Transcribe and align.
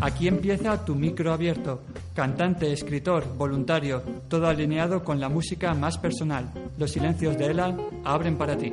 Aquí 0.00 0.28
empieza 0.28 0.84
tu 0.84 0.94
micro 0.94 1.32
abierto. 1.32 1.82
Cantante, 2.14 2.72
escritor, 2.72 3.36
voluntario, 3.36 4.02
todo 4.28 4.46
alineado 4.46 5.04
con 5.04 5.20
la 5.20 5.28
música 5.28 5.74
más 5.74 5.98
personal. 5.98 6.50
Los 6.78 6.92
silencios 6.92 7.36
de 7.36 7.46
Ela 7.46 7.76
abren 8.04 8.36
para 8.36 8.56
ti. 8.56 8.72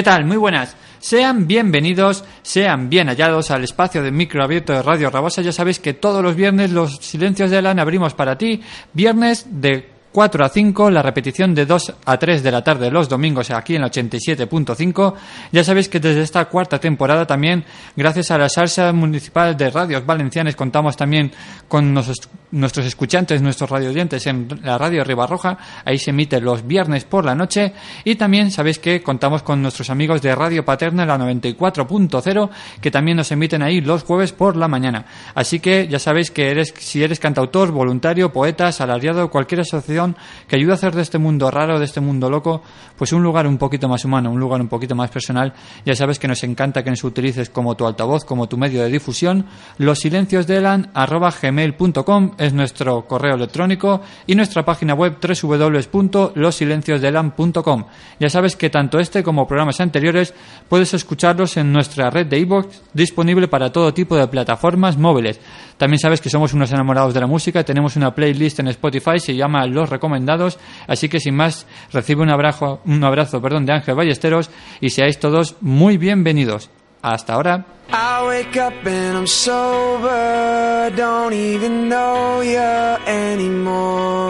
¿Qué 0.00 0.04
tal? 0.04 0.24
Muy 0.24 0.38
buenas. 0.38 0.74
Sean 0.98 1.46
bienvenidos, 1.46 2.24
sean 2.40 2.88
bien 2.88 3.08
hallados 3.08 3.50
al 3.50 3.64
espacio 3.64 4.02
de 4.02 4.10
micro 4.10 4.42
abierto 4.42 4.72
de 4.72 4.80
Radio 4.82 5.10
Rabosa. 5.10 5.42
Ya 5.42 5.52
sabéis 5.52 5.78
que 5.78 5.92
todos 5.92 6.22
los 6.22 6.34
viernes 6.34 6.70
los 6.70 6.96
silencios 6.96 7.50
de 7.50 7.58
Alan 7.58 7.78
abrimos 7.78 8.14
para 8.14 8.38
ti. 8.38 8.62
Viernes 8.94 9.46
de 9.50 9.90
4 10.12 10.44
a 10.44 10.48
5, 10.48 10.90
la 10.90 11.02
repetición 11.02 11.54
de 11.54 11.66
2 11.66 11.94
a 12.04 12.18
3 12.18 12.42
de 12.42 12.50
la 12.50 12.64
tarde 12.64 12.90
los 12.90 13.08
domingos 13.08 13.50
aquí 13.50 13.76
en 13.76 13.82
87.5. 13.82 15.14
Ya 15.52 15.62
sabéis 15.62 15.88
que 15.88 16.00
desde 16.00 16.22
esta 16.22 16.44
cuarta 16.46 16.80
temporada 16.80 17.26
también, 17.26 17.64
gracias 17.96 18.30
a 18.32 18.38
la 18.38 18.48
salsa 18.48 18.92
municipal 18.92 19.56
de 19.56 19.70
radios 19.70 20.04
valencianes, 20.04 20.56
contamos 20.56 20.96
también 20.96 21.30
con 21.68 21.94
nuestros 21.94 22.86
escuchantes, 22.86 23.40
nuestros 23.40 23.70
radiodientes 23.70 24.26
en 24.26 24.48
la 24.64 24.78
radio 24.78 25.04
Ribarroja. 25.04 25.58
Ahí 25.84 25.98
se 25.98 26.10
emite 26.10 26.40
los 26.40 26.66
viernes 26.66 27.04
por 27.04 27.24
la 27.24 27.36
noche. 27.36 27.72
Y 28.02 28.16
también 28.16 28.50
sabéis 28.50 28.80
que 28.80 29.02
contamos 29.02 29.44
con 29.44 29.62
nuestros 29.62 29.90
amigos 29.90 30.22
de 30.22 30.34
Radio 30.34 30.64
Paterna, 30.64 31.06
la 31.06 31.18
94.0, 31.18 32.50
que 32.80 32.90
también 32.90 33.16
nos 33.16 33.30
emiten 33.30 33.62
ahí 33.62 33.80
los 33.80 34.02
jueves 34.02 34.32
por 34.32 34.56
la 34.56 34.66
mañana. 34.66 35.04
Así 35.36 35.60
que 35.60 35.86
ya 35.86 36.00
sabéis 36.00 36.32
que 36.32 36.50
eres, 36.50 36.74
si 36.76 37.04
eres 37.04 37.20
cantautor, 37.20 37.70
voluntario, 37.70 38.32
poeta, 38.32 38.72
salariado, 38.72 39.30
cualquier 39.30 39.60
asociación 39.60 39.99
que 40.46 40.56
ayuda 40.56 40.72
a 40.72 40.76
hacer 40.76 40.94
de 40.94 41.02
este 41.02 41.18
mundo 41.18 41.50
raro, 41.50 41.78
de 41.78 41.84
este 41.84 42.00
mundo 42.00 42.30
loco, 42.30 42.62
pues 42.96 43.12
un 43.12 43.22
lugar 43.22 43.46
un 43.46 43.58
poquito 43.58 43.86
más 43.88 44.02
humano, 44.04 44.30
un 44.30 44.40
lugar 44.40 44.60
un 44.60 44.68
poquito 44.68 44.94
más 44.94 45.10
personal. 45.10 45.52
Ya 45.84 45.94
sabes 45.94 46.18
que 46.18 46.28
nos 46.28 46.42
encanta 46.44 46.82
que 46.82 46.90
nos 46.90 47.04
utilices 47.04 47.50
como 47.50 47.76
tu 47.76 47.86
altavoz, 47.86 48.24
como 48.24 48.48
tu 48.48 48.56
medio 48.56 48.82
de 48.82 48.90
difusión. 48.90 49.46
Los 49.78 50.00
silencios 50.00 50.46
de 50.46 50.58
Elan, 50.58 50.90
arroba 50.94 51.30
gmail.com 51.30 52.32
es 52.38 52.52
nuestro 52.52 53.06
correo 53.06 53.36
electrónico 53.36 54.00
y 54.26 54.34
nuestra 54.34 54.64
página 54.64 54.94
web 54.94 55.18
www.losilenciosdelan.com. 55.20 57.84
Ya 58.18 58.30
sabes 58.30 58.56
que 58.56 58.70
tanto 58.70 58.98
este 58.98 59.22
como 59.22 59.46
programas 59.46 59.80
anteriores 59.80 60.34
puedes 60.68 60.92
escucharlos 60.94 61.56
en 61.56 61.72
nuestra 61.72 62.10
red 62.10 62.26
de 62.26 62.40
iVoox 62.40 62.66
disponible 62.92 63.48
para 63.48 63.72
todo 63.72 63.92
tipo 63.92 64.16
de 64.16 64.28
plataformas 64.28 64.96
móviles. 64.96 65.40
También 65.76 65.98
sabes 65.98 66.20
que 66.20 66.30
somos 66.30 66.52
unos 66.52 66.70
enamorados 66.72 67.14
de 67.14 67.20
la 67.20 67.26
música, 67.26 67.64
tenemos 67.64 67.96
una 67.96 68.14
playlist 68.14 68.60
en 68.60 68.68
Spotify, 68.68 69.18
se 69.18 69.34
llama 69.34 69.66
Los 69.66 69.89
Recomendados, 69.90 70.58
así 70.86 71.08
que 71.08 71.20
sin 71.20 71.34
más, 71.34 71.66
recibe 71.92 72.22
un 72.22 72.30
abrazo, 72.30 72.80
un 72.86 73.04
abrazo 73.04 73.42
perdón, 73.42 73.66
de 73.66 73.74
Ángel 73.74 73.94
Ballesteros 73.94 74.50
y 74.80 74.90
seáis 74.90 75.18
todos 75.18 75.56
muy 75.60 75.98
bienvenidos. 75.98 76.70
Hasta 77.02 77.34
ahora. 77.34 77.64
I 77.92 78.24
wake 78.26 78.56
up 78.56 78.86
and 78.86 79.16
I'm 79.18 79.26
sober, 79.26 80.92
don't 80.94 81.32
even 81.32 81.88
know 81.88 82.40
you 82.42 82.58
anymore. 83.06 84.20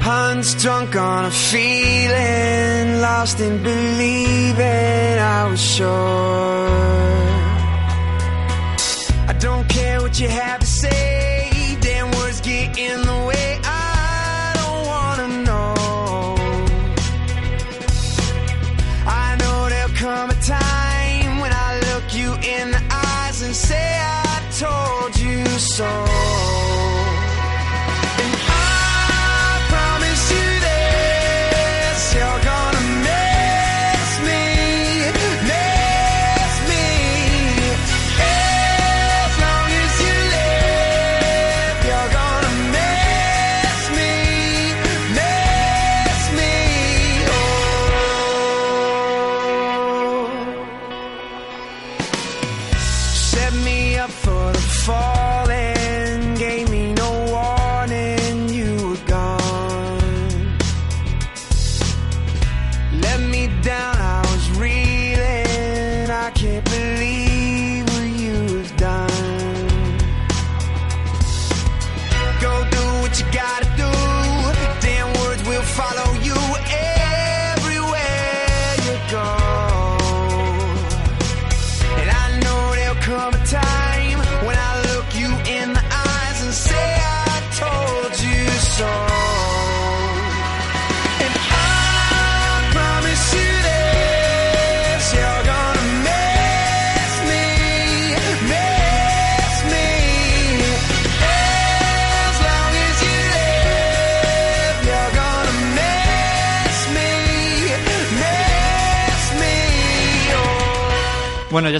Punch 0.00 0.56
drunk 0.62 0.94
on 0.96 1.24
a 1.24 1.30
feeling, 1.30 3.00
lost 3.00 3.40
in 3.40 3.62
believing 3.62 5.18
I 5.18 5.48
was 5.50 5.60
sure. 5.60 5.88
I 9.28 9.32
don't 9.38 9.68
care 9.68 10.00
what 10.00 10.18
you 10.20 10.28
have 10.28 10.60
to 10.60 10.66
say, 10.66 11.49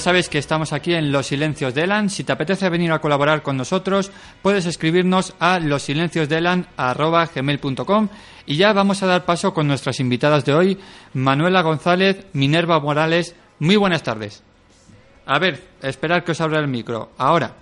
ya 0.00 0.04
sabéis 0.04 0.30
que 0.30 0.38
estamos 0.38 0.72
aquí 0.72 0.94
en 0.94 1.12
Los 1.12 1.26
Silencios 1.26 1.74
de 1.74 1.82
Elan. 1.82 2.08
Si 2.08 2.24
te 2.24 2.32
apetece 2.32 2.70
venir 2.70 2.90
a 2.90 3.00
colaborar 3.00 3.42
con 3.42 3.58
nosotros, 3.58 4.10
puedes 4.40 4.64
escribirnos 4.64 5.34
a 5.38 5.58
losilenciosdelan.gmail.com 5.58 8.08
y 8.46 8.56
ya 8.56 8.72
vamos 8.72 9.02
a 9.02 9.06
dar 9.06 9.26
paso 9.26 9.52
con 9.52 9.68
nuestras 9.68 10.00
invitadas 10.00 10.46
de 10.46 10.54
hoy, 10.54 10.78
Manuela 11.12 11.60
González, 11.60 12.24
Minerva 12.32 12.80
Morales. 12.80 13.34
Muy 13.58 13.76
buenas 13.76 14.02
tardes. 14.02 14.42
A 15.26 15.38
ver, 15.38 15.62
esperar 15.82 16.24
que 16.24 16.32
os 16.32 16.40
abra 16.40 16.60
el 16.60 16.68
micro. 16.68 17.10
Ahora. 17.18 17.52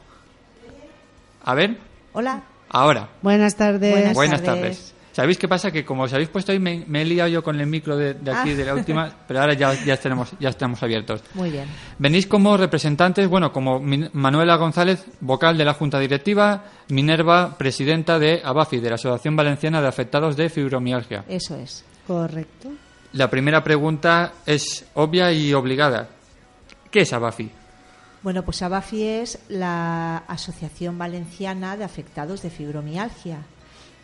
A 1.45 1.55
ver. 1.55 1.77
Hola. 2.13 2.45
Ahora. 2.69 3.09
Buenas 3.21 3.57
tardes. 3.57 3.91
Buenas 3.91 4.15
Buenas 4.15 4.45
tardes. 4.45 4.95
¿Sabéis 5.19 5.37
qué 5.37 5.49
pasa? 5.49 5.73
Que 5.73 5.85
como 5.85 6.05
os 6.05 6.13
habéis 6.13 6.29
puesto 6.29 6.53
ahí, 6.53 6.61
me, 6.61 6.85
me 6.87 7.03
he 7.03 7.05
liado 7.05 7.29
yo 7.29 7.43
con 7.43 7.59
el 7.61 7.67
micro 7.67 7.97
de, 7.97 8.15
de 8.15 8.31
aquí, 8.31 8.51
Ah. 8.53 8.55
de 8.55 8.65
la 8.65 8.75
última, 8.75 9.13
pero 9.27 9.41
ahora 9.41 9.55
ya, 9.55 9.75
ya, 9.85 9.97
tenemos, 9.97 10.31
ya 10.39 10.51
estamos 10.51 10.81
abiertos. 10.81 11.25
Muy 11.35 11.51
bien. 11.51 11.65
Venís 11.99 12.29
como 12.29 12.57
representantes, 12.57 13.27
bueno, 13.29 13.53
como 13.53 13.81
Min- 13.81 14.11
Manuela 14.13 14.55
González, 14.55 15.05
vocal 15.21 15.59
de 15.59 15.65
la 15.65 15.75
Junta 15.75 15.99
Directiva, 15.99 16.67
Minerva, 16.91 17.59
presidenta 17.59 18.21
de 18.21 18.41
ABAFI, 18.45 18.79
de 18.79 18.91
la 18.91 18.95
Asociación 18.95 19.35
Valenciana 19.35 19.83
de 19.83 19.89
Afectados 19.89 20.37
de 20.37 20.49
Fibromialgia. 20.51 21.25
Eso 21.29 21.57
es. 21.57 21.85
Correcto. 22.07 22.71
La 23.15 23.29
primera 23.29 23.65
pregunta 23.65 24.35
es 24.47 24.87
obvia 24.95 25.33
y 25.33 25.53
obligada. 25.53 26.11
¿Qué 26.93 27.01
es 27.01 27.13
ABAFI? 27.13 27.51
Bueno, 28.23 28.45
pues 28.45 28.63
ABAFI 28.63 29.03
es 29.03 29.39
la 29.49 30.19
Asociación 30.29 30.97
Valenciana 30.97 31.77
de 31.77 31.83
Afectados 31.83 32.41
de 32.43 32.51
Fibromialgia. 32.51 33.39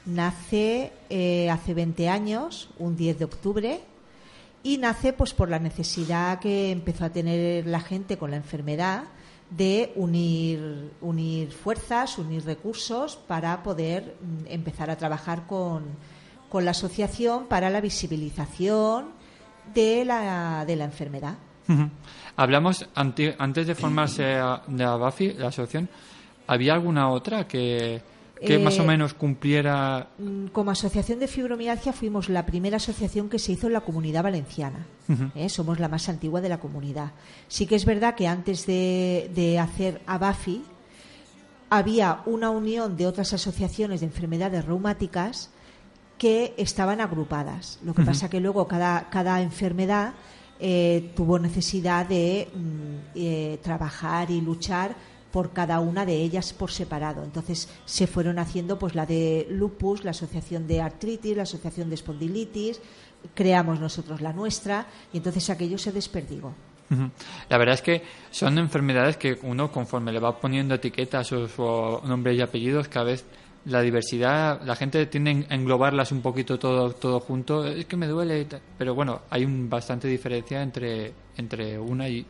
Nace 0.07 0.93
eh, 1.09 1.49
hace 1.51 1.73
20 1.75 2.09
años, 2.09 2.69
un 2.79 2.97
10 2.97 3.19
de 3.19 3.25
octubre, 3.25 3.81
y 4.63 4.79
nace 4.79 5.13
pues 5.13 5.33
por 5.35 5.49
la 5.49 5.59
necesidad 5.59 6.41
que 6.41 6.71
empezó 6.71 7.05
a 7.07 7.11
tener 7.11 7.67
la 7.67 7.81
gente 7.81 8.17
con 8.19 8.31
la 8.31 8.37
enfermedad 8.37 9.05
de 9.51 9.93
unir, 9.97 10.91
unir 11.01 11.53
fuerzas, 11.53 12.19
unir 12.19 12.45
recursos 12.45 13.17
para 13.17 13.63
poder 13.63 14.17
mm, 14.21 14.47
empezar 14.49 14.91
a 14.91 14.97
trabajar 14.97 15.47
con, 15.47 15.85
con 16.49 16.65
la 16.65 16.73
asociación 16.73 17.47
para 17.47 17.71
la 17.71 17.81
visibilización 17.81 19.07
de 19.75 20.05
la, 20.05 20.65
de 20.67 20.77
la 20.77 20.85
enfermedad. 20.85 21.35
Ujú. 21.69 21.89
Hablamos, 22.37 22.87
anti- 22.95 23.33
antes 23.39 23.67
de 23.67 23.75
formarse 23.75 24.23
de 24.69 24.85
ABAFI, 24.85 25.35
la 25.35 25.49
asociación, 25.49 25.89
¿había 26.47 26.75
alguna 26.75 27.11
otra 27.11 27.47
que, 27.47 28.03
que 28.47 28.55
Eh, 28.57 28.59
más 28.59 28.79
o 28.79 28.85
menos 28.85 29.15
cumpliera 29.15 30.09
Mm, 30.19 30.47
Como 30.49 30.71
asociación 30.71 31.19
de 31.19 31.27
fibromialgia 31.29 31.93
fuimos 31.93 32.29
la 32.29 32.45
primera 32.47 32.77
asociación 32.77 33.29
que 33.29 33.39
se 33.39 33.53
hizo 33.53 33.67
en 33.67 33.73
la 33.73 33.81
comunidad 33.81 34.23
valenciana. 34.23 34.87
¿eh? 35.35 35.49
Somos 35.49 35.79
la 35.81 35.89
más 35.89 36.09
antigua 36.09 36.41
de 36.41 36.49
la 36.49 36.59
comunidad. 36.59 37.13
Sí 37.49 37.67
que 37.67 37.75
es 37.77 37.85
verdad 37.85 38.15
que 38.15 38.27
antes 38.29 38.67
de, 38.67 39.31
de 39.35 39.59
hacer 39.59 40.01
ABAFI 40.07 40.63
había 41.71 42.21
una 42.27 42.51
unión 42.51 42.97
de 42.97 43.07
otras 43.07 43.33
asociaciones 43.33 44.01
de 44.01 44.07
enfermedades 44.07 44.65
reumáticas 44.65 45.51
que 46.19 46.55
estaban 46.57 47.01
agrupadas. 47.01 47.79
Lo 47.83 47.93
que 47.95 48.03
Ujú. 48.03 48.11
pasa 48.11 48.31
que 48.31 48.41
luego 48.41 48.69
cada, 48.69 49.09
cada 49.11 49.41
enfermedad 49.43 50.15
eh, 50.61 51.11
tuvo 51.17 51.39
necesidad 51.39 52.07
de 52.07 52.49
mm, 52.55 52.59
eh, 53.17 53.59
trabajar 53.63 54.31
y 54.31 54.41
luchar 54.41 54.95
por 55.35 55.53
cada 55.53 55.81
una 55.81 56.07
de 56.07 56.15
ellas 56.15 56.53
por 56.53 56.71
separado. 56.71 57.25
Entonces 57.25 57.69
se 57.87 58.07
fueron 58.07 58.39
haciendo 58.39 58.79
pues 58.79 58.95
la 58.95 59.05
de 59.05 59.49
lupus, 59.51 60.05
la 60.05 60.13
asociación 60.13 60.69
de 60.69 60.81
artritis, 60.81 61.37
la 61.37 61.43
asociación 61.43 61.89
de 61.89 61.97
espondilitis, 61.97 62.81
creamos 63.35 63.81
nosotros 63.81 64.21
la 64.21 64.33
nuestra 64.33 64.87
y 65.13 65.17
entonces 65.17 65.51
aquello 65.51 65.77
se 65.77 65.91
desperdigó. 65.91 66.55
La 67.49 67.59
verdad 67.59 67.75
es 67.75 67.83
que 67.83 68.03
son 68.31 68.59
enfermedades 68.59 69.17
que 69.17 69.37
uno, 69.43 69.73
conforme 69.73 70.13
le 70.13 70.21
va 70.21 70.39
poniendo 70.39 70.77
etiquetas 70.77 71.33
o 71.33 71.49
su 71.49 72.07
nombre 72.07 72.33
y 72.35 72.41
apellidos, 72.41 72.87
cada 72.87 73.07
vez 73.07 73.25
la 73.65 73.81
diversidad, 73.81 74.63
la 74.65 74.77
gente 74.77 75.05
tiende 75.07 75.47
a 75.51 75.55
englobarlas 75.57 76.13
un 76.13 76.23
poquito 76.23 76.61
todo, 76.61 76.93
todo 76.93 77.19
junto. 77.19 77.67
Es 77.67 77.87
que 77.87 77.97
me 77.97 78.07
duele, 78.07 78.47
pero 78.79 78.95
bueno, 78.95 79.23
hay 79.31 79.45
un 79.45 79.69
bastante 79.69 80.07
diferencia 80.07 80.63
entre, 80.63 81.13
entre 81.37 81.77
una 81.77 82.09
y. 82.09 82.25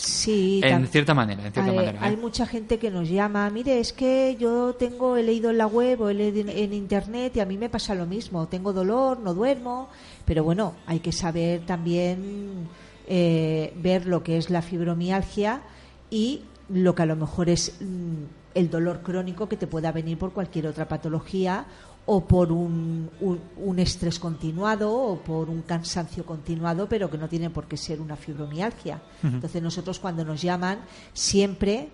Sí, 0.00 0.60
En 0.64 0.86
cierta 0.86 1.14
manera, 1.14 1.46
en 1.46 1.52
cierta 1.52 1.70
hay, 1.70 1.76
manera. 1.76 1.98
¿eh? 1.98 2.08
hay 2.10 2.16
mucha 2.16 2.46
gente 2.46 2.78
que 2.78 2.90
nos 2.90 3.08
llama, 3.08 3.48
mire, 3.50 3.78
es 3.80 3.92
que 3.92 4.36
yo 4.38 4.74
tengo, 4.74 5.16
he 5.16 5.22
leído 5.22 5.50
en 5.50 5.58
la 5.58 5.66
web 5.66 6.00
o 6.00 6.08
he 6.08 6.14
leído 6.14 6.40
en, 6.40 6.48
en 6.48 6.72
internet 6.72 7.36
y 7.36 7.40
a 7.40 7.44
mí 7.46 7.58
me 7.58 7.68
pasa 7.68 7.94
lo 7.94 8.06
mismo, 8.06 8.48
tengo 8.48 8.72
dolor, 8.72 9.20
no 9.20 9.34
duermo, 9.34 9.88
pero 10.24 10.44
bueno, 10.44 10.74
hay 10.86 11.00
que 11.00 11.12
saber 11.12 11.60
también 11.66 12.68
eh, 13.06 13.74
ver 13.76 14.06
lo 14.06 14.22
que 14.22 14.36
es 14.38 14.50
la 14.50 14.62
fibromialgia 14.62 15.62
y 16.10 16.42
lo 16.68 16.94
que 16.94 17.02
a 17.02 17.06
lo 17.06 17.16
mejor 17.16 17.48
es 17.48 17.76
mm, 17.80 18.14
el 18.54 18.70
dolor 18.70 19.00
crónico 19.02 19.48
que 19.48 19.56
te 19.56 19.66
pueda 19.66 19.92
venir 19.92 20.16
por 20.18 20.32
cualquier 20.32 20.66
otra 20.66 20.86
patología 20.88 21.64
o 22.06 22.24
por 22.26 22.50
un, 22.50 23.08
un- 23.20 23.40
un 23.58 23.78
estrés 23.78 24.18
continuado 24.18 24.92
o 24.92 25.18
por 25.20 25.48
un 25.48 25.62
cansancio 25.62 26.24
continuado, 26.26 26.88
pero 26.88 27.08
que 27.10 27.18
no 27.18 27.28
tiene 27.28 27.50
por 27.50 27.66
qué 27.68 27.76
ser 27.76 28.00
una 28.00 28.16
fibromialgia. 28.16 29.00
Entonces 29.22 29.62
nosotros 29.62 29.98
cuando 30.00 30.24
nos 30.24 30.42
llaman 30.42 30.80
siempre 31.12 31.88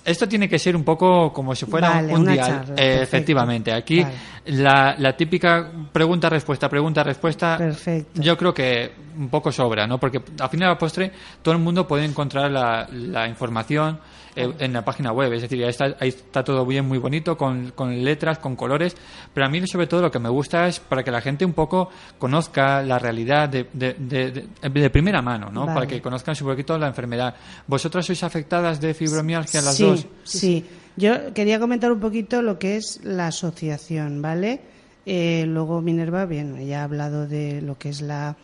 Esto 0.03 0.27
tiene 0.27 0.49
que 0.49 0.57
ser 0.57 0.75
un 0.75 0.83
poco 0.83 1.31
como 1.31 1.53
si 1.55 1.65
fuera 1.65 1.89
Vale, 1.91 2.13
un 2.15 2.25
charla, 2.25 2.73
Eh, 2.75 2.99
efectivamente. 3.03 3.71
Aquí 3.71 4.01
Vale. 4.01 4.15
la, 4.47 4.95
la 4.97 5.15
típica 5.15 5.71
pregunta-respuesta, 5.91 6.67
pregunta-respuesta, 6.69 7.57
Perfecto. 7.57 8.21
yo 8.21 8.35
creo 8.37 8.53
que 8.53 8.91
un 9.17 9.29
poco 9.29 9.51
sobra, 9.51 9.87
¿no? 9.87 9.99
Porque 9.99 10.21
al 10.39 10.49
final 10.49 10.71
a 10.71 10.77
postre 10.77 11.11
todo 11.41 11.53
el 11.53 11.59
mundo 11.61 11.87
puede 11.87 12.05
encontrar 12.05 12.51
la, 12.51 12.87
la 12.91 13.27
información 13.27 13.99
eh, 14.35 14.51
en 14.59 14.73
la 14.73 14.85
página 14.85 15.11
web. 15.11 15.33
Es 15.33 15.41
decir, 15.41 15.63
ahí 15.63 15.69
está, 15.69 15.95
ahí 15.99 16.09
está 16.09 16.43
todo 16.43 16.65
bien, 16.65 16.87
muy 16.87 16.97
bonito, 16.99 17.35
con, 17.37 17.71
con 17.71 18.03
letras, 18.03 18.37
con 18.39 18.55
colores. 18.55 18.95
Pero 19.33 19.45
a 19.45 19.49
mí 19.49 19.65
sobre 19.67 19.87
todo 19.87 20.01
lo 20.03 20.11
que 20.11 20.19
me 20.19 20.29
gusta 20.29 20.67
es 20.67 20.79
para 20.79 21.03
que 21.03 21.09
la 21.11 21.21
gente 21.21 21.43
un 21.45 21.53
poco 21.53 21.89
conozca 22.19 22.81
la 22.83 22.99
realidad 22.99 23.49
de, 23.49 23.67
de, 23.73 23.93
de- 23.97 24.31
de- 24.31 24.69
de 24.69 24.89
primera 24.89 25.21
mano, 25.21 25.49
¿no? 25.51 25.61
Vale. 25.61 25.73
Para 25.73 25.87
que 25.87 26.01
conozcan 26.01 26.35
un 26.39 26.47
poquito 26.47 26.77
la 26.77 26.87
enfermedad. 26.87 27.33
¿Vosotras 27.65 28.05
sois 28.05 28.21
afectadas 28.23 28.79
de 28.79 28.93
fibromialgia 28.93 29.61
las 29.61 29.75
sí, 29.77 29.83
dos? 29.83 30.05
Sí, 30.23 30.65
Yo 30.95 31.33
quería 31.33 31.59
comentar 31.59 31.91
un 31.91 31.99
poquito 31.99 32.41
lo 32.41 32.57
que 32.59 32.75
es 32.77 32.99
la 33.03 33.27
asociación, 33.27 34.21
¿vale? 34.21 34.61
Eh, 35.05 35.45
luego 35.47 35.81
Minerva, 35.81 36.25
bien, 36.25 36.57
ella 36.57 36.81
ha 36.81 36.83
hablado 36.83 37.27
de 37.27 37.61
lo 37.61 37.77
que 37.77 37.89
es 37.89 38.01
la. 38.01 38.35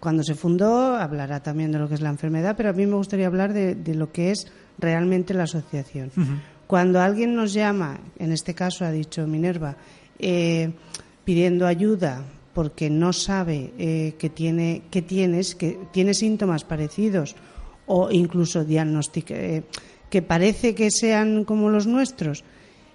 Cuando 0.00 0.22
se 0.22 0.34
fundó, 0.34 0.96
hablará 0.96 1.42
también 1.42 1.72
de 1.72 1.78
lo 1.78 1.88
que 1.88 1.94
es 1.94 2.00
la 2.00 2.10
enfermedad, 2.10 2.54
pero 2.56 2.70
a 2.70 2.72
mí 2.72 2.86
me 2.86 2.96
gustaría 2.96 3.26
hablar 3.26 3.52
de, 3.52 3.74
de 3.74 3.94
lo 3.94 4.12
que 4.12 4.30
es 4.30 4.46
realmente 4.78 5.34
la 5.34 5.44
asociación. 5.44 6.10
Cuando 6.66 7.00
alguien 7.00 7.34
nos 7.34 7.52
llama, 7.52 7.98
en 8.18 8.32
este 8.32 8.54
caso 8.54 8.84
ha 8.84 8.90
dicho 8.90 9.26
Minerva, 9.26 9.76
eh, 10.18 10.72
pidiendo 11.24 11.66
ayuda 11.66 12.22
porque 12.52 12.88
no 12.90 13.12
sabe 13.12 13.72
eh, 13.78 14.14
que 14.18 14.30
tiene 14.30 14.82
que 14.90 15.02
tienes 15.02 15.54
que 15.54 15.78
tiene 15.92 16.14
síntomas 16.14 16.64
parecidos 16.64 17.36
o 17.86 18.10
incluso 18.10 18.64
diagnostic 18.64 19.30
eh, 19.30 19.62
que 20.08 20.22
parece 20.22 20.74
que 20.74 20.90
sean 20.90 21.44
como 21.44 21.68
los 21.68 21.86
nuestros 21.86 22.44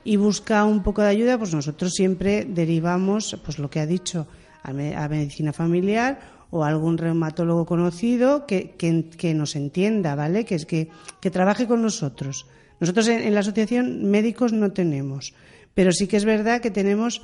y 0.03 0.15
busca 0.17 0.65
un 0.65 0.81
poco 0.81 1.01
de 1.03 1.09
ayuda, 1.09 1.37
pues 1.37 1.53
nosotros 1.53 1.91
siempre 1.93 2.43
derivamos, 2.45 3.37
pues 3.45 3.59
lo 3.59 3.69
que 3.69 3.79
ha 3.79 3.85
dicho, 3.85 4.25
a, 4.63 4.73
me- 4.73 4.95
a 4.95 5.07
medicina 5.07 5.53
familiar 5.53 6.19
o 6.51 6.63
algún 6.63 6.97
reumatólogo 6.99 7.65
conocido 7.65 8.45
que, 8.45 8.71
que- 8.77 9.09
que 9.09 9.33
nos 9.33 9.55
entienda, 9.55 10.15
¿vale? 10.15 10.45
Que 10.45 10.55
es 10.55 10.65
que, 10.65 10.89
que 11.19 11.31
trabaje 11.31 11.65
con 11.65 11.81
nosotros. 11.81 12.45
Nosotros 12.79 13.07
en, 13.07 13.21
en 13.23 13.33
la 13.33 13.39
asociación 13.39 14.05
médicos 14.11 14.51
no 14.53 14.71
tenemos, 14.71 15.33
pero 15.73 15.91
sí 15.91 16.07
que 16.07 16.17
es 16.17 16.25
verdad 16.25 16.61
que 16.61 16.71
tenemos 16.71 17.21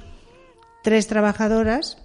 tres 0.84 1.08
trabajadoras, 1.08 1.98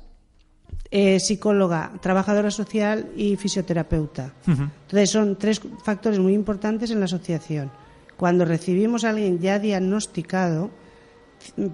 eh, 0.91 1.21
psicóloga, 1.21 1.93
trabajadora 2.03 2.51
social 2.51 3.09
y 3.17 3.37
fisioterapeuta. 3.37 4.35
Entonces 4.47 5.11
son 5.11 5.39
tres 5.39 5.61
factores 5.85 6.19
muy 6.19 6.35
importantes 6.35 6.91
en 6.91 6.99
la 6.99 7.07
asociación. 7.07 7.71
Cuando 8.17 8.45
recibimos 8.45 9.05
a 9.05 9.11
alguien 9.11 9.39
ya 9.39 9.59
diagnosticado, 9.59 10.71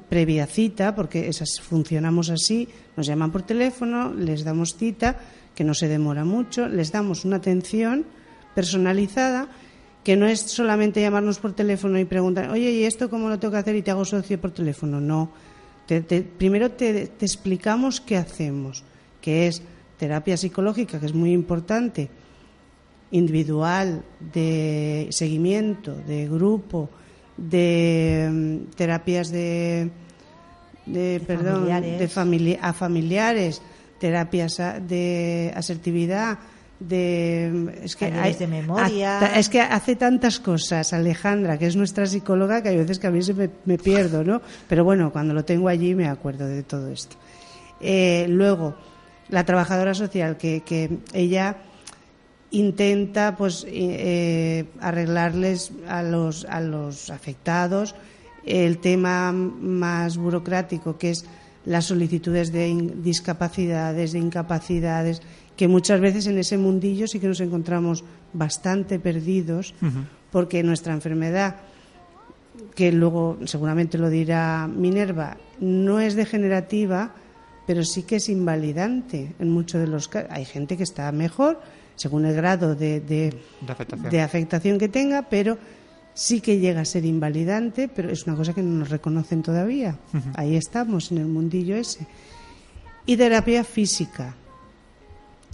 previa 0.09 0.47
cita, 0.47 0.95
porque 0.95 1.29
esas 1.29 1.61
funcionamos 1.61 2.31
así, 2.31 2.69
nos 2.97 3.07
llaman 3.07 3.31
por 3.31 3.43
teléfono, 3.43 4.13
les 4.15 4.45
damos 4.45 4.75
cita, 4.77 5.19
que 5.59 5.65
no 5.65 5.75
se 5.75 5.89
demora 5.89 6.23
mucho, 6.25 6.69
les 6.69 6.93
damos 6.93 7.25
una 7.25 7.39
atención 7.43 8.07
personalizada, 8.55 9.49
que 10.05 10.15
no 10.17 10.29
es 10.29 10.39
solamente 10.41 11.01
llamarnos 11.01 11.41
por 11.41 11.53
teléfono 11.53 11.99
y 11.99 12.05
preguntar, 12.05 12.49
oye, 12.51 12.71
¿y 12.71 12.85
esto 12.85 13.11
cómo 13.11 13.29
lo 13.29 13.41
tengo 13.41 13.51
que 13.51 13.59
hacer? 13.59 13.75
Y 13.75 13.83
te 13.83 13.91
hago 13.91 14.05
socio 14.05 14.41
por 14.41 14.53
teléfono. 14.53 15.01
No. 15.01 15.33
Te- 15.89 16.03
te- 16.03 16.23
primero 16.23 16.71
te, 16.71 17.09
te 17.09 17.27
explicamos 17.27 18.01
qué 18.01 18.17
hacemos, 18.17 18.85
que 19.21 19.49
es 19.49 19.61
terapia 19.99 20.37
psicológica, 20.37 21.01
que 21.01 21.07
es 21.07 21.13
muy 21.15 21.33
importante, 21.33 22.09
individual, 23.11 24.03
de 24.33 25.09
seguimiento, 25.11 25.97
de 26.07 26.29
grupo, 26.29 26.89
de 27.37 28.29
mm, 28.31 28.77
terapias 28.77 29.31
de, 29.31 29.91
de, 30.87 31.21
perdón, 31.27 31.67
familiares. 31.67 31.99
de 31.99 32.09
famili- 32.09 32.59
a 32.61 32.73
familiares, 32.73 33.61
terapias 33.99 34.57
de 34.87 35.53
asertividad, 35.55 36.39
de 36.81 37.51
mm, 37.53 37.69
es 37.85 37.97
que 37.97 38.11
de 38.11 38.47
memoria. 38.47 39.33
es 39.37 39.49
que 39.49 39.61
hace 39.61 39.97
tantas 39.97 40.39
cosas 40.39 40.93
Alejandra, 40.93 41.59
que 41.59 41.67
es 41.67 41.77
nuestra 41.77 42.07
psicóloga, 42.07 42.63
que 42.63 42.71
hay 42.71 42.77
veces 42.77 42.99
que 42.99 43.09
a 43.09 43.11
mí 43.11 43.23
se 43.23 43.35
me, 43.35 43.51
me 43.65 43.79
pierdo, 43.79 44.23
¿no? 44.23 44.41
Pero 44.69 44.85
bueno, 44.85 45.13
cuando 45.13 45.35
lo 45.35 45.45
tengo 45.45 45.69
allí 45.69 45.95
me 45.95 46.09
acuerdo 46.09 46.47
de 46.47 46.63
todo 46.63 46.89
esto. 46.89 47.17
Eh, 47.81 48.27
luego, 48.29 48.77
la 49.29 49.45
trabajadora 49.45 49.95
social, 49.95 50.37
que, 50.37 50.63
que 50.63 50.99
ella 51.13 51.57
intenta 52.51 53.37
pues 53.37 53.67
eh, 53.69 54.65
arreglarles 54.81 55.73
a 55.87 56.03
los, 56.03 56.45
a 56.47 56.61
los 56.61 57.11
afectados 57.11 57.95
el 58.45 58.79
tema 58.79 59.33
más 59.33 60.17
burocrático 60.17 60.97
que 60.97 61.11
es 61.11 61.27
las 61.69 61.85
solicitudes 61.85 62.51
de 62.51 62.93
discapacidades, 63.03 64.13
de 64.13 64.19
incapacidades, 64.19 65.21
que 65.55 65.69
muchas 65.69 66.01
veces 66.01 66.27
en 66.27 66.39
ese 66.39 66.57
mundillo 66.57 67.07
sí 67.07 67.21
que 67.21 67.29
nos 67.29 67.41
encontramos 67.41 68.05
bastante 68.33 68.99
perdidos 68.99 69.75
porque 70.33 70.63
nuestra 70.63 70.95
enfermedad 70.95 71.57
que 72.75 72.91
luego 72.91 73.39
seguramente 73.45 73.99
lo 73.99 74.09
dirá 74.09 74.67
Minerva, 74.67 75.37
no 75.61 76.01
es 76.01 76.15
degenerativa, 76.15 77.13
pero 77.67 77.85
sí 77.85 78.03
que 78.03 78.17
es 78.17 78.29
invalidante 78.29 79.35
en 79.39 79.51
muchos 79.51 79.81
de 79.81 79.89
los 79.89 80.09
casos. 80.09 80.31
Hay 80.33 80.45
gente 80.45 80.77
que 80.77 80.83
está 80.85 81.13
mejor 81.13 81.61
según 81.97 82.25
el 82.25 82.35
grado 82.35 82.75
de, 82.75 83.01
de, 83.01 83.35
De 83.61 83.73
afectación. 83.73 84.11
de 84.11 84.21
afectación 84.21 84.79
que 84.79 84.89
tenga, 84.89 85.23
pero 85.29 85.59
sí 86.19 86.41
que 86.41 86.59
llega 86.59 86.81
a 86.81 86.85
ser 86.85 87.05
invalidante, 87.05 87.87
pero 87.87 88.11
es 88.11 88.27
una 88.27 88.35
cosa 88.35 88.53
que 88.53 88.61
no 88.61 88.81
nos 88.81 88.91
reconocen 88.91 89.41
todavía. 89.41 89.97
Ahí 90.35 90.57
estamos, 90.57 91.13
en 91.13 91.19
el 91.19 91.27
mundillo 91.27 91.77
ese. 91.77 92.09
Y 93.07 93.17
terapia 93.17 93.63
física. 93.63 94.35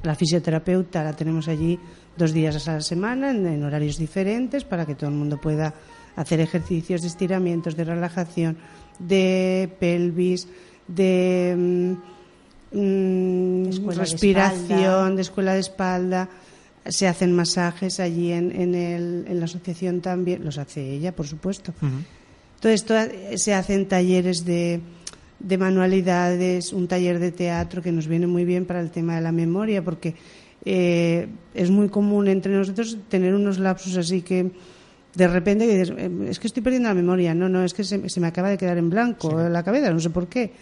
La 0.03 0.15
fisioterapeuta 0.15 1.05
la 1.05 1.13
tenemos 1.13 1.49
allí 1.49 1.79
dos 2.17 2.33
días 2.33 2.67
a 2.67 2.75
la 2.75 2.81
semana, 2.81 3.31
en, 3.31 3.47
en 3.47 3.63
horarios 3.63 3.99
diferentes, 3.99 4.65
para 4.65 4.87
que 4.87 4.95
todo 4.95 5.11
el 5.11 5.17
mundo 5.17 5.39
pueda 5.39 5.75
hacer 6.17 6.41
ejercicios 6.41 7.03
de 7.03 7.09
estiramientos, 7.09 7.77
de 7.77 7.85
relajación, 7.85 8.57
de 8.99 9.71
pelvis, 9.79 10.49
de 10.89 11.99
mm, 12.73 12.79
mm, 12.79 13.71
de 13.71 13.95
respiración, 13.97 14.71
espalda. 14.71 15.15
de 15.15 15.23
escuela 15.23 15.53
de 15.53 15.61
espalda. 15.61 16.29
Se 16.87 17.07
hacen 17.09 17.33
masajes 17.33 17.99
allí 18.01 18.33
en, 18.33 18.51
en, 18.53 18.75
el- 18.75 19.25
en 19.29 19.39
la 19.39 19.47
asociación 19.47 20.01
también, 20.01 20.45
los 20.45 20.59
hace 20.59 20.83
ella, 20.93 21.13
por 21.17 21.27
supuesto. 21.27 21.73
Entonces, 22.57 22.85
toda- 22.85 23.09
se 23.37 23.55
hacen 23.55 23.87
talleres 23.89 24.45
de, 24.45 24.81
de 25.39 25.59
manualidades, 25.59 26.73
un 26.73 26.87
taller 26.89 27.19
de 27.19 27.33
teatro 27.33 27.81
que 27.83 27.91
nos 27.93 28.07
viene 28.07 28.27
muy 28.27 28.45
bien 28.45 28.67
para 28.67 28.81
el 28.81 28.91
tema 28.91 29.17
de 29.17 29.23
la 29.23 29.33
memoria, 29.33 29.83
porque 29.83 30.15
eh, 30.67 31.27
es 31.55 31.71
muy 31.71 31.89
común 31.89 32.29
entre 32.29 32.53
nosotros 32.55 32.97
tener 33.09 33.35
unos 33.35 33.59
lapsos 33.59 33.97
así 33.99 34.23
que 34.23 34.51
de 35.15 35.29
repente 35.29 35.67
dices, 35.67 35.93
"Eh, 35.97 36.11
es 36.29 36.39
que 36.41 36.47
estoy 36.49 36.63
perdiendo 36.63 36.89
la 36.89 36.95
memoria. 36.95 37.35
No, 37.35 37.49
no, 37.49 37.63
es 37.65 37.73
que 37.75 37.85
se, 37.85 38.09
se 38.09 38.21
me 38.21 38.27
acaba 38.27 38.49
de 38.51 38.57
quedar 38.59 38.79
en 38.79 38.91
blanco 38.91 39.39
la 39.49 39.63
cabeza, 39.63 39.91
no 39.91 40.01
sé 40.01 40.11
por 40.11 40.27
qué. 40.29 40.53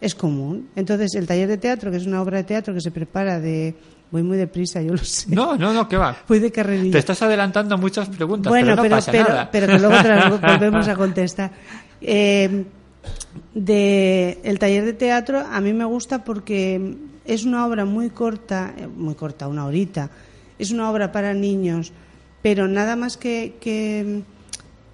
Es 0.00 0.14
común. 0.14 0.68
Entonces, 0.76 1.14
el 1.14 1.26
taller 1.26 1.48
de 1.48 1.56
teatro, 1.56 1.90
que 1.90 1.96
es 1.96 2.06
una 2.06 2.20
obra 2.22 2.36
de 2.38 2.44
teatro 2.44 2.72
que 2.74 2.80
se 2.80 2.90
prepara 2.90 3.40
de... 3.40 3.74
Voy 4.10 4.22
muy 4.22 4.36
deprisa, 4.36 4.80
yo 4.82 4.92
lo 4.92 4.98
sé. 4.98 5.34
No, 5.34 5.56
no, 5.56 5.72
no, 5.72 5.88
que 5.88 5.96
va. 5.96 6.16
Voy 6.28 6.38
de 6.38 6.52
carrerilla. 6.52 6.92
Te 6.92 6.98
estás 6.98 7.20
adelantando 7.22 7.76
muchas 7.76 8.08
preguntas, 8.08 8.50
Bueno, 8.50 8.66
pero 8.66 8.76
no 8.76 8.82
pero, 8.82 8.96
pasa 8.96 9.12
pero, 9.12 9.28
nada. 9.28 9.50
pero 9.50 9.66
que 9.66 9.78
luego 9.78 10.02
te 10.02 10.08
las 10.08 10.40
volvemos 10.40 10.88
a 10.88 10.94
contestar. 10.94 11.50
Eh, 12.00 12.64
de 13.54 14.38
el 14.44 14.58
taller 14.58 14.84
de 14.84 14.92
teatro 14.92 15.40
a 15.40 15.60
mí 15.60 15.72
me 15.72 15.84
gusta 15.84 16.24
porque 16.24 16.96
es 17.24 17.44
una 17.44 17.66
obra 17.66 17.84
muy 17.84 18.10
corta, 18.10 18.74
eh, 18.76 18.86
muy 18.86 19.14
corta, 19.14 19.48
una 19.48 19.64
horita. 19.66 20.10
Es 20.58 20.70
una 20.70 20.90
obra 20.90 21.12
para 21.12 21.34
niños, 21.34 21.92
pero 22.42 22.68
nada 22.68 22.96
más 22.96 23.16
que, 23.16 23.56
que, 23.60 24.22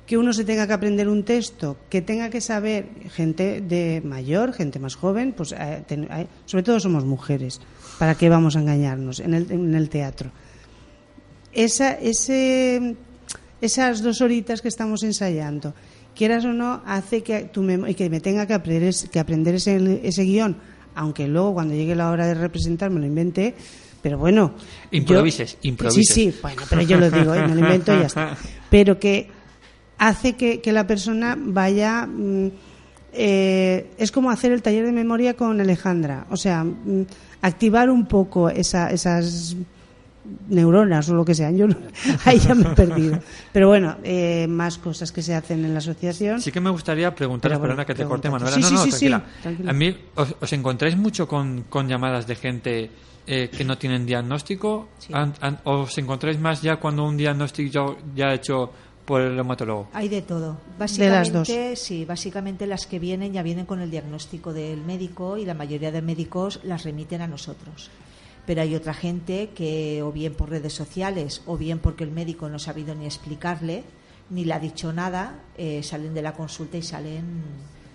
que 0.07 0.19
uno 0.19 0.33
se 0.33 0.45
tenga 0.45 0.67
que 0.67 0.73
aprender 0.73 1.09
un 1.09 1.23
texto, 1.25 1.77
que 1.89 2.03
tenga 2.03 2.31
que 2.31 2.41
saber 2.41 2.87
gente 3.11 3.61
de 3.61 4.03
mayor, 4.05 4.53
gente 4.53 4.79
más 4.79 4.97
joven, 4.97 5.33
pues 5.37 5.53
eh, 5.53 5.85
hay- 6.11 6.27
sobre 6.47 6.63
todo 6.65 6.81
somos 6.81 7.05
mujeres. 7.05 7.61
¿Para 7.99 8.15
qué 8.15 8.29
vamos 8.29 8.57
a 8.57 8.61
engañarnos 8.61 9.21
en 9.21 9.35
el, 9.35 9.51
en 9.51 9.75
el 9.75 9.89
teatro? 9.89 10.31
esa, 11.53 11.93
ese, 11.93 12.97
esas 13.61 14.03
dos 14.03 14.21
horitas 14.23 14.63
que 14.63 14.69
estamos 14.69 15.03
ensayando, 15.03 15.75
quieras 16.17 16.45
o 16.45 16.53
no, 16.53 16.83
hace 16.87 17.23
que, 17.23 17.45
tu 17.45 17.63
y 17.87 17.95
que 17.95 18.09
me 18.09 18.21
tenga 18.21 18.47
que 18.47 18.55
aprender, 18.55 18.95
que 19.11 19.19
aprender 19.21 19.57
ese, 19.57 20.01
ese 20.03 20.23
guion, 20.25 20.57
aunque 20.95 21.29
luego 21.29 21.55
cuando 21.55 21.75
llegue 21.75 21.95
la 21.95 22.11
hora 22.11 22.27
de 22.27 22.35
representar 22.35 22.91
me 22.91 23.01
lo 23.01 23.07
inventé, 23.07 23.55
pero 24.03 24.19
bueno. 24.19 24.55
yo- 24.57 24.99
Improvises, 24.99 25.59
improvises. 25.63 26.15
Sí, 26.15 26.33
sí, 26.33 26.39
bueno, 26.43 26.63
pero 26.69 26.83
yo 26.83 26.99
lo 26.99 27.11
digo, 27.11 27.35
¿eh? 27.35 27.47
me 27.47 27.55
lo 27.55 27.61
invento 27.61 27.95
y 27.95 28.01
ya 28.01 28.07
está. 28.07 28.37
Pero 28.71 28.99
que 28.99 29.29
hace 29.99 30.33
que, 30.35 30.61
que 30.61 30.73
la 30.73 30.87
persona 30.87 31.37
vaya. 31.39 32.07
mm, 32.07 32.49
eh, 33.15 33.91
es 33.99 34.11
como 34.11 34.31
hacer 34.31 34.53
el 34.53 34.63
taller 34.63 34.87
de 34.87 34.93
memoria 34.93 35.35
con 35.35 35.61
Alejandra, 35.61 36.27
o 36.31 36.37
sea, 36.39 36.65
mm, 36.65 37.03
activar 37.43 37.91
un 37.91 38.07
poco 38.07 38.49
esa, 38.49 38.91
esas 38.91 39.55
neuronas 40.49 41.09
o 41.11 41.15
lo 41.15 41.25
que 41.25 41.35
sean. 41.35 41.57
Yo 41.57 41.67
no- 41.67 41.77
ahí 42.25 42.39
ya 42.39 42.55
me 42.55 42.63
he 42.71 42.75
perdido. 42.75 43.19
Pero 43.53 43.69
bueno, 43.69 43.97
eh, 44.05 44.47
más 44.49 44.79
cosas 44.79 45.11
que 45.13 45.21
se 45.23 45.35
hacen 45.35 45.65
en 45.65 45.73
la 45.75 45.79
asociación. 45.79 46.41
Sí 46.41 46.53
que 46.53 46.61
me 46.61 46.71
gustaría 46.71 47.15
preguntaros, 47.15 47.59
bueno, 47.59 47.71
perdona 47.75 47.85
que 47.87 47.95
te 47.95 48.05
corte. 48.05 48.31
Manuela. 48.31 48.55
Sí, 48.55 48.61
no, 48.63 48.69
sí, 48.69 48.75
no, 48.75 48.81
sí, 48.85 48.91
sí, 48.93 48.99
tranquila. 49.09 49.25
tranquila. 49.43 49.71
A 49.71 49.75
mí, 49.75 49.97
¿os, 50.15 50.35
os 50.41 50.53
encontráis 50.53 50.97
mucho 50.97 51.27
con, 51.27 51.65
con 51.69 51.89
llamadas 51.89 52.27
de 52.27 52.37
gente 52.37 52.91
eh, 53.27 53.51
que 53.51 53.65
no 53.65 53.77
tienen 53.77 54.07
diagnóstico? 54.07 54.89
Sí. 54.99 55.13
An- 55.13 55.35
an- 55.41 55.59
¿O 55.65 55.81
¿Os 55.81 55.99
encontráis 55.99 56.39
más 56.39 56.63
ya 56.63 56.77
cuando 56.77 57.05
un 57.05 57.17
diagnóstico 57.17 57.71
ya, 58.15 58.27
ya 58.29 58.35
hecho 58.35 58.73
por 59.05 59.21
el 59.21 59.35
reumatólogo? 59.35 59.89
Hay 59.93 60.09
de 60.09 60.23
todo. 60.23 60.57
De 60.79 61.09
las 61.09 61.33
dos. 61.33 61.49
Básicamente, 61.49 61.77
sí, 61.77 62.05
básicamente 62.05 62.67
las 62.67 62.87
que 62.87 62.99
vienen 62.99 63.33
ya 63.33 63.43
vienen 63.43 63.67
con 63.67 63.81
el 63.81 63.91
diagnóstico 63.91 64.53
del 64.53 64.83
médico 64.83 65.37
y 65.37 65.45
la 65.45 65.55
mayoría 65.55 65.91
de 65.91 66.03
médicos 66.03 66.61
las 66.65 66.85
remiten 66.85 67.23
a 67.23 67.27
nosotros. 67.27 67.91
Pero 68.47 68.63
hay 68.63 68.75
otra 68.75 68.95
gente 68.95 69.51
que, 69.55 70.03
o 70.03 70.13
bien 70.13 70.35
por 70.35 70.51
redes 70.51 70.73
sociales, 70.73 71.43
o 71.47 71.57
bien 71.57 71.79
porque 71.79 72.05
el 72.05 72.11
médico 72.11 72.49
no 72.49 72.57
ha 72.57 72.61
sabido 72.61 72.95
ni 72.95 73.07
explicarle, 73.07 73.85
ni 74.31 74.45
le 74.45 74.55
ha 74.55 74.59
dicho 74.59 74.93
nada, 74.93 75.41
eh, 75.57 75.83
salen 75.83 76.15
de 76.15 76.23
la 76.23 76.33
consulta 76.33 76.77
y 76.77 76.83
salen 76.83 77.43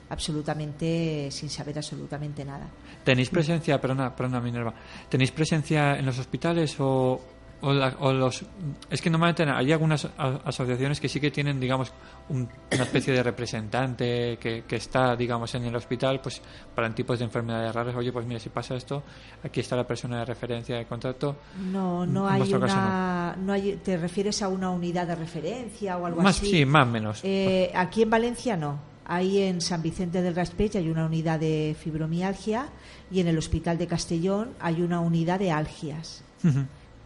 absolutamente 0.09 1.29
sin 1.31 1.49
saber 1.49 1.77
absolutamente 1.77 2.45
nada. 2.45 2.67
¿Tenéis 3.03 3.29
presencia, 3.29 3.79
perdona, 3.79 4.15
perdona 4.15 4.39
Minerva, 4.39 4.73
¿tenéis 5.09 5.31
presencia 5.31 5.97
en 5.97 6.05
los 6.05 6.17
hospitales 6.19 6.75
o, 6.79 7.19
o, 7.61 7.73
la- 7.73 7.95
o 7.99 8.13
los... 8.13 8.43
Es 8.89 9.01
que 9.01 9.09
normalmente 9.09 9.43
hay 9.43 9.71
algunas 9.71 10.07
asociaciones 10.17 10.99
que 10.99 11.09
sí 11.09 11.19
que 11.19 11.31
tienen, 11.31 11.59
digamos, 11.59 11.91
un- 12.29 12.47
una 12.71 12.83
especie 12.83 13.13
de 13.13 13.23
representante 13.23 14.37
que, 14.39 14.63
que 14.67 14.75
está, 14.75 15.15
digamos, 15.15 15.53
en 15.55 15.63
el 15.65 15.75
hospital, 15.75 16.19
pues 16.21 16.41
para 16.75 16.93
tipos 16.93 17.19
de 17.19 17.25
enfermedades 17.25 17.73
raras, 17.73 17.95
oye, 17.95 18.11
pues 18.11 18.25
mira, 18.25 18.39
si 18.39 18.49
pasa 18.49 18.75
esto, 18.75 19.03
aquí 19.43 19.59
está 19.61 19.75
la 19.75 19.87
persona 19.87 20.19
de 20.19 20.25
referencia 20.25 20.77
de 20.77 20.85
contacto. 20.85 21.35
No, 21.71 22.05
no 22.05 22.27
En 22.29 22.35
hay 22.35 22.41
caso 22.41 22.57
una, 22.57 23.35
no 23.39 23.53
hay, 23.53 23.79
¿te 23.83 23.97
refieres 23.97 24.41
a 24.41 24.47
una 24.49 24.69
unidad 24.69 25.07
de 25.07 25.15
referencia 25.15 25.97
o 25.97 26.05
algo 26.05 26.21
Más, 26.21 26.37
así? 26.37 26.49
sí, 26.51 26.65
más 26.65 26.87
o 26.87 26.91
menos. 26.91 27.19
Eh, 27.23 27.71
aquí 27.75 28.03
en 28.03 28.09
Valencia 28.09 28.55
no. 28.57 28.79
Ahí 29.09 29.41
en 29.41 29.61
San 29.61 29.81
Vicente 29.81 30.21
del 30.21 30.35
Raspech 30.35 30.75
hay 30.75 30.89
una 30.89 31.05
unidad 31.05 31.39
de 31.39 31.77
fibromialgia 31.79 32.67
y 33.09 33.21
en 33.21 33.27
el 33.29 33.37
Hospital 33.37 33.77
de 33.77 33.87
Castellón 33.87 34.49
hay 34.59 34.81
una 34.81 34.99
unidad 34.99 35.39
de 35.39 35.49
algias. 35.49 36.23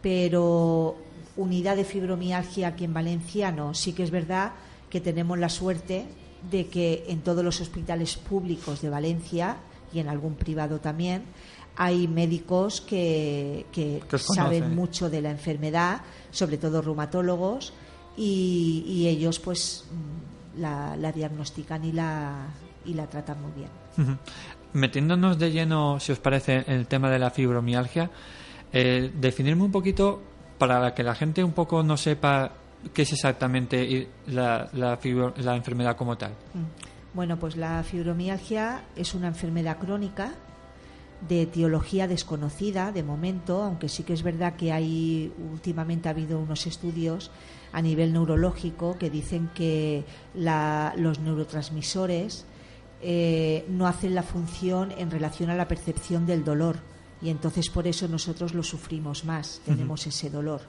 Pero 0.02 0.96
unidad 1.36 1.76
de 1.76 1.84
fibromialgia 1.84 2.68
aquí 2.68 2.84
en 2.84 2.92
Valencia 2.92 3.52
no. 3.52 3.72
Sí 3.74 3.92
que 3.92 4.02
es 4.02 4.10
verdad 4.10 4.52
que 4.90 5.00
tenemos 5.00 5.38
la 5.38 5.48
suerte 5.48 6.06
de 6.50 6.66
que 6.66 7.04
en 7.08 7.20
todos 7.20 7.44
los 7.44 7.60
hospitales 7.60 8.16
públicos 8.16 8.82
de 8.82 8.90
Valencia 8.90 9.56
y 9.92 10.00
en 10.00 10.08
algún 10.08 10.34
privado 10.34 10.80
también 10.80 11.22
hay 11.76 12.06
médicos 12.08 12.80
que, 12.80 13.64
que 13.72 14.02
saben 14.18 14.74
mucho 14.74 15.08
de 15.08 15.22
la 15.22 15.30
enfermedad, 15.30 16.02
sobre 16.30 16.58
todo 16.58 16.82
reumatólogos, 16.82 17.72
y, 18.16 18.84
y 18.86 19.08
ellos 19.08 19.38
pues 19.38 19.86
la, 20.58 20.96
la 20.96 21.12
diagnostican 21.12 21.82
y 21.84 21.92
la, 21.92 22.48
y 22.84 22.92
la 22.92 23.06
tratan 23.06 23.40
muy 23.40 23.52
bien. 23.52 24.18
Metiéndonos 24.74 25.38
de 25.38 25.50
lleno, 25.50 25.98
si 25.98 26.12
os 26.12 26.18
parece, 26.18 26.64
en 26.66 26.74
el 26.74 26.86
tema 26.86 27.08
de 27.10 27.18
la 27.18 27.30
fibromialgia, 27.30 28.10
eh, 28.72 29.10
definirme 29.20 29.62
un 29.64 29.72
poquito 29.72 30.22
para 30.58 30.94
que 30.94 31.02
la 31.02 31.14
gente 31.14 31.42
un 31.44 31.52
poco 31.52 31.82
no 31.82 31.96
sepa 31.96 32.52
qué 32.94 33.02
es 33.02 33.12
exactamente 33.12 34.08
la 34.26 34.68
enfermedad 35.56 35.96
como 35.96 36.16
tal. 36.16 36.32
Mm. 36.54 37.14
Bueno, 37.14 37.38
pues 37.38 37.56
la 37.56 37.82
fibromialgia 37.82 38.84
es 38.96 39.14
una 39.14 39.28
enfermedad 39.28 39.78
crónica 39.78 40.32
de 41.28 41.42
etiología 41.42 42.08
desconocida 42.08 42.90
de 42.90 43.02
momento, 43.02 43.62
aunque 43.62 43.88
sí 43.88 44.02
que 44.02 44.12
es 44.14 44.22
verdad 44.22 44.54
que 44.56 44.72
hay 44.72 45.32
últimamente 45.52 46.08
ha 46.08 46.12
habido 46.12 46.38
unos 46.40 46.66
estudios 46.66 47.30
a 47.72 47.80
nivel 47.82 48.12
neurológico 48.12 48.96
que 48.98 49.10
dicen 49.10 49.50
que 49.54 50.04
la- 50.34 50.94
los 50.96 51.20
neurotransmisores 51.20 52.46
eh, 53.02 53.64
no 53.68 53.86
hacen 53.86 54.14
la 54.14 54.22
función 54.22 54.92
en 54.96 55.10
relación 55.10 55.50
a 55.50 55.54
la 55.54 55.68
percepción 55.68 56.24
del 56.26 56.44
dolor 56.44 56.76
y 57.22 57.30
entonces 57.30 57.68
por 57.70 57.86
eso 57.86 58.08
nosotros 58.08 58.54
lo 58.54 58.62
sufrimos 58.62 59.24
más, 59.24 59.60
tenemos 59.64 60.06
ese 60.06 60.28
dolor. 60.28 60.62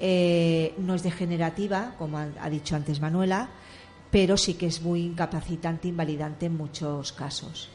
Eh, 0.00 0.74
no 0.78 0.94
es 0.94 1.02
degenerativa, 1.02 1.94
como 1.98 2.18
ha, 2.18 2.28
ha 2.40 2.50
dicho 2.50 2.74
antes 2.74 3.00
Manuela, 3.00 3.50
pero 4.10 4.36
sí 4.36 4.54
que 4.54 4.66
es 4.66 4.82
muy 4.82 5.02
incapacitante, 5.02 5.88
invalidante 5.88 6.46
en 6.46 6.56
muchos 6.56 7.12
casos. 7.12 7.68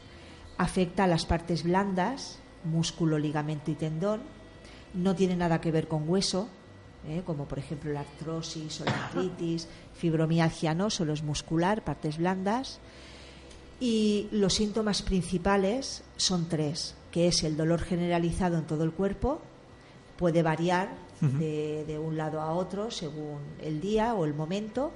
Afecta 0.56 1.04
a 1.04 1.06
las 1.06 1.24
partes 1.24 1.62
blandas, 1.62 2.38
músculo, 2.64 3.18
ligamento 3.18 3.70
y 3.70 3.74
tendón. 3.74 4.20
No 4.94 5.14
tiene 5.14 5.36
nada 5.36 5.60
que 5.60 5.70
ver 5.70 5.88
con 5.88 6.08
hueso, 6.08 6.48
¿eh? 7.06 7.22
como 7.24 7.46
por 7.46 7.58
ejemplo 7.58 7.92
la 7.92 8.00
artrosis 8.00 8.80
o 8.80 8.84
la 8.84 8.92
artritis. 9.06 9.68
Fibromialgia 9.94 10.74
no, 10.74 10.90
solo 10.90 11.12
es 11.12 11.22
muscular, 11.22 11.82
partes 11.84 12.18
blandas. 12.18 12.80
Y 13.80 14.28
los 14.32 14.54
síntomas 14.54 15.02
principales 15.02 16.02
son 16.16 16.48
tres, 16.48 16.94
que 17.10 17.28
es 17.28 17.42
el 17.44 17.56
dolor 17.56 17.80
generalizado 17.80 18.58
en 18.58 18.64
todo 18.66 18.84
el 18.84 18.92
cuerpo, 18.92 19.40
puede 20.16 20.42
variar 20.42 20.90
de, 21.20 21.84
de 21.86 21.98
un 21.98 22.16
lado 22.16 22.40
a 22.40 22.52
otro 22.52 22.90
según 22.90 23.38
el 23.60 23.80
día 23.80 24.14
o 24.14 24.24
el 24.24 24.34
momento, 24.34 24.92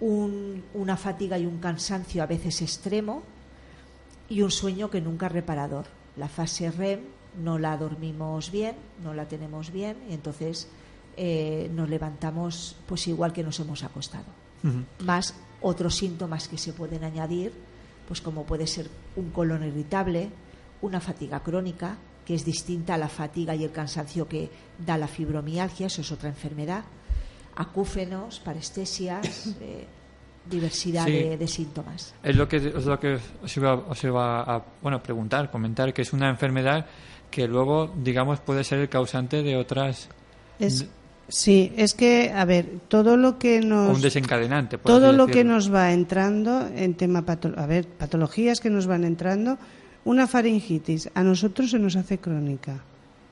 un- 0.00 0.62
una 0.74 0.96
fatiga 0.96 1.38
y 1.38 1.46
un 1.46 1.58
cansancio 1.58 2.22
a 2.22 2.26
veces 2.26 2.62
extremo 2.62 3.22
y 4.28 4.42
un 4.42 4.50
sueño 4.50 4.90
que 4.90 5.00
nunca 5.00 5.26
es 5.26 5.32
reparador. 5.32 5.86
La 6.16 6.28
fase 6.28 6.70
REM 6.70 7.00
no 7.42 7.58
la 7.58 7.76
dormimos 7.76 8.50
bien, 8.50 8.76
no 9.02 9.12
la 9.12 9.26
tenemos 9.26 9.70
bien 9.72 9.96
y 10.08 10.14
entonces 10.14 10.68
eh, 11.16 11.70
nos 11.74 11.88
levantamos 11.88 12.76
pues 12.86 13.06
igual 13.08 13.32
que 13.32 13.42
nos 13.42 13.58
hemos 13.60 13.82
acostado. 13.82 14.24
Más 15.04 15.34
otros 15.60 15.94
síntomas 15.96 16.48
que 16.48 16.56
se 16.58 16.72
pueden 16.72 17.04
añadir, 17.04 17.52
pues 18.08 18.20
como 18.22 18.44
puede 18.44 18.66
ser 18.66 18.88
un 19.16 19.30
colon 19.30 19.62
irritable, 19.64 20.30
una 20.82 21.00
fatiga 21.00 21.40
crónica, 21.40 21.96
que 22.24 22.34
es 22.34 22.44
distinta 22.44 22.94
a 22.94 22.98
la 22.98 23.08
fatiga 23.08 23.54
y 23.54 23.64
el 23.64 23.70
cansancio 23.72 24.26
que 24.26 24.50
da 24.78 24.96
la 24.96 25.08
fibromialgia, 25.08 25.86
eso 25.86 26.00
es 26.00 26.10
otra 26.12 26.28
enfermedad, 26.28 26.84
acúfenos, 27.56 28.40
parestesias, 28.40 29.54
eh, 29.60 29.86
diversidad 30.48 31.06
Sí. 31.06 31.12
de, 31.12 31.36
de 31.38 31.48
síntomas. 31.48 32.14
Es 32.22 32.36
lo 32.36 32.48
que, 32.48 32.56
es 32.56 32.84
lo 32.84 32.98
que 32.98 33.18
os 33.42 33.56
iba, 33.56 33.74
os 33.74 34.04
iba 34.04 34.42
a 34.42 34.62
bueno, 34.82 35.02
preguntar, 35.02 35.50
comentar, 35.50 35.92
que 35.92 36.02
es 36.02 36.12
una 36.12 36.28
enfermedad 36.28 36.86
que 37.30 37.48
luego, 37.48 37.92
digamos, 37.96 38.40
puede 38.40 38.62
ser 38.64 38.78
el 38.80 38.88
causante 38.88 39.42
de 39.42 39.56
otras... 39.56 40.08
Es, 40.60 40.86
sí, 41.28 41.72
es 41.76 41.94
que, 41.94 42.30
a 42.32 42.44
ver, 42.44 42.80
todo 42.88 43.16
lo 43.16 43.38
que 43.38 43.60
nos... 43.60 43.96
un 43.96 44.02
desencadenante. 44.02 44.78
por 44.78 44.86
todo 44.92 45.12
lo 45.12 45.26
que 45.26 45.42
nos 45.42 45.72
va 45.72 45.92
entrando 45.92 46.68
en 46.68 46.94
tema 46.94 47.22
patología, 47.22 47.64
a 47.64 47.66
ver, 47.66 47.88
patologías 47.88 48.60
que 48.60 48.70
nos 48.70 48.86
van 48.86 49.02
entrando, 49.04 49.58
una 50.04 50.26
faringitis 50.26 51.10
a 51.14 51.22
nosotros 51.22 51.70
se 51.70 51.78
nos 51.78 51.96
hace 51.96 52.18
crónica, 52.18 52.78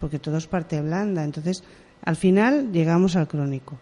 porque 0.00 0.18
todo 0.18 0.36
es 0.38 0.46
parte 0.46 0.80
blanda, 0.80 1.22
entonces 1.24 1.62
al 2.04 2.16
final 2.16 2.72
llegamos 2.72 3.14
al 3.16 3.28
crónico. 3.28 3.76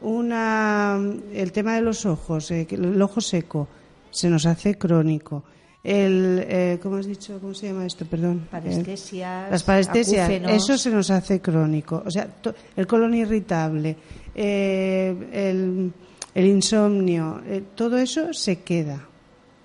Una 0.00 0.98
el 1.32 1.52
tema 1.52 1.74
de 1.76 1.82
los 1.82 2.06
ojos, 2.06 2.50
eh, 2.50 2.66
el 2.70 3.00
ojo 3.00 3.20
seco 3.20 3.68
se 4.10 4.28
nos 4.28 4.46
hace 4.46 4.76
crónico. 4.76 5.44
El 5.84 6.44
eh, 6.48 6.78
¿cómo 6.82 6.96
has 6.96 7.06
dicho? 7.06 7.38
¿Cómo 7.40 7.54
se 7.54 7.66
llama 7.68 7.86
esto? 7.86 8.04
Perdón. 8.06 8.46
Parestesias, 8.50 9.48
Eh, 9.48 9.50
las 9.50 9.62
parestesias, 9.62 10.28
acúfenos. 10.28 10.52
eso 10.52 10.78
se 10.78 10.90
nos 10.90 11.10
hace 11.10 11.40
crónico. 11.40 12.02
O 12.06 12.10
sea, 12.10 12.26
to- 12.26 12.54
el 12.76 12.86
colon 12.86 13.14
irritable, 13.14 13.96
eh, 14.34 15.14
el, 15.32 15.92
el 16.34 16.46
insomnio, 16.46 17.40
eh, 17.46 17.62
todo 17.74 17.98
eso 17.98 18.32
se 18.32 18.60
queda. 18.60 19.06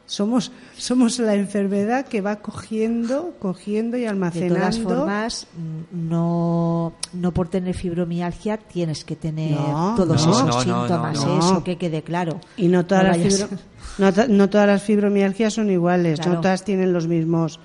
Somos, 0.10 0.54
somos 0.78 1.20
la 1.20 1.36
enfermedad 1.36 2.06
que 2.08 2.22
va 2.22 2.38
cogiendo, 2.38 3.36
cogiendo 3.40 3.98
y 3.98 4.02
De 4.02 4.08
almacenando. 4.08 4.56
todas 4.56 4.80
formas, 4.80 5.48
no, 5.92 6.94
no 7.14 7.34
por 7.34 7.50
tener 7.50 7.76
fibromialgia 7.76 8.56
tienes 8.58 9.04
que 9.04 9.16
tener 9.18 9.52
No, 9.52 9.96
todos 9.98 10.26
no, 10.26 10.32
esos 10.32 10.46
no, 10.46 10.48
no, 10.48 10.62
síntomas, 10.62 11.18
no, 11.18 11.24
¿eh? 11.24 11.38
no. 11.38 11.40
eso 11.40 11.64
que 11.64 11.78
quede 11.78 12.04
claro. 12.04 12.40
Y 12.56 12.70
no 12.70 12.86
todas, 12.86 13.04
No 13.04 13.10
las, 13.10 13.18
vayas- 13.18 13.50
fibro- 13.50 13.60
no, 13.98 14.14
ta- 14.14 14.28
no 14.28 14.50
todas 14.50 14.68
las 14.68 14.84
fibromialgias 14.84 15.54
son 15.54 15.70
iguales, 15.70 16.20
Claro. 16.20 16.36
no 16.36 16.42
todas 16.42 16.64
tienen 16.64 16.94
los 16.94 17.08
mismos, 17.08 17.60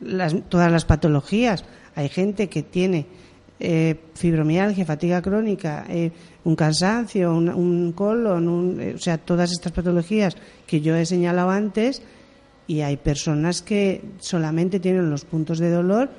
las, 0.00 0.34
todas 0.50 0.70
las 0.70 0.84
patologías. 0.84 1.64
Hay 1.94 2.10
gente 2.10 2.48
que 2.50 2.62
tiene 2.62 3.06
eh, 3.58 3.96
fibromialgia, 4.14 4.84
fatiga 4.84 5.22
crónica, 5.22 5.84
eh, 5.88 6.12
un 6.44 6.54
cansancio, 6.56 7.34
un, 7.34 7.48
un 7.48 7.92
colon, 7.92 8.48
un- 8.48 8.80
eh, 8.80 8.94
o 8.94 8.98
sea, 8.98 9.18
todas 9.18 9.50
estas 9.52 9.72
patologías 9.72 10.36
que 10.66 10.80
yo 10.80 10.94
he 10.96 11.06
señalado 11.06 11.50
antes, 11.50 12.02
y 12.68 12.80
hay 12.80 12.96
personas 12.96 13.62
que 13.62 14.02
solamente 14.18 14.80
tienen 14.80 15.08
los 15.08 15.24
puntos 15.24 15.58
de 15.58 15.70
dolor 15.70 16.10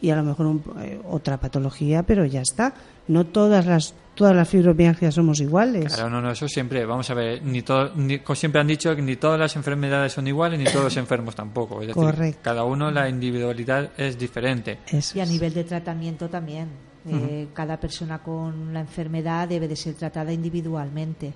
y 0.00 0.10
a 0.10 0.16
lo 0.16 0.22
mejor 0.22 0.46
un- 0.46 0.62
eh, 0.80 1.00
otra 1.08 1.38
patología, 1.38 2.02
pero 2.04 2.24
ya 2.26 2.42
está. 2.42 2.74
No 3.08 3.24
todas 3.26 3.66
las 3.66 3.94
todas 4.18 4.36
las 4.36 4.48
fibromialgias 4.48 5.14
somos 5.14 5.40
iguales. 5.40 5.94
Claro, 5.94 6.10
no, 6.10 6.20
no, 6.20 6.30
eso 6.32 6.46
siempre, 6.48 6.84
vamos 6.84 7.08
a 7.08 7.14
ver, 7.14 7.42
ni 7.42 7.62
todo, 7.62 7.94
ni, 7.94 8.18
como 8.18 8.36
siempre 8.36 8.60
han 8.60 8.66
dicho 8.66 8.94
que 8.94 9.00
ni 9.00 9.16
todas 9.16 9.38
las 9.38 9.56
enfermedades 9.56 10.12
son 10.12 10.26
iguales, 10.26 10.58
ni 10.58 10.66
todos 10.66 10.84
los 10.84 10.96
enfermos 11.04 11.34
tampoco. 11.34 11.80
Es 11.80 11.86
decir, 11.88 12.02
Correcto. 12.02 12.40
cada 12.42 12.64
uno 12.64 12.90
la 12.90 13.08
individualidad 13.08 13.90
es 13.96 14.18
diferente. 14.18 14.78
Eso 14.88 15.16
Y 15.16 15.20
a 15.20 15.24
es. 15.24 15.30
nivel 15.30 15.54
de 15.54 15.64
tratamiento 15.64 16.28
también. 16.28 16.68
Eh, 17.10 17.48
Cada 17.54 17.78
persona 17.80 18.18
con 18.18 18.74
la 18.74 18.80
enfermedad 18.80 19.48
debe 19.48 19.66
de 19.66 19.76
ser 19.76 19.94
tratada 19.94 20.30
individualmente. 20.32 21.32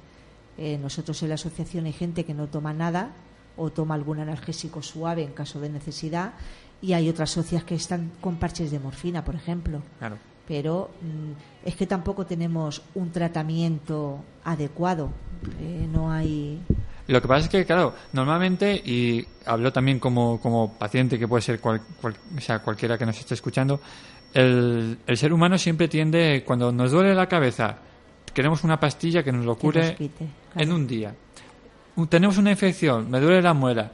Eh, 0.58 0.76
nosotros 0.76 1.22
en 1.22 1.30
la 1.30 1.36
asociación 1.36 1.86
hay 1.86 1.92
gente 1.94 2.24
que 2.24 2.34
no 2.34 2.48
toma 2.48 2.74
nada 2.74 3.10
o 3.56 3.70
toma 3.70 3.94
algún 3.94 4.18
analgésico 4.20 4.82
suave 4.82 5.22
en 5.22 5.32
caso 5.32 5.60
de 5.60 5.70
necesidad 5.70 6.32
y 6.82 6.92
hay 6.92 7.08
otras 7.08 7.30
socias 7.30 7.64
que 7.64 7.74
están 7.76 8.10
con 8.20 8.36
parches 8.36 8.70
de 8.70 8.80
morfina, 8.80 9.24
por 9.24 9.34
ejemplo. 9.34 9.80
Claro. 9.98 10.18
Pero 10.48 10.90
mm, 11.00 11.66
es 11.68 11.76
que 11.76 11.86
tampoco 11.86 12.26
tenemos 12.26 12.82
un 12.94 13.10
tratamiento 13.12 14.18
adecuado. 14.44 15.10
Eh, 15.60 15.86
no 15.92 16.10
hay. 16.12 16.60
Lo 17.08 17.20
que 17.20 17.28
pasa 17.28 17.44
es 17.44 17.48
que, 17.48 17.64
claro, 17.64 17.94
normalmente, 18.12 18.74
y 18.74 19.26
hablo 19.46 19.72
también 19.72 19.98
como, 19.98 20.40
como 20.40 20.72
paciente, 20.74 21.18
que 21.18 21.26
puede 21.28 21.42
ser 21.42 21.60
cual- 21.60 21.82
cual- 22.00 22.16
o 22.36 22.40
sea, 22.40 22.60
cualquiera 22.60 22.96
que 22.96 23.04
nos 23.06 23.18
esté 23.18 23.34
escuchando, 23.34 23.80
el, 24.34 24.98
el 25.06 25.16
ser 25.16 25.32
humano 25.32 25.58
siempre 25.58 25.88
tiende, 25.88 26.42
cuando 26.46 26.70
nos 26.72 26.90
duele 26.92 27.14
la 27.14 27.28
cabeza, 27.28 27.76
queremos 28.32 28.64
una 28.64 28.78
pastilla 28.80 29.22
que 29.22 29.32
nos 29.32 29.44
lo 29.44 29.56
cure 29.56 29.80
nos 29.88 29.90
quite, 29.96 30.26
claro. 30.52 30.68
en 30.68 30.72
un 30.72 30.86
día. 30.86 31.14
Tenemos 32.08 32.38
una 32.38 32.50
infección, 32.52 33.10
me 33.10 33.20
duele 33.20 33.42
la 33.42 33.52
muela, 33.52 33.92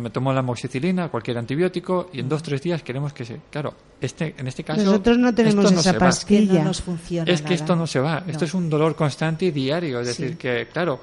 me 0.00 0.10
tomo 0.10 0.32
la 0.32 0.40
amoxicilina, 0.40 1.08
cualquier 1.08 1.38
antibiótico, 1.38 2.08
y 2.12 2.20
en 2.20 2.28
dos 2.28 2.42
tres 2.42 2.62
días 2.62 2.82
queremos 2.82 3.12
que 3.12 3.24
se... 3.24 3.40
Claro, 3.50 3.74
este, 4.00 4.34
en 4.38 4.46
este 4.46 4.62
caso... 4.64 4.82
Nosotros 4.82 5.18
no 5.18 5.34
tenemos 5.34 5.64
esto 5.64 5.74
no 5.74 5.80
esa 5.80 5.90
que 5.92 5.98
no 5.98 6.00
pastilla. 6.06 6.64
nos 6.64 6.80
funciona. 6.82 7.30
Es 7.32 7.40
que 7.40 7.44
nada. 7.44 7.54
esto 7.56 7.76
no 7.76 7.86
se 7.86 8.00
va. 8.00 8.22
Esto 8.26 8.44
es 8.44 8.54
un 8.54 8.70
dolor 8.70 8.94
constante 8.94 9.46
y 9.46 9.50
diario. 9.50 10.00
Es 10.00 10.14
Sí. 10.14 10.22
decir, 10.22 10.38
que, 10.38 10.68
claro, 10.72 11.00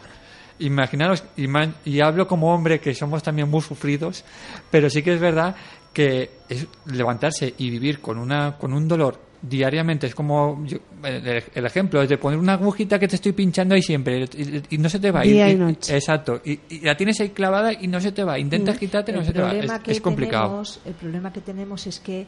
imaginaros, 0.60 1.24
ima- 1.38 1.74
y 1.86 2.00
hablo 2.02 2.28
como 2.28 2.54
hombre 2.54 2.80
que 2.80 2.94
somos 2.94 3.24
también 3.24 3.50
muy 3.50 3.62
sufridos, 3.62 4.24
pero 4.72 4.90
sí 4.90 5.02
que 5.04 5.14
es 5.14 5.20
verdad 5.20 5.56
que 5.94 6.32
es 6.48 6.68
levantarse 6.86 7.54
y 7.58 7.70
vivir 7.70 8.00
con, 8.00 8.18
una, 8.18 8.58
con 8.58 8.74
un 8.74 8.88
dolor 8.88 9.20
diariamente. 9.42 10.08
Es 10.08 10.16
como 10.16 10.64
yo- 10.66 10.80
el, 11.04 11.44
el 11.54 11.66
ejemplo 11.66 12.02
es 12.02 12.10
de 12.10 12.18
poner 12.18 12.40
una 12.40 12.54
agujita 12.54 13.00
que 13.00 13.08
te 13.08 13.16
estoy 13.16 13.32
pinchando 13.34 13.76
ahí 13.76 13.82
siempre 13.82 14.26
y, 14.36 14.62
y 14.76 14.78
no 14.78 14.90
se 14.90 15.00
te 15.00 15.12
va. 15.12 15.22
Día 15.22 15.50
y 15.50 15.54
y- 15.54 15.56
noche. 15.56 15.96
Exacto. 15.96 16.42
Y, 16.44 16.60
y 16.70 16.80
la 16.82 16.96
tienes 16.98 17.20
ahí 17.22 17.30
clavada 17.30 17.72
y 17.74 17.88
no 17.88 18.00
se 18.02 18.12
te 18.12 18.24
va. 18.24 18.38
Intentas 18.40 18.78
quitarte 18.78 19.12
y 19.12 19.16
no 19.16 19.22
el 19.22 19.26
se 19.28 19.34
te 19.34 19.42
va. 19.42 19.50
Es, 19.52 19.58
problema 19.58 19.84
que 19.84 19.92
es 19.92 20.02
complicado. 20.02 20.48
tenemos- 20.48 20.80
el 20.86 20.94
problema 20.94 21.34
que 21.34 21.42
tenemos 21.42 21.88
es 21.88 22.00
que 22.00 22.26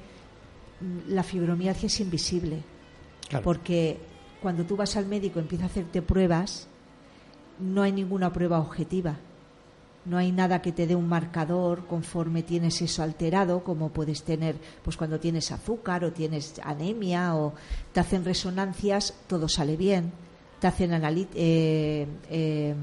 mm, 0.80 1.14
la 1.14 1.24
fibromialgia 1.24 1.88
es 1.88 2.00
invisible. 2.00 2.58
Claro. 3.30 3.44
Porque 3.44 3.98
cuando 4.42 4.64
tú 4.66 4.76
vas 4.76 4.96
al 4.98 5.06
médico 5.06 5.40
y 5.40 5.44
empieza 5.44 5.66
a 5.66 5.68
hacerte 5.68 6.02
pruebas, 6.02 6.68
no 7.60 7.84
hay 7.84 7.92
ninguna 7.92 8.32
prueba 8.34 8.60
objetiva. 8.60 9.18
No 10.06 10.18
hay 10.18 10.32
nada 10.32 10.62
que 10.64 10.72
te 10.72 10.88
dé 10.88 10.96
un 10.96 11.08
marcador 11.08 11.86
conforme 11.86 12.42
tienes 12.42 12.82
eso 12.82 13.04
alterado, 13.04 13.64
como 13.64 13.90
puedes 13.90 14.24
tener 14.24 14.56
pues 14.84 14.98
cuando 14.98 15.20
tienes 15.20 15.52
azúcar 15.52 16.04
o 16.04 16.12
tienes 16.12 16.56
anemia 16.64 17.36
o 17.36 17.54
te 17.94 18.00
hacen 18.00 18.26
resonancias, 18.26 19.14
todo 19.28 19.48
sale 19.48 19.78
bien. 19.78 20.12
Te 20.60 20.68
hacen 20.68 20.92
eh, 21.36 22.08
eh, 22.30 22.76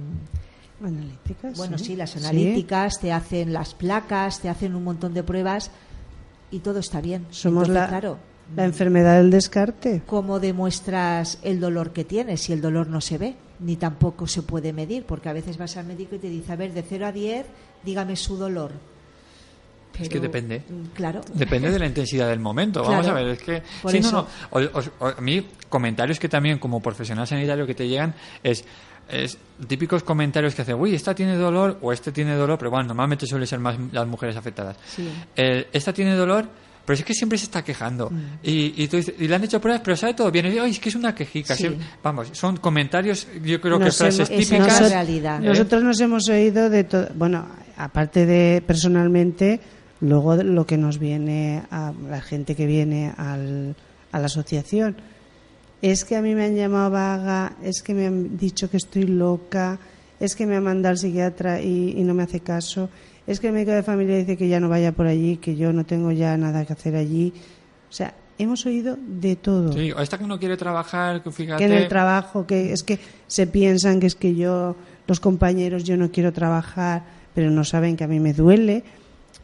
Analíticas. 0.83 1.57
bueno, 1.57 1.77
sí, 1.77 1.97
las 1.97 2.11
Sí. 2.11 2.19
analíticas, 2.21 3.01
te 3.01 3.13
hacen 3.13 3.53
las 3.53 3.75
placas, 3.75 4.41
te 4.41 4.49
hacen 4.49 4.77
un 4.77 4.85
montón 4.85 5.13
de 5.13 5.25
pruebas 5.25 5.73
y 6.53 6.61
todo 6.61 6.79
está 6.79 7.01
bien. 7.01 7.27
Somos 7.31 7.69
Entonces, 7.69 7.75
la, 7.83 7.89
claro, 7.89 8.19
la 8.55 8.65
enfermedad 8.65 9.17
del 9.17 9.31
descarte. 9.33 10.03
¿cómo 10.07 10.39
demuestras 10.41 11.39
el 11.43 11.59
dolor 11.59 11.93
que 11.93 12.05
tienes 12.05 12.43
si 12.43 12.53
el 12.53 12.61
dolor 12.61 12.87
no 12.87 13.01
se 13.01 13.19
ve? 13.19 13.35
Ni 13.61 13.77
tampoco 13.77 14.27
se 14.27 14.43
puede 14.43 14.73
medir, 14.73 15.05
porque 15.05 15.29
a 15.29 15.33
veces 15.33 15.57
vas 15.59 15.77
al 15.77 15.87
médico 15.87 16.15
y 16.15 16.19
te 16.19 16.29
dice, 16.29 16.53
a 16.53 16.57
ver, 16.57 16.73
de 16.73 16.83
0 16.83 17.07
a 17.07 17.13
10, 17.13 17.47
dígame 17.85 18.15
su 18.17 18.37
dolor. 18.37 18.73
Es 19.99 20.09
que 20.09 20.21
depende. 20.21 20.61
mm, 20.69 20.95
Claro. 20.95 21.21
Depende 21.35 21.73
de 21.73 21.79
la 21.81 21.87
intensidad 21.93 22.29
del 22.29 22.39
momento. 22.39 22.85
Vamos 22.85 23.07
a 23.09 23.13
ver, 23.15 23.29
es 23.29 23.43
que. 23.43 23.63
Sí, 23.89 23.99
no, 24.01 24.13
no. 24.13 24.27
O- 24.51 25.07
a 25.07 25.21
mí, 25.21 25.45
comentarios 25.69 26.21
que 26.21 26.29
también, 26.29 26.59
como 26.61 26.81
profesional 26.81 27.27
sanitario, 27.27 27.67
que 27.67 27.75
te 27.75 27.89
llegan 27.89 28.15
es. 28.43 28.65
Es 29.11 29.39
típicos 29.67 30.03
comentarios 30.03 30.55
que 30.55 30.61
hacen, 30.61 30.79
uy, 30.79 30.95
esta 30.95 31.15
tiene 31.15 31.35
dolor 31.35 31.79
o 31.81 31.95
este 31.95 32.13
tiene 32.13 32.35
dolor, 32.35 32.59
pero 32.59 32.71
bueno, 32.71 32.89
normalmente 32.89 33.25
suele 33.27 33.47
ser 33.47 33.59
más 33.59 33.75
las 33.91 34.07
mujeres 34.07 34.37
afectadas. 34.37 34.77
Sí. 34.87 35.09
Eh, 35.35 35.67
esta 35.73 35.95
tiene 35.95 36.15
dolor, 36.15 36.47
pero 36.89 36.99
es 36.99 37.05
que 37.05 37.13
siempre 37.13 37.37
se 37.37 37.45
está 37.45 37.63
quejando. 37.63 38.09
Mm. 38.09 38.17
Y, 38.43 38.83
y, 38.83 38.89
tú 38.89 38.97
dices- 38.97 39.15
y 39.19 39.29
le 39.29 39.35
han 39.35 39.45
hecho 39.45 39.61
pruebas, 39.61 39.83
pero 39.85 39.95
sabe 39.97 40.15
todo 40.15 40.31
bien. 40.31 40.47
Y, 40.47 40.59
"Ay, 40.59 40.71
es 40.71 40.79
que 40.81 40.89
es 40.89 40.95
una 40.95 41.15
quejica. 41.15 41.55
Sí. 41.55 41.69
Vamos, 42.03 42.31
son 42.33 42.57
comentarios, 42.57 43.29
yo 43.45 43.61
creo 43.61 43.79
que 43.79 43.85
Nos 43.85 43.97
frases 43.99 44.31
hemos- 44.31 44.49
típicas. 44.49 44.91
realidad. 44.91 45.45
¿eh? 45.45 45.47
Nosotros 45.47 45.83
nos 45.85 46.01
hemos 46.01 46.27
oído 46.31 46.71
de 46.71 46.85
todo. 46.85 47.09
Bueno, 47.15 47.47
aparte 47.77 48.25
de 48.25 48.63
personalmente, 48.67 49.61
luego 50.01 50.37
de 50.37 50.45
lo 50.45 50.65
que 50.67 50.79
nos 50.79 50.99
viene 50.99 51.63
a 51.71 51.93
la 52.09 52.21
gente 52.23 52.55
que 52.55 52.65
viene 52.67 53.13
al- 53.17 53.77
a 54.13 54.19
la 54.19 54.27
asociación. 54.27 54.97
Es 55.83 56.05
que 56.05 56.17
a 56.17 56.23
mí 56.23 56.35
me 56.35 56.45
han 56.47 56.57
llamado 56.57 56.91
vaga, 56.91 57.53
es 57.63 57.83
que 57.83 57.95
me 57.95 58.07
han 58.07 58.37
dicho 58.39 58.69
que 58.71 58.79
estoy 58.79 59.05
loca, 59.05 59.79
es 60.21 60.35
que 60.37 60.47
me 60.47 60.57
ha 60.57 60.61
mandado 60.61 60.93
al 60.93 60.99
psiquiatra 60.99 61.61
y, 61.61 61.95
y 61.97 62.05
no 62.05 62.15
me 62.15 62.23
hace 62.25 62.41
caso, 62.41 62.89
es 63.27 63.41
que 63.41 63.49
el 63.49 63.53
médico 63.53 63.73
de 63.73 63.83
familia 63.83 64.17
dice 64.17 64.37
que 64.37 64.49
ya 64.49 64.59
no 64.61 64.69
vaya 64.69 64.93
por 64.93 65.07
allí, 65.07 65.37
que 65.37 65.55
yo 65.57 65.73
no 65.73 65.85
tengo 65.85 66.11
ya 66.13 66.37
nada 66.37 66.65
que 66.65 66.73
hacer 66.73 66.97
allí. 66.97 67.33
O 67.89 67.93
sea, 67.93 68.15
hemos 68.39 68.65
oído 68.67 68.97
de 69.07 69.37
todo 69.37 69.73
Sí, 69.73 69.93
o 69.93 70.01
esta 70.01 70.17
que 70.19 70.27
no 70.27 70.39
quiere 70.39 70.57
trabajar, 70.57 71.23
que 71.23 71.31
fíjate. 71.31 71.59
que 71.59 71.71
en 71.71 71.77
el 71.77 71.89
trabajo, 71.89 72.47
que 72.47 72.73
es 72.73 72.83
que 72.83 72.99
se 73.27 73.47
piensan 73.47 74.01
que 74.01 74.07
es 74.07 74.15
que 74.15 74.35
yo, 74.35 74.77
los 75.07 75.21
compañeros, 75.21 75.85
yo 75.85 75.97
no 75.97 76.11
quiero 76.11 76.33
trabajar, 76.33 77.05
pero 77.35 77.51
no 77.51 77.65
saben 77.65 77.97
que 77.97 78.05
a 78.05 78.09
mí 78.09 78.19
me 78.21 78.33
duele. 78.33 78.83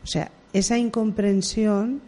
O 0.03 0.07
sea, 0.07 0.31
esa 0.53 0.79
incomprensión 0.79 2.01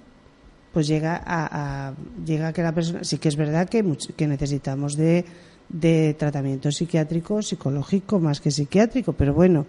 pues 0.73 0.87
llega 0.87 1.17
a, 1.25 1.89
a- 1.89 1.95
llega 2.25 2.49
a 2.49 2.53
que 2.53 2.63
la 2.63 2.73
persona 2.75 3.03
sí 3.03 3.17
que 3.19 3.29
es 3.29 3.37
verdad 3.37 3.69
que 3.69 3.83
que 4.17 4.27
necesitamos 4.27 4.95
de, 4.97 5.25
de 5.69 6.15
tratamiento 6.19 6.71
psiquiátrico 6.71 7.43
psicológico 7.43 8.21
más 8.21 8.41
que 8.41 8.51
psiquiátrico 8.51 9.13
pero 9.13 9.35
bueno 9.35 9.67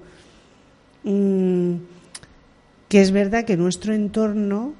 mm, 1.04 1.74
que 2.88 3.02
es 3.02 3.12
verdad 3.12 3.46
que 3.46 3.58
nuestro 3.58 3.94
entorno 3.94 4.74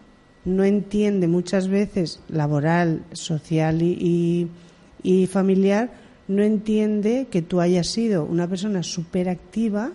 no 0.46 0.64
entiende 0.64 1.28
muchas 1.28 1.68
veces 1.68 2.22
laboral, 2.30 3.04
social 3.12 3.82
y, 3.82 3.98
y- 4.00 4.48
y 5.04 5.28
familiar, 5.28 5.92
no 6.28 6.42
entiende 6.44 7.28
que 7.30 7.42
tú 7.42 7.60
hayas 7.62 7.88
sido 7.88 8.24
una 8.26 8.48
persona 8.48 8.82
súper 8.84 9.28
activa, 9.30 9.92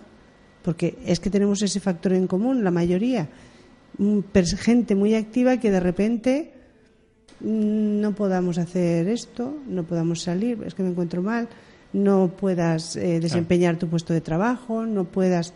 porque 0.63 0.97
es 1.05 1.19
que 1.19 1.29
tenemos 1.29 1.61
ese 1.61 1.79
factor 1.79 2.13
en 2.13 2.27
común, 2.27 2.63
la 2.63 2.71
mayoría, 2.71 3.27
mm, 3.97 4.19
gente 4.57 4.95
muy 4.95 5.15
activa 5.15 5.57
que 5.57 5.71
de 5.71 5.79
repente 5.79 6.52
no 7.41 8.13
podamos 8.15 8.57
hacer 8.57 9.07
esto, 9.07 9.57
no 9.67 9.83
podamos 9.83 10.21
salir, 10.21 10.63
es 10.65 10.73
que 10.73 10.83
me 10.83 10.89
encuentro 10.89 11.21
mal, 11.21 11.47
no 11.93 12.29
puedas 12.39 12.95
eh, 12.95 13.19
desempeñar 13.19 13.77
tu 13.77 13.87
puesto 13.87 14.13
de 14.13 14.21
trabajo, 14.21 14.85
no 14.85 15.05
puedas... 15.05 15.53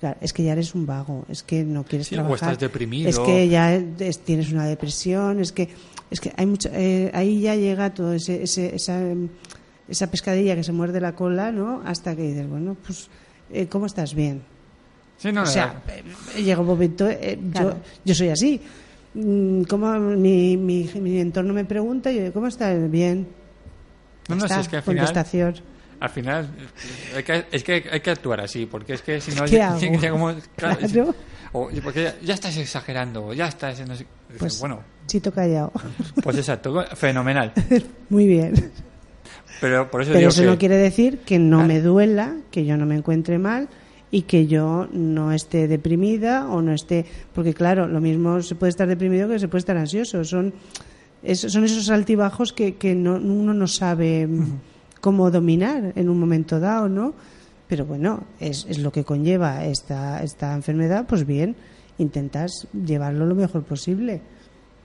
Claro, 0.00 0.18
es 0.20 0.32
que 0.32 0.42
ya 0.44 0.52
eres 0.52 0.74
un 0.74 0.84
vago, 0.86 1.24
es 1.30 1.42
que 1.42 1.64
no 1.64 1.82
quieres 1.84 2.08
Sí, 2.08 2.14
o 2.14 2.18
trabajar. 2.18 2.50
estás 2.50 2.58
deprimido. 2.60 3.08
Es 3.08 3.18
que 3.18 3.48
ya 3.48 3.74
es- 3.74 4.18
tienes 4.20 4.52
una 4.52 4.66
depresión, 4.66 5.40
es 5.40 5.50
que 5.52 5.68
es 6.10 6.20
que 6.20 6.32
hay 6.36 6.44
mucha, 6.46 6.68
eh, 6.72 7.10
ahí 7.14 7.40
ya 7.40 7.56
llega 7.56 7.92
todo 7.94 8.12
ese, 8.12 8.42
ese- 8.42 8.74
esa, 8.76 9.00
esa 9.88 10.10
pescadilla 10.10 10.54
que 10.54 10.62
se 10.62 10.72
muerde 10.72 11.00
la 11.00 11.14
cola, 11.14 11.50
¿no? 11.52 11.80
Hasta 11.86 12.14
que 12.14 12.22
dices, 12.22 12.46
bueno, 12.48 12.76
pues, 12.84 13.08
eh, 13.50 13.66
¿cómo 13.66 13.86
estás? 13.86 14.14
Bien. 14.14 14.42
Sí, 15.16 15.32
no, 15.32 15.40
o 15.42 15.44
no, 15.44 15.50
sea, 15.50 15.82
eh, 16.36 16.42
llega 16.42 16.60
un 16.60 16.66
momento, 16.66 17.08
eh, 17.08 17.38
Claro. 17.52 17.70
yo, 17.70 17.76
yo 18.04 18.14
soy 18.14 18.28
así. 18.28 18.60
Mm, 19.14 19.62
¿Cómo 19.64 19.92
mi, 19.98 20.56
mi, 20.56 20.90
mi 21.00 21.20
entorno 21.20 21.52
me 21.54 21.64
pregunta? 21.64 22.10
Yo, 22.10 22.32
¿cómo 22.32 22.46
estás? 22.48 22.90
Bien. 22.90 23.26
No, 24.28 24.36
no, 24.36 24.40
Ya 24.42 24.48
si 24.48 24.52
está, 24.54 24.60
es 24.60 24.68
que 24.68 24.76
al 24.76 24.82
final, 24.82 25.16
al 26.00 26.10
final 26.10 26.48
hay 27.16 27.22
que, 27.22 27.44
es 27.52 27.62
que 27.64 27.84
hay 27.90 28.00
que 28.00 28.10
actuar 28.10 28.40
así, 28.40 28.66
porque 28.66 28.94
es 28.94 29.02
que 29.02 29.20
si 29.20 29.32
no... 29.34 29.44
¿Qué 29.46 29.52
ya- 29.56 29.70
hago? 29.74 29.80
ya 30.00 30.10
como- 30.10 30.34
claro, 30.56 30.78
Claro. 30.78 31.14
o- 31.52 31.70
porque 31.82 32.02
ya, 32.04 32.14
ya 32.22 32.34
estás 32.34 32.56
exagerando, 32.56 33.32
ya 33.32 33.46
estás... 33.48 33.86
No 33.86 33.94
sé, 33.94 34.06
Pues, 34.38 34.58
bueno, 34.58 34.80
chito 35.06 35.30
callado. 35.32 35.70
pues 36.22 36.36
exacto, 36.38 36.84
fenomenal. 36.96 37.52
Muy 38.08 38.26
bien. 38.26 38.54
Pero 39.60 39.88
por 39.90 40.02
eso 40.02 40.08
Pero 40.10 40.18
digo 40.18 40.28
eso 40.30 40.40
que... 40.42 40.46
no 40.48 40.58
quiere 40.58 40.76
decir 40.76 41.18
que 41.20 41.38
no 41.38 41.60
Ah. 41.60 41.64
me 41.66 41.80
duela, 41.80 42.34
que 42.50 42.64
yo 42.64 42.76
no 42.76 42.84
me 42.86 42.96
encuentre 42.96 43.38
mal 43.38 43.68
y 44.14 44.22
que 44.22 44.46
yo 44.46 44.86
no 44.92 45.32
esté 45.32 45.66
deprimida 45.66 46.46
o 46.48 46.62
no 46.62 46.72
esté. 46.72 47.04
Porque, 47.34 47.52
claro, 47.52 47.88
lo 47.88 48.00
mismo 48.00 48.40
se 48.42 48.54
puede 48.54 48.70
estar 48.70 48.86
deprimido 48.86 49.28
que 49.28 49.40
se 49.40 49.48
puede 49.48 49.58
estar 49.58 49.76
ansioso. 49.76 50.22
Son, 50.22 50.52
es- 51.20 51.40
son 51.40 51.64
esos 51.64 51.90
altibajos 51.90 52.52
que, 52.52 52.76
que 52.76 52.94
no, 52.94 53.14
uno 53.16 53.52
no 53.52 53.66
sabe 53.66 54.28
mm, 54.28 54.42
cómo 55.00 55.32
dominar 55.32 55.92
en 55.96 56.08
un 56.08 56.20
momento 56.20 56.60
dado, 56.60 56.88
¿no? 56.88 57.12
Pero 57.66 57.86
bueno, 57.86 58.22
es, 58.38 58.66
es 58.68 58.78
lo 58.78 58.92
que 58.92 59.02
conlleva 59.02 59.64
esta, 59.64 60.22
esta 60.22 60.54
enfermedad, 60.54 61.06
pues 61.08 61.26
bien, 61.26 61.56
intentas 61.98 62.68
llevarlo 62.72 63.26
lo 63.26 63.34
mejor 63.34 63.64
posible. 63.64 64.20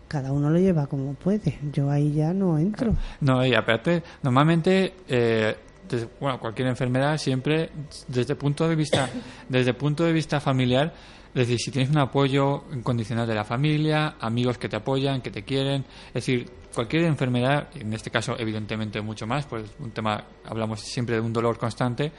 Cada 0.08 0.32
uno 0.32 0.50
lo 0.50 0.58
lleva 0.58 0.88
como 0.88 1.14
puede. 1.14 1.60
Yo 1.72 1.92
ahí 1.92 2.14
ya 2.14 2.34
no 2.34 2.58
entro. 2.58 2.96
No, 3.22 3.46
y 3.46 3.54
aparte, 3.54 4.02
normalmente, 4.24 4.94
eh, 5.08 5.56
desde- 5.90 6.08
bueno, 6.20 6.40
cualquier 6.40 6.68
enfermedad 6.68 7.18
siempre, 7.18 7.70
desde 8.08 8.36
punto 8.36 8.68
de 8.68 8.76
vista, 8.76 9.10
desde 9.48 9.74
punto 9.74 10.04
de 10.06 10.14
vista 10.14 10.40
familiar, 10.40 10.94
es 11.30 11.48
decir, 11.48 11.60
si 11.60 11.72
tienes 11.72 11.90
un 11.92 12.00
apoyo 12.00 12.64
incondicional 12.74 13.28
de 13.28 13.36
la 13.36 13.44
familia, 13.44 14.16
amigos 14.20 14.58
que 14.58 14.68
te 14.70 14.76
apoyan, 14.78 15.22
que 15.22 15.30
te 15.32 15.44
quieren, 15.44 15.86
es 16.08 16.14
decir, 16.14 16.50
cualquier 16.74 17.04
enfermedad, 17.04 17.68
en 17.76 17.94
este 17.94 18.10
caso 18.12 18.36
evidentemente 18.40 19.02
mucho 19.02 19.28
más, 19.28 19.46
pues 19.46 19.64
un 19.80 19.92
tema, 19.92 20.24
hablamos 20.46 20.80
siempre 20.82 21.16
de 21.16 21.22
un 21.22 21.34
dolor 21.34 21.58
constante, 21.58 22.12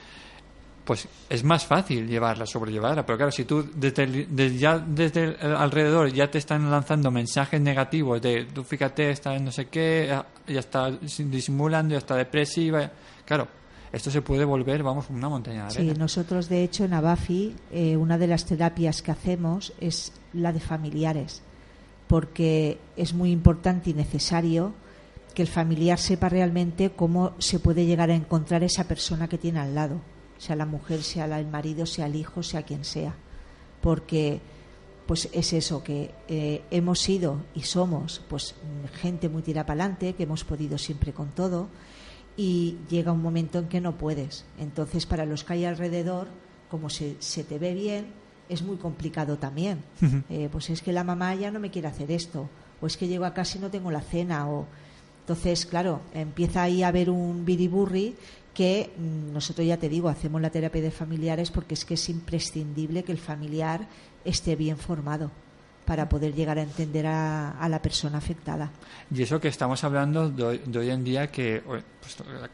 pues 0.85 1.06
es 1.28 1.44
más 1.44 1.66
fácil 1.66 2.09
llevarla, 2.09 2.46
sobrellevarla. 2.46 3.04
Pero 3.06 3.16
claro, 3.16 3.30
si 3.33 3.44
tú 3.44 3.68
desde, 3.74 4.04
el- 4.04 4.26
desde 4.35 4.59
ya 4.59 4.78
desde 4.78 5.37
el 5.40 5.54
alrededor 5.54 6.11
ya 6.12 6.28
te 6.30 6.38
están 6.38 6.68
lanzando 6.70 7.11
mensajes 7.11 7.61
negativos 7.61 8.20
de 8.20 8.46
tú 8.46 8.64
fíjate, 8.64 9.11
está 9.11 9.38
no 9.38 9.52
sé 9.52 9.66
qué, 9.66 10.09
ya 10.48 10.59
está 10.61 10.90
disimulando, 10.90 11.92
ya 11.92 11.98
está 11.98 12.16
depresiva, 12.16 12.90
claro, 13.24 13.46
esto 13.92 14.11
se 14.11 14.22
puede 14.22 14.44
volver, 14.44 14.83
vamos, 14.83 15.07
una 15.11 15.29
montaña 15.29 15.64
de 15.64 15.70
Sí, 15.72 15.79
arena. 15.79 15.94
nosotros 15.94 16.48
de 16.48 16.62
hecho 16.62 16.85
en 16.85 16.94
Abafi 16.94 17.55
eh, 17.72 17.96
una 17.96 18.18
de 18.18 18.26
las 18.29 18.44
terapias 18.46 19.03
que 19.03 19.11
hacemos 19.11 19.72
es 19.81 20.12
la 20.33 20.53
de 20.53 20.61
familiares, 20.61 21.42
porque 22.07 22.79
es 22.96 23.14
muy 23.14 23.31
importante 23.31 23.90
y 23.90 23.94
necesario 23.94 24.72
que 25.35 25.42
el 25.42 25.48
familiar 25.48 25.98
sepa 25.98 26.29
realmente 26.29 26.90
cómo 26.90 27.33
se 27.38 27.59
puede 27.61 27.87
llegar 27.87 28.11
a 28.11 28.14
encontrar 28.14 28.62
esa 28.64 28.85
persona 28.85 29.29
que 29.29 29.38
tiene 29.38 29.61
al 29.61 29.74
lado, 29.74 30.00
sea 30.38 30.57
la 30.57 30.66
mujer, 30.66 31.03
sea 31.03 31.24
el 31.38 31.46
marido, 31.46 31.87
sea 31.87 32.07
el 32.07 32.16
hijo, 32.16 32.42
sea 32.42 32.62
quien 32.64 32.85
sea, 32.85 33.14
porque 33.81 34.40
pues 35.07 35.29
es 35.33 35.53
eso 35.53 35.83
que 35.83 36.12
eh, 36.29 36.62
hemos 36.70 37.00
sido 37.00 37.38
y 37.55 37.62
somos 37.62 38.22
pues 38.29 38.55
gente 39.00 39.29
muy 39.29 39.42
tirapalante 39.42 40.12
que 40.14 40.22
hemos 40.22 40.44
podido 40.44 40.79
siempre 40.79 41.12
con 41.12 41.31
todo 41.31 41.68
y 42.40 42.79
llega 42.88 43.12
un 43.12 43.20
momento 43.20 43.59
en 43.59 43.68
que 43.68 43.83
no 43.83 43.98
puedes. 43.98 44.46
Entonces, 44.59 45.05
para 45.05 45.26
los 45.26 45.44
que 45.44 45.53
hay 45.53 45.66
alrededor, 45.66 46.29
como 46.70 46.88
se, 46.88 47.16
se 47.18 47.44
te 47.44 47.59
ve 47.59 47.74
bien, 47.74 48.07
es 48.48 48.62
muy 48.62 48.79
complicado 48.79 49.37
también. 49.37 49.83
Eh, 50.31 50.48
pues 50.50 50.70
es 50.70 50.81
que 50.81 50.94
la 50.94 51.05
mamá 51.05 51.35
ya 51.35 51.50
no 51.50 51.61
me 51.61 51.70
quiere 51.70 51.88
hacer 51.88 52.11
esto, 52.11 52.48
o 52.81 52.87
es 52.87 52.96
que 52.96 53.09
llego 53.09 53.26
a 53.26 53.35
casa 53.35 53.59
y 53.59 53.61
no 53.61 53.70
tengo 53.70 53.90
la 53.90 54.00
cena, 54.00 54.48
o 54.48 54.64
Entonces, 55.20 55.66
claro, 55.66 56.00
empieza 56.14 56.62
ahí 56.62 56.83
a 56.83 56.88
haber 56.88 57.11
un 57.11 57.44
biriburri 57.44 58.14
que 58.55 58.90
mm, 58.96 59.35
nosotros 59.35 59.66
ya 59.66 59.76
te 59.76 59.90
digo, 59.90 60.09
hacemos 60.09 60.40
la 60.40 60.48
terapia 60.48 60.81
de 60.81 60.90
familiares 60.90 61.50
porque 61.50 61.74
es 61.74 61.85
que 61.85 61.94
es 61.94 62.09
imprescindible 62.09 63.05
que 63.05 63.12
el 63.12 63.18
familiar 63.18 63.87
esté 64.24 64.57
bien 64.57 64.79
formado 64.79 65.31
para 65.85 66.09
poder 66.09 66.35
llegar 66.35 66.59
a 66.59 66.62
entender 66.62 67.07
a, 67.07 67.51
a 67.51 67.69
la 67.69 67.83
persona 67.83 68.19
afectada. 68.19 68.71
Y 69.12 69.23
eso 69.23 69.40
que 69.40 69.49
estamos 69.49 69.83
hablando 69.83 70.31
de 70.31 70.43
hoy, 70.45 70.61
de 70.64 70.79
hoy 70.79 70.90
en 70.90 71.03
día, 71.03 71.27
que 71.29 71.62
pues, 71.66 71.83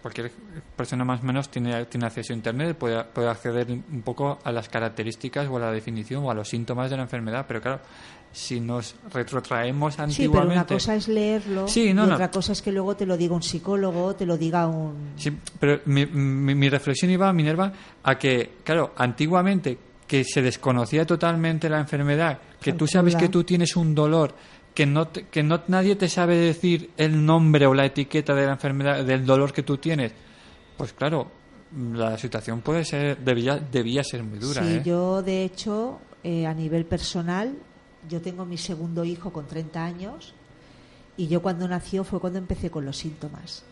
cualquier 0.01 0.31
persona 0.75 1.05
más 1.05 1.21
o 1.21 1.25
menos 1.25 1.51
tiene, 1.51 1.85
tiene 1.87 2.07
acceso 2.07 2.33
a 2.33 2.37
Internet, 2.37 2.77
puede, 2.77 3.05
puede 3.05 3.29
acceder 3.29 3.67
un 3.71 4.03
poco 4.03 4.39
a 4.43 4.53
las 4.53 4.69
características 4.69 5.49
o 5.49 5.57
a 5.57 5.61
la 5.61 5.71
definición 5.71 6.25
o 6.25 6.31
a 6.31 6.35
los 6.35 6.49
síntomas 6.49 6.91
de 6.91 6.97
la 6.97 7.03
enfermedad, 7.03 7.45
pero 7.47 7.61
claro, 7.61 7.81
si 8.33 8.61
nos 8.61 8.95
retrotraemos 9.13 9.95
Sí, 9.95 9.99
pero 9.99 10.09
antiguamente... 10.11 10.55
una 10.55 10.67
cosa 10.67 10.95
es 10.95 11.09
leerlo 11.09 11.69
Sí, 11.69 11.93
no, 11.95 12.05
y 12.05 12.09
no. 12.09 12.15
otra 12.15 12.31
cosa 12.31 12.53
es 12.53 12.63
que 12.63 12.73
luego 12.73 12.97
te 12.97 13.07
lo 13.07 13.17
diga 13.17 13.35
un 13.35 13.43
psicólogo, 13.43 14.15
te 14.15 14.27
lo 14.27 14.37
diga 14.37 14.67
un... 14.67 15.13
Sí, 15.17 15.37
pero 15.61 15.81
mi, 15.87 16.07
mi, 16.07 16.55
mi 16.55 16.69
reflexión 16.69 17.11
iba, 17.11 17.33
Minerva, 17.33 17.73
a 18.03 18.19
que, 18.19 18.57
claro, 18.65 18.93
antiguamente 18.97 19.79
que 20.07 20.23
se 20.25 20.41
desconocía 20.41 21.05
totalmente 21.05 21.69
la 21.69 21.81
enfermedad, 21.81 22.39
que 22.73 22.79
tú 22.79 22.87
sabes 22.87 23.15
que 23.21 23.29
tú 23.29 23.45
tienes 23.45 23.77
un 23.77 23.95
dolor, 23.95 24.35
que 24.75 24.87
no, 24.87 25.09
te- 25.09 25.27
que 25.29 25.43
no 25.43 25.61
nadie 25.69 25.97
te 25.97 26.09
sabe 26.09 26.37
decir 26.37 26.91
el 26.97 27.25
nombre 27.25 27.67
o 27.67 27.75
la 27.75 27.87
etiqueta 27.87 28.35
de 28.35 28.47
la 28.47 28.53
enfermedad, 28.53 29.05
del 29.05 29.25
dolor 29.25 29.53
que 29.53 29.63
tú 29.63 29.79
tienes, 29.79 30.13
pues 30.77 30.93
claro, 30.93 31.31
la 31.95 32.17
situación 32.19 32.61
puede 32.61 32.85
ser, 32.85 33.19
debía, 33.19 33.57
debía 33.59 34.05
ser 34.05 34.23
muy 34.23 34.39
dura, 34.39 34.63
sí, 34.63 34.75
¿eh? 34.75 34.83
yo 34.85 35.23
de 35.23 35.45
hecho, 35.45 35.99
eh, 36.23 36.47
a 36.47 36.55
nivel 36.55 36.85
personal, 36.85 37.55
yo 38.09 38.21
tengo 38.21 38.45
mi 38.45 38.57
segundo 38.59 39.05
hijo 39.05 39.33
con 39.33 39.47
30 39.47 39.85
años 39.85 40.35
y 41.17 41.27
yo 41.29 41.41
cuando 41.43 41.67
nació 41.67 42.05
fue 42.05 42.21
cuando 42.21 42.39
empecé 42.39 42.71
con 42.71 42.85
los 42.85 42.97
síntomas. 42.99 43.65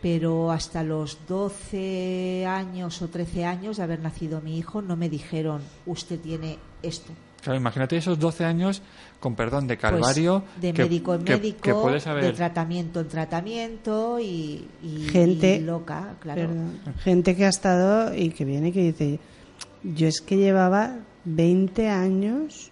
Pero 0.00 0.50
hasta 0.52 0.82
los 0.82 1.18
12 1.26 2.44
años 2.46 3.00
o 3.02 3.08
13 3.08 3.46
años 3.46 3.78
de 3.78 3.82
haber 3.84 4.00
nacido 4.00 4.40
mi 4.42 4.58
hijo 4.58 4.82
no 4.82 4.96
me 4.96 5.08
dijeron, 5.08 5.62
usted 5.86 6.20
tiene 6.20 6.58
esto. 6.82 7.12
Claro, 7.44 7.58
imagínate 7.60 7.96
esos 7.98 8.18
12 8.18 8.44
años 8.44 8.80
con 9.20 9.34
perdón 9.36 9.66
de 9.66 9.76
Pues, 9.76 9.80
calvario 9.92 10.42
de 10.60 10.72
que- 10.72 10.82
médico 10.82 11.14
en 11.14 11.24
que- 11.24 11.36
médico, 11.36 11.58
que 11.62 11.74
puedes 11.74 12.04
de 12.04 12.10
haber 12.10 12.34
tratamiento 12.34 13.00
en 13.00 13.08
tratamiento 13.08 14.18
y, 14.18 14.66
y- 14.82 15.08
Gente- 15.12 15.56
y 15.56 15.60
loca, 15.60 16.14
claro. 16.20 16.40
Perdón. 16.40 16.78
Gente 17.02 17.36
que 17.36 17.44
ha 17.44 17.50
estado 17.50 18.14
y 18.14 18.30
que 18.30 18.44
viene 18.44 18.68
y 18.68 18.72
que 18.72 18.82
dice, 18.82 19.20
yo 19.82 20.08
es 20.08 20.20
que 20.22 20.36
llevaba 20.38 20.96
20 21.26 21.88
años 21.88 22.70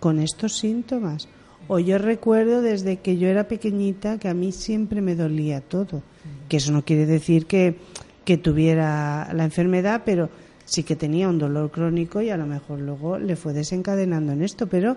con 0.00 0.18
estos 0.18 0.56
síntomas. 0.58 1.28
O 1.68 1.78
yo 1.78 1.98
recuerdo 1.98 2.62
desde 2.62 2.96
que 2.98 3.18
yo 3.18 3.28
era 3.28 3.46
pequeñita 3.46 4.18
que 4.18 4.28
a 4.28 4.34
mí 4.34 4.52
siempre 4.52 5.00
me 5.00 5.14
dolía 5.14 5.60
todo. 5.60 6.02
Que 6.48 6.56
eso 6.56 6.72
no 6.72 6.84
quiere 6.84 7.04
decir 7.06 7.46
que, 7.46 7.76
que 8.24 8.36
tuviera 8.38 9.30
la 9.34 9.44
enfermedad, 9.44 10.02
pero 10.04 10.30
sí 10.68 10.82
que 10.82 10.96
tenía 10.96 11.28
un 11.28 11.38
dolor 11.38 11.70
crónico 11.70 12.20
y 12.20 12.30
a 12.30 12.36
lo 12.36 12.46
mejor 12.46 12.80
luego 12.80 13.18
le 13.18 13.36
fue 13.36 13.52
desencadenando 13.52 14.32
en 14.32 14.42
esto. 14.42 14.66
Pero 14.68 14.96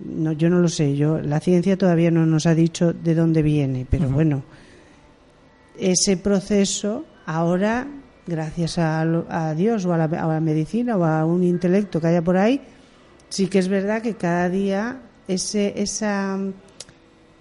no, 0.00 0.32
yo 0.32 0.48
no 0.48 0.60
lo 0.60 0.68
sé. 0.68 0.96
Yo 0.96 1.20
la 1.20 1.40
ciencia 1.40 1.76
todavía 1.76 2.10
no 2.10 2.24
nos 2.26 2.46
ha 2.46 2.54
dicho 2.54 2.92
de 2.92 3.14
dónde 3.14 3.42
viene, 3.42 3.86
pero 3.88 4.08
bueno 4.08 4.42
ese 5.78 6.16
proceso 6.16 7.04
ahora, 7.26 7.86
gracias 8.26 8.78
a, 8.78 9.00
a 9.00 9.54
Dios 9.54 9.84
o 9.84 9.92
a 9.92 9.98
la, 9.98 10.04
a 10.04 10.26
la 10.26 10.40
medicina 10.40 10.96
o 10.96 11.04
a 11.04 11.24
un 11.24 11.42
intelecto 11.42 12.00
que 12.00 12.08
haya 12.08 12.22
por 12.22 12.36
ahí, 12.36 12.60
sí 13.28 13.48
que 13.48 13.58
es 13.58 13.68
verdad 13.68 14.02
que 14.02 14.14
cada 14.14 14.48
día 14.48 15.00
ese, 15.26 15.74
esa, 15.76 16.38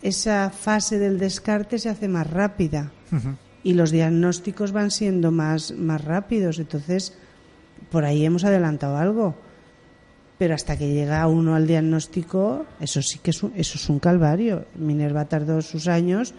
esa 0.01 0.49
fase 0.49 0.99
del 0.99 1.19
descarte 1.19 1.79
se 1.79 1.89
hace 1.89 2.07
más 2.07 2.29
rápida 2.29 2.91
y 3.63 3.73
los 3.73 3.91
diagnósticos 3.91 4.71
van 4.71 4.91
siendo 4.91 5.31
más, 5.31 5.71
más 5.71 6.03
rápidos. 6.03 6.59
Entonces, 6.59 7.17
por 7.93 8.03
ahí 8.05 8.25
hemos 8.25 8.43
adelantado 8.43 8.97
algo. 8.97 9.35
Pero 10.39 10.55
hasta 10.55 10.75
que 10.77 10.91
llega 10.91 11.25
uno 11.27 11.53
al 11.55 11.67
diagnóstico, 11.67 12.65
eso 12.81 13.01
sí 13.03 13.19
que 13.19 13.29
es 13.29 13.43
un, 13.43 13.53
eso 13.55 13.77
es 13.77 13.87
un 13.87 13.99
calvario. 13.99 14.65
Minerva 14.75 15.25
tardó 15.25 15.61
sus 15.61 15.87
años 15.87 16.33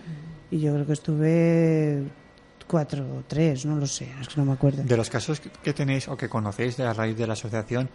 y 0.51 0.59
yo 0.59 0.75
creo 0.75 0.85
que 0.85 0.93
estuve 0.93 2.03
cuatro 2.67 3.05
o 3.05 3.23
tres, 3.27 3.65
no 3.65 3.77
lo 3.77 3.87
sé, 3.87 4.09
es 4.21 4.29
que 4.29 4.35
no 4.41 4.45
me 4.47 4.53
acuerdo. 4.53 4.83
De 4.83 4.97
los 4.97 5.09
casos 5.09 5.41
que- 5.41 5.73
tenéis 5.73 6.09
o 6.09 6.17
que 6.17 6.29
conocéis 6.29 6.77
de 6.77 6.85
a 6.85 6.93
raíz 6.93 7.17
de 7.17 7.27
la 7.27 7.35
asociación, 7.35 7.89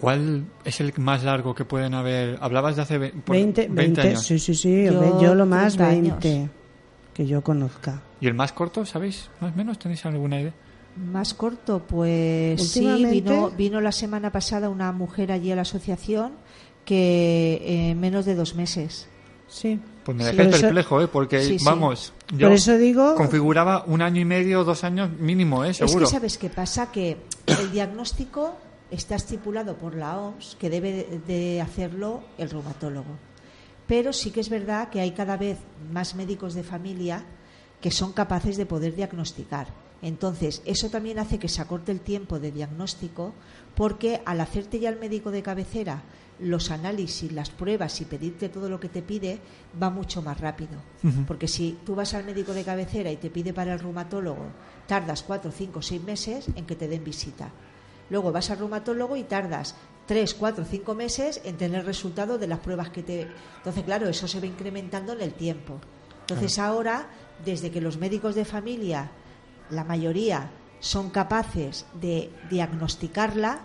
¿cuál 0.00 0.46
es 0.64 0.80
el 0.80 0.92
más 0.98 1.22
largo 1.22 1.54
que 1.54 1.64
pueden 1.64 1.94
haber? 1.94 2.36
Hablabas 2.40 2.76
de 2.76 2.82
hace 2.82 2.98
ve- 2.98 3.10
por- 3.24 3.36
20, 3.36 3.68
20, 3.70 4.00
años. 4.00 4.22
sí, 4.26 4.38
sí, 4.38 4.54
sí, 4.54 4.84
Yo, 5.20 5.34
lo 5.34 5.46
más 5.46 5.76
30 5.76 5.88
años. 5.88 6.18
20 6.22 6.50
que 7.14 7.26
yo 7.26 7.40
conozca. 7.42 8.02
¿Y 8.20 8.26
el 8.26 8.34
más 8.34 8.52
corto, 8.52 8.84
sabéis? 8.84 9.30
¿Más 9.40 9.52
o 9.54 9.56
menos? 9.56 9.78
¿Tenéis 9.78 10.04
alguna 10.06 10.40
idea? 10.40 10.52
Más 10.98 11.34
corto, 11.34 11.82
pues 11.86 12.70
sí, 12.72 13.04
vino, 13.10 13.50
vino 13.50 13.80
la 13.80 13.92
semana 13.92 14.32
pasada 14.32 14.68
una 14.68 14.90
mujer 14.92 15.30
allí 15.30 15.52
a 15.52 15.56
la 15.56 15.62
asociación 15.62 16.32
que 16.84 17.90
en 17.90 18.00
menos 18.00 18.24
de 18.24 18.34
dos 18.34 18.54
meses. 18.54 19.06
Sí. 19.46 19.80
Pues 20.04 20.16
me 20.16 20.24
Sí. 20.24 20.36
eso- 20.40 20.60
perplejo, 20.62 21.00
¿eh? 21.02 21.08
Porque, 21.08 21.42
Sí, 21.42 21.58
sí. 21.58 21.64
vamos, 21.64 22.12
yo 22.34 22.48
Por 22.48 22.56
eso 22.56 22.76
digo, 22.76 23.14
configuraba 23.14 23.84
un 23.86 24.02
año 24.02 24.20
y 24.20 24.24
medio, 24.24 24.64
dos 24.64 24.84
años 24.84 25.10
mínimo, 25.18 25.64
¿eh? 25.64 25.72
Seguro. 25.74 26.04
Es 26.04 26.10
que 26.10 26.16
sabes 26.16 26.38
qué 26.38 26.50
pasa, 26.50 26.90
que 26.90 27.18
el 27.46 27.70
diagnóstico 27.72 28.56
está 28.90 29.14
estipulado 29.16 29.76
por 29.76 29.94
la 29.94 30.18
OMS 30.18 30.56
que 30.58 30.70
debe 30.70 31.20
de 31.26 31.60
hacerlo 31.60 32.22
el 32.38 32.50
reumatólogo. 32.50 33.16
Pero 33.86 34.12
sí 34.12 34.30
que 34.30 34.40
es 34.40 34.48
verdad 34.48 34.88
que 34.90 35.00
hay 35.00 35.12
cada 35.12 35.36
vez 35.36 35.58
más 35.92 36.14
médicos 36.14 36.54
de 36.54 36.62
familia 36.62 37.24
que 37.80 37.90
son 37.90 38.12
capaces 38.12 38.56
de 38.56 38.66
poder 38.66 38.94
diagnosticar. 38.96 39.68
Entonces, 40.00 40.62
eso 40.64 40.90
también 40.90 41.18
hace 41.18 41.38
que 41.38 41.48
se 41.48 41.60
acorte 41.60 41.90
el 41.90 42.00
tiempo 42.00 42.38
de 42.38 42.52
diagnóstico 42.52 43.34
porque 43.74 44.22
al 44.24 44.40
hacerte 44.40 44.78
ya 44.78 44.90
el 44.90 44.98
médico 44.98 45.30
de 45.30 45.42
cabecera 45.42 46.02
los 46.40 46.70
análisis, 46.70 47.32
las 47.32 47.50
pruebas 47.50 48.00
y 48.00 48.04
pedirte 48.04 48.48
todo 48.48 48.68
lo 48.68 48.78
que 48.78 48.88
te 48.88 49.02
pide, 49.02 49.40
va 49.80 49.90
mucho 49.90 50.22
más 50.22 50.40
rápido. 50.40 50.80
Porque 51.26 51.48
si 51.48 51.78
tú 51.84 51.94
vas 51.94 52.14
al 52.14 52.24
médico 52.24 52.54
de 52.54 52.64
cabecera 52.64 53.10
y 53.10 53.16
te 53.16 53.30
pide 53.30 53.52
para 53.52 53.72
el 53.72 53.80
reumatólogo, 53.80 54.46
tardas 54.86 55.22
cuatro, 55.22 55.50
cinco, 55.50 55.82
seis 55.82 56.02
meses 56.02 56.46
en 56.54 56.64
que 56.64 56.76
te 56.76 56.88
den 56.88 57.04
visita. 57.04 57.50
Luego 58.10 58.32
vas 58.32 58.50
al 58.50 58.58
reumatólogo 58.58 59.16
y 59.16 59.24
tardas 59.24 59.74
tres, 60.06 60.34
cuatro, 60.34 60.64
cinco 60.64 60.94
meses 60.94 61.40
en 61.44 61.56
tener 61.56 61.84
resultado 61.84 62.38
de 62.38 62.46
las 62.46 62.60
pruebas 62.60 62.90
que 62.90 63.02
te. 63.02 63.28
Entonces, 63.58 63.84
claro, 63.84 64.08
eso 64.08 64.28
se 64.28 64.40
va 64.40 64.46
incrementando 64.46 65.12
en 65.12 65.20
el 65.20 65.34
tiempo. 65.34 65.80
Entonces, 66.20 66.58
ahora, 66.58 67.08
desde 67.44 67.70
que 67.70 67.80
los 67.80 67.98
médicos 67.98 68.34
de 68.34 68.44
familia, 68.44 69.10
la 69.70 69.84
mayoría, 69.84 70.50
son 70.80 71.10
capaces 71.10 71.86
de 72.00 72.30
diagnosticarla, 72.50 73.60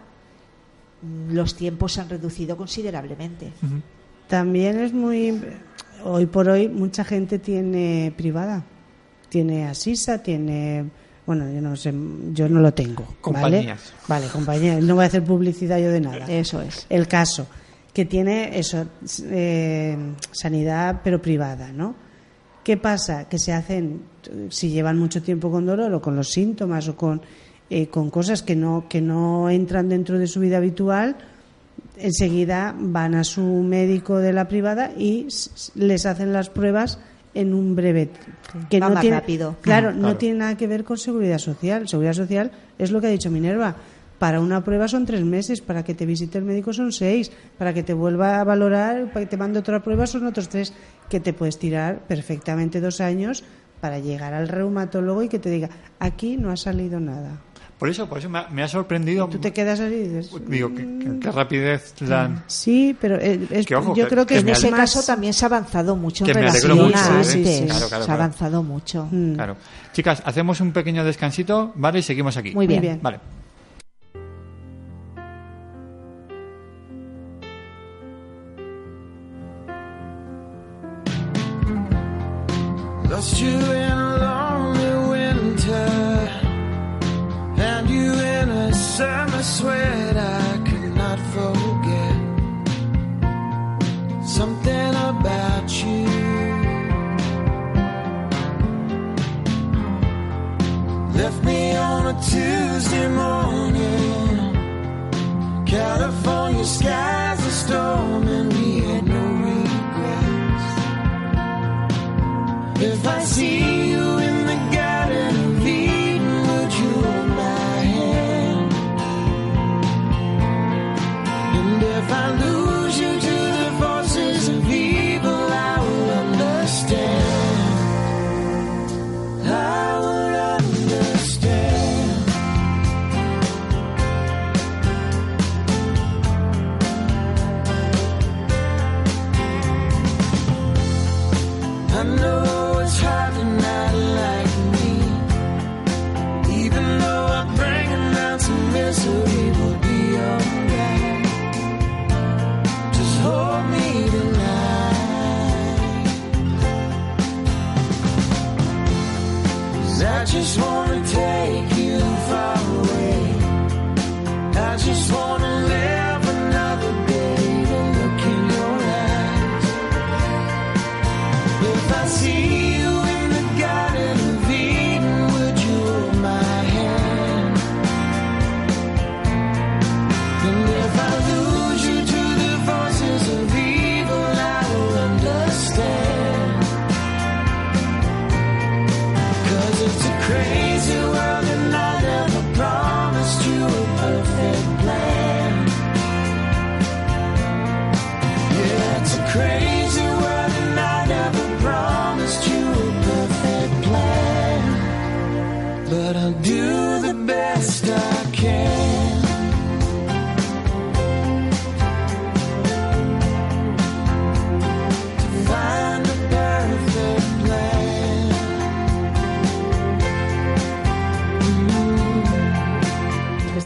mm, 1.01 1.33
los 1.33 1.55
tiempos 1.55 1.93
se 1.93 2.01
han 2.01 2.09
reducido 2.09 2.57
considerablemente. 2.57 3.51
también 4.27 4.79
es 4.79 4.93
muy. 4.93 5.41
Hoy 6.03 6.25
por 6.25 6.49
hoy, 6.49 6.67
mucha 6.67 7.03
gente 7.03 7.39
tiene 7.39 8.13
privada. 8.17 8.63
Tiene 9.29 9.67
Asisa, 9.67 10.23
tiene. 10.23 10.85
Bueno, 11.25 11.49
yo 11.51 11.61
no 11.61 11.75
sé, 11.75 11.93
yo 12.33 12.49
no 12.49 12.59
lo 12.59 12.73
tengo. 12.73 13.03
¿vale? 13.03 13.21
Compañías. 13.21 13.93
Vale, 14.07 14.27
compañías. 14.27 14.83
No 14.83 14.95
voy 14.95 15.05
a 15.05 15.07
hacer 15.07 15.23
publicidad 15.23 15.77
yo 15.79 15.91
de 15.91 16.01
nada. 16.01 16.25
Eso 16.27 16.61
es. 16.61 16.85
El 16.89 17.07
caso, 17.07 17.47
que 17.93 18.05
tiene 18.05 18.57
eso, 18.57 18.87
eh, 19.29 19.97
sanidad 20.31 21.01
pero 21.03 21.21
privada, 21.21 21.71
¿no? 21.71 21.95
¿Qué 22.63 22.77
pasa? 22.77 23.27
Que 23.27 23.37
se 23.39 23.51
hacen, 23.51 24.01
si 24.49 24.69
llevan 24.69 24.97
mucho 24.97 25.21
tiempo 25.21 25.51
con 25.51 25.65
dolor 25.65 25.93
o 25.93 26.01
con 26.01 26.15
los 26.15 26.29
síntomas 26.29 26.87
o 26.87 26.95
con, 26.95 27.21
eh, 27.69 27.87
con 27.87 28.09
cosas 28.09 28.41
que 28.41 28.55
no, 28.55 28.85
que 28.87 29.01
no 29.01 29.49
entran 29.49 29.89
dentro 29.89 30.17
de 30.17 30.27
su 30.27 30.39
vida 30.39 30.57
habitual, 30.57 31.17
enseguida 31.97 32.73
van 32.77 33.15
a 33.15 33.23
su 33.23 33.43
médico 33.43 34.17
de 34.17 34.33
la 34.33 34.47
privada 34.47 34.91
y 34.97 35.27
les 35.75 36.05
hacen 36.05 36.31
las 36.33 36.49
pruebas 36.49 36.99
en 37.33 37.53
un 37.53 37.75
breve 37.75 38.09
que 38.69 38.79
Va 38.79 38.87
no 38.89 38.93
más 38.95 39.01
tiene, 39.01 39.19
rápido. 39.19 39.55
Claro, 39.61 39.89
Ujú, 39.89 39.99
no 39.99 40.17
tiene 40.17 40.39
nada 40.39 40.57
que 40.57 40.67
ver 40.67 40.83
con 40.83 40.97
seguridad 40.97 41.39
social. 41.39 41.87
Seguridad 41.87 42.13
social 42.13 42.51
es 42.77 42.91
lo 42.91 43.01
que 43.01 43.07
ha 43.07 43.09
dicho 43.09 43.31
Minerva. 43.31 43.75
Para 44.19 44.39
una 44.39 44.63
prueba 44.63 44.87
son 44.87 45.05
tres 45.05 45.23
meses, 45.25 45.59
para 45.59 45.83
que 45.83 45.95
te 45.95 46.05
visite 46.05 46.37
el 46.37 46.45
médico 46.45 46.71
son 46.71 46.93
seis, 46.93 47.31
para 47.57 47.73
que 47.73 47.83
te 47.83 47.93
vuelva 47.93 48.39
a 48.39 48.43
valorar, 48.45 49.11
para 49.11 49.25
que 49.25 49.29
te 49.31 49.37
mande 49.37 49.59
otra 49.59 49.83
prueba 49.83 50.07
son 50.07 50.25
otros 50.27 50.47
tres, 50.47 50.71
que 51.13 51.19
te 51.19 51.31
puedes 51.31 51.59
tirar 51.59 51.99
perfectamente 52.07 52.81
dos 52.81 52.99
años 52.99 53.43
para 53.79 53.99
llegar 53.99 54.33
al 54.33 54.47
reumatólogo 54.47 55.21
y 55.21 55.29
que 55.29 55.37
te 55.37 55.51
diga, 55.51 55.69
aquí 55.99 56.37
no 56.37 56.49
ha 56.49 56.57
salido 56.57 56.99
nada. 56.99 57.37
Por 57.77 57.87
eso, 57.89 58.09
por 58.09 58.17
eso 58.17 58.29
me 58.29 58.39
ha, 58.39 58.47
me 58.49 58.63
ha 58.63 58.67
sorprendido. 58.67 59.27
Tú 59.27 59.37
te 59.37 59.51
quedas 59.53 59.79
así 59.79 59.93
dices, 59.93 60.31
Digo, 60.47 60.69
qué, 60.73 60.83
qué- 60.99 61.19
qué 61.19 61.31
rapidez 61.31 61.93
dan. 61.99 62.43
sí, 62.47 62.95
pero 62.99 63.17
eh, 63.19 63.45
es- 63.51 63.67
Que 63.67 63.75
ojo, 63.75 63.93
yo 63.93 64.05
que- 64.05 64.09
creo 64.09 64.25
que, 64.25 64.35
que 64.35 64.39
En 64.39 64.49
ese 64.49 64.71
más- 64.71 64.79
caso 64.79 65.03
también 65.05 65.33
se 65.33 65.45
ha 65.45 65.49
avanzado 65.49 65.95
mucho 65.95 66.23
en 66.25 66.31
Que 66.31 66.39
me 66.39 66.47
alegro 66.49 66.69
relación 66.75 66.87
mucho, 66.87 66.97
a 66.97 67.07
¿eh? 67.07 67.11
antes. 67.17 67.27
Sí, 67.27 67.43
sí, 67.45 67.65
claro, 67.65 67.67
claro, 67.67 67.89
se 67.89 67.95
ha 67.95 67.99
claro. 67.99 68.13
avanzado 68.23 68.63
mucho. 68.63 69.07
Mm. 69.11 69.33
Claro. 69.35 69.57
Chicas, 69.91 70.23
hacemos 70.25 70.61
un 70.61 70.71
pequeño 70.71 71.03
descansito, 71.03 71.73
¿vale? 71.75 71.99
Y 71.99 72.03
seguimos 72.03 72.37
aquí. 72.37 72.55
Muy 72.55 72.65
bien. 72.65 72.81
bien. 72.81 72.99
Vale. 73.03 73.19
Lost 83.13 83.39
you 83.39 83.49
in 83.49 83.91
a 83.91 84.17
lonely 84.25 84.93
winter, 85.13 85.87
and 87.69 87.87
you 87.87 88.11
in 88.11 88.49
a 88.49 88.73
summer 88.73 89.43
sweat 89.43 90.17
I 90.17 90.57
could 90.67 90.95
not 90.95 91.19
forget. 91.35 92.17
Something 94.25 94.95
about 95.11 95.67
you. 95.83 96.07
Left 101.13 101.43
me 101.43 101.75
on 101.75 102.07
a 102.07 102.15
Tuesday 102.31 103.07
morning. 103.09 104.55
California 105.67 106.65
skies 106.65 107.45
are 107.45 107.57
storming. 107.63 108.42
See 113.25 113.62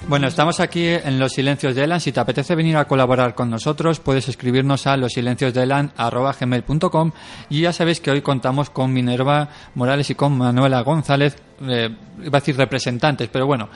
Bueno, 0.09 0.27
estamos 0.27 0.59
aquí 0.61 0.85
en 0.87 1.19
Los 1.19 1.33
Silencios 1.33 1.75
de 1.75 1.83
Elan. 1.83 1.99
Si 1.99 2.13
te 2.13 2.19
apetece 2.21 2.55
venir 2.55 2.77
a 2.77 2.85
colaborar 2.85 3.35
con 3.35 3.49
nosotros, 3.49 3.99
puedes 3.99 4.29
escribirnos 4.29 4.87
a 4.87 4.95
losilenciosdeelan.com 4.95 7.11
y 7.49 7.59
ya 7.61 7.73
sabéis 7.73 7.99
que 7.99 8.11
hoy 8.11 8.21
contamos 8.21 8.69
con 8.69 8.93
Minerva 8.93 9.49
Morales 9.75 10.09
y 10.09 10.15
con 10.15 10.37
Manuela 10.37 10.79
González, 10.81 11.35
eh, 11.67 11.89
iba 12.23 12.37
a 12.37 12.39
decir 12.39 12.55
representantes, 12.55 13.27
pero 13.29 13.47
bueno, 13.47 13.67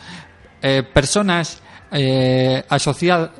eh, 0.61 0.83
personas 0.83 1.61
eh, 1.91 2.63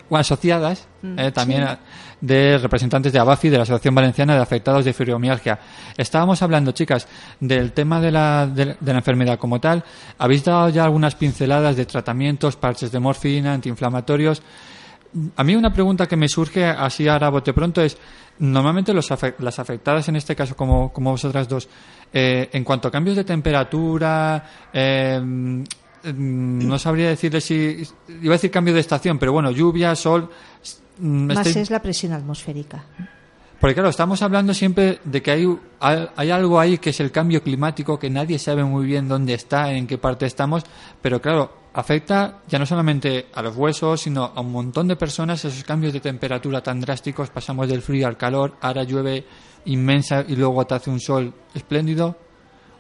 o 0.10 0.17
asociadas 0.17 0.86
eh, 1.17 1.32
también 1.32 1.63
a- 1.63 1.80
de 2.21 2.57
representantes 2.57 3.12
de 3.12 3.19
ABAFI, 3.19 3.49
de 3.49 3.57
la 3.57 3.63
Asociación 3.63 3.95
Valenciana 3.95 4.36
de 4.36 4.41
Afectados 4.41 4.86
de 4.86 4.93
Fibromialgia. 4.93 5.60
Estábamos 5.97 6.41
hablando, 6.41 6.71
chicas, 6.71 7.07
del 7.39 7.73
tema 7.73 7.99
de 7.99 8.12
la, 8.12 8.47
de, 8.47 8.77
de 8.79 8.91
la 8.93 8.99
enfermedad 8.99 9.39
como 9.39 9.60
tal. 9.60 9.84
Habéis 10.17 10.45
dado 10.45 10.69
ya 10.69 10.84
algunas 10.84 11.15
pinceladas 11.15 11.75
de 11.75 11.86
tratamientos, 11.86 12.55
parches 12.55 12.91
de 12.91 12.99
morfina, 12.99 13.53
antiinflamatorios. 13.53 14.41
A 15.36 15.43
mí 15.43 15.55
una 15.55 15.73
pregunta 15.73 16.07
que 16.07 16.15
me 16.15 16.29
surge 16.29 16.65
así 16.65 17.07
ahora 17.07 17.29
bote 17.29 17.51
pronto 17.51 17.81
es, 17.81 17.97
normalmente 18.39 18.93
los 18.93 19.10
las 19.39 19.60
afectadas, 19.60 20.07
en 20.07 20.15
este 20.15 20.36
caso 20.36 20.55
como, 20.55 20.93
como 20.93 21.12
vosotras 21.12 21.49
dos, 21.49 21.67
eh, 22.13 22.49
en 22.53 22.63
cuanto 22.63 22.88
a 22.88 22.91
cambios 22.91 23.17
de 23.17 23.25
temperatura, 23.25 24.69
eh, 24.71 25.19
mm, 25.21 25.63
no 26.67 26.79
sabría 26.79 27.10
decirle 27.10 27.41
si, 27.41 27.84
iba 28.21 28.34
a 28.34 28.38
decir 28.38 28.49
cambio 28.49 28.73
de 28.73 28.79
estación, 28.79 29.19
pero 29.19 29.34
bueno, 29.34 29.51
lluvia, 29.51 29.95
sol, 29.95 30.29
Más 31.02 31.46
estoy- 31.48 31.62
es 31.64 31.70
la 31.72 31.82
presión 31.82 32.14
atmosférica. 32.14 32.84
porque 33.60 33.74
claro, 33.76 33.90
estamos 33.90 34.22
hablando 34.24 34.54
siempre 34.56 35.00
de 35.04 35.22
que 35.22 35.32
hay, 35.32 35.48
hay 35.80 36.32
algo 36.32 36.60
ahí 36.60 36.78
que 36.80 36.90
es 36.92 37.00
el 37.00 37.12
cambio 37.12 37.44
climático, 37.44 38.00
que 38.00 38.10
nadie 38.10 38.40
sabe 38.40 38.64
muy 38.64 38.86
bien 38.88 39.08
dónde 39.08 39.34
está, 39.36 39.72
en 39.72 39.86
qué 39.86 39.98
parte 40.00 40.26
estamos, 40.26 40.64
pero 41.02 41.22
claro, 41.22 41.54
afecta 41.74 42.40
ya 42.48 42.58
no 42.58 42.66
solamente 42.66 43.28
a 43.34 43.42
los 43.44 43.56
huesos, 43.56 44.02
sino 44.02 44.32
a 44.36 44.42
un 44.42 44.52
montón 44.52 44.88
de 44.88 44.96
personas 44.96 45.46
esos 45.46 45.64
cambios 45.64 45.94
de 45.94 46.00
temperatura 46.00 46.62
tan 46.64 46.80
drásticos, 46.82 47.30
pasamos 47.30 47.68
del 47.70 47.82
frío 47.84 48.08
al 48.08 48.18
calor, 48.18 48.56
ahora 48.62 48.84
llueve 48.84 49.26
inmensa 49.66 50.26
y 50.28 50.36
luego 50.36 50.66
te 50.66 50.74
hace 50.76 50.90
un 50.90 51.00
sol 51.00 51.32
espléndido. 51.54 52.18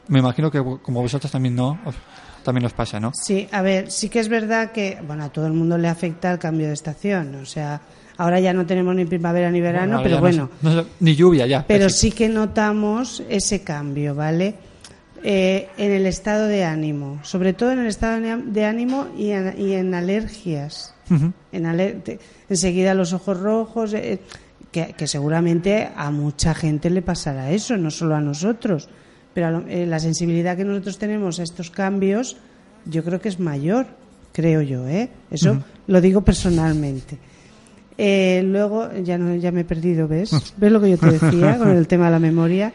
Me 0.07 0.17
imagino 0.19 0.49
que 0.49 0.57
como 0.81 1.01
vosotros 1.01 1.31
también 1.31 1.55
no, 1.55 1.79
os- 1.85 1.95
también 2.43 2.65
os 2.65 2.73
pasa, 2.73 2.99
¿no? 2.99 3.11
Sí, 3.13 3.47
a 3.51 3.61
ver, 3.61 3.91
sí 3.91 4.09
que 4.09 4.19
es 4.19 4.27
verdad 4.29 4.71
que, 4.71 4.99
bueno, 5.05 5.25
a 5.25 5.29
todo 5.29 5.45
el 5.45 5.53
mundo 5.53 5.77
le 5.77 5.87
afecta 5.87 6.31
el 6.31 6.39
cambio 6.39 6.67
de 6.67 6.73
estación. 6.73 7.35
O 7.35 7.45
sea, 7.45 7.79
ahora 8.17 8.39
ya 8.39 8.53
no 8.53 8.65
tenemos 8.65 8.95
ni 8.95 9.05
primavera 9.05 9.49
ni 9.51 9.61
verano, 9.61 9.99
pero 10.03 10.15
no 10.15 10.21
bueno. 10.21 10.49
no 10.61 10.85
ni 10.99 11.15
lluvia 11.15 11.45
ya. 11.47 11.65
Pero 11.67 11.89
sí 11.89 12.11
que 12.11 12.29
notamos 12.29 13.23
ese 13.29 13.61
cambio, 13.61 14.15
¿vale? 14.15 14.55
Eh, 15.23 15.67
en 15.77 15.91
el 15.91 16.07
estado 16.07 16.47
de 16.47 16.63
ánimo, 16.63 17.19
sobre 17.23 17.53
todo 17.53 17.71
en 17.73 17.79
el 17.79 17.87
estado 17.87 18.19
de 18.19 18.65
ánimo 18.65 19.07
y 19.17 19.29
en, 19.31 19.53
y 19.59 19.73
en 19.73 19.93
alergias. 19.93 20.95
En 21.51 21.65
aler- 21.65 22.01
te- 22.03 22.19
enseguida 22.49 22.93
los 22.93 23.11
ojos 23.13 23.37
rojos, 23.39 23.93
eh, 23.93 24.19
que, 24.71 24.93
que 24.97 25.05
seguramente 25.07 25.89
a 25.95 26.09
mucha 26.09 26.53
gente 26.53 26.89
le 26.89 27.01
pasará 27.01 27.51
eso, 27.51 27.75
no 27.77 27.91
solo 27.91 28.15
a 28.15 28.21
nosotros. 28.21 28.87
Pero 29.33 29.47
a 29.47 29.51
lo- 29.51 29.67
eh, 29.67 29.85
la 29.85 29.99
sensibilidad 29.99 30.55
que 30.57 30.63
nosotros 30.63 30.97
tenemos 30.97 31.39
a 31.39 31.43
estos 31.43 31.69
cambios, 31.69 32.37
yo 32.85 33.03
creo 33.03 33.19
que 33.21 33.29
es 33.29 33.39
mayor, 33.39 33.87
creo 34.31 34.61
yo, 34.61 34.87
¿eh? 34.87 35.09
Eso 35.29 35.61
lo 35.87 35.99
digo 36.01 36.21
personalmente. 36.21 37.17
Eh, 38.03 38.41
luego, 38.43 38.89
ya, 39.03 39.17
no, 39.19 39.35
ya 39.35 39.51
me 39.51 39.61
he 39.61 39.63
perdido, 39.63 40.07
¿ves? 40.07 40.31
¿Ves 40.57 40.71
lo 40.71 40.81
que 40.81 40.89
yo 40.89 40.97
te 40.97 41.11
decía 41.11 41.57
con 41.59 41.69
el 41.69 41.87
tema 41.87 42.05
de 42.05 42.11
la 42.11 42.19
memoria? 42.19 42.73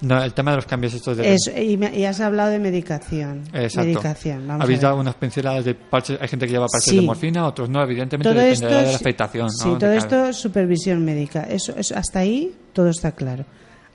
No, 0.00 0.20
el 0.22 0.34
tema 0.34 0.50
de 0.50 0.56
los 0.56 0.66
cambios 0.66 0.92
estos 0.94 1.16
de... 1.16 1.32
Eso, 1.34 1.50
y, 1.56 1.76
me- 1.76 1.96
y 1.96 2.04
has 2.04 2.20
hablado 2.20 2.50
de 2.50 2.58
medicación. 2.58 3.42
Exacto. 3.54 3.82
Medicación, 3.88 4.46
vamos 4.48 4.64
Habéis 4.64 4.80
a 4.80 4.80
ver. 4.80 4.90
dado 4.90 5.00
unas 5.00 5.14
pinceladas 5.14 5.64
de 5.64 5.74
parches, 5.74 6.18
hay 6.20 6.26
gente 6.28 6.46
que 6.46 6.52
lleva 6.52 6.66
parches 6.66 6.90
Sí. 6.90 6.96
de 6.96 7.02
morfina, 7.06 7.46
otros 7.46 7.70
no, 7.70 7.80
evidentemente 7.82 8.28
todo 8.28 8.38
dependerá 8.38 8.70
esto 8.72 8.86
de 8.86 8.90
la 8.92 8.96
afectación. 8.96 9.50
Sí, 9.50 9.68
¿no? 9.68 9.78
todo 9.78 9.90
de 9.90 9.96
esto 9.96 10.24
es 10.26 10.36
supervisión 10.36 11.04
médica. 11.04 11.44
Eso, 11.44 11.72
eso- 11.76 11.96
hasta 11.96 12.18
ahí 12.18 12.52
todo 12.72 12.88
está 12.88 13.12
claro. 13.12 13.44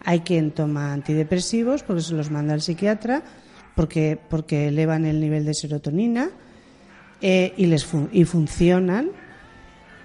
Hay 0.05 0.21
quien 0.21 0.51
toma 0.51 0.93
antidepresivos 0.93 1.83
porque 1.83 2.01
se 2.01 2.13
los 2.15 2.31
manda 2.31 2.53
el 2.53 2.61
psiquiatra 2.61 3.21
porque, 3.75 4.17
porque 4.29 4.69
elevan 4.69 5.03
el 5.05 5.19
nivel 5.19 5.43
de 5.45 5.53
serotonina 5.53 6.29
eh, 7.21 7.53
y, 7.57 7.65
les 7.65 7.85
fun- 7.85 8.09
y 8.13 8.23
funcionan. 8.23 9.09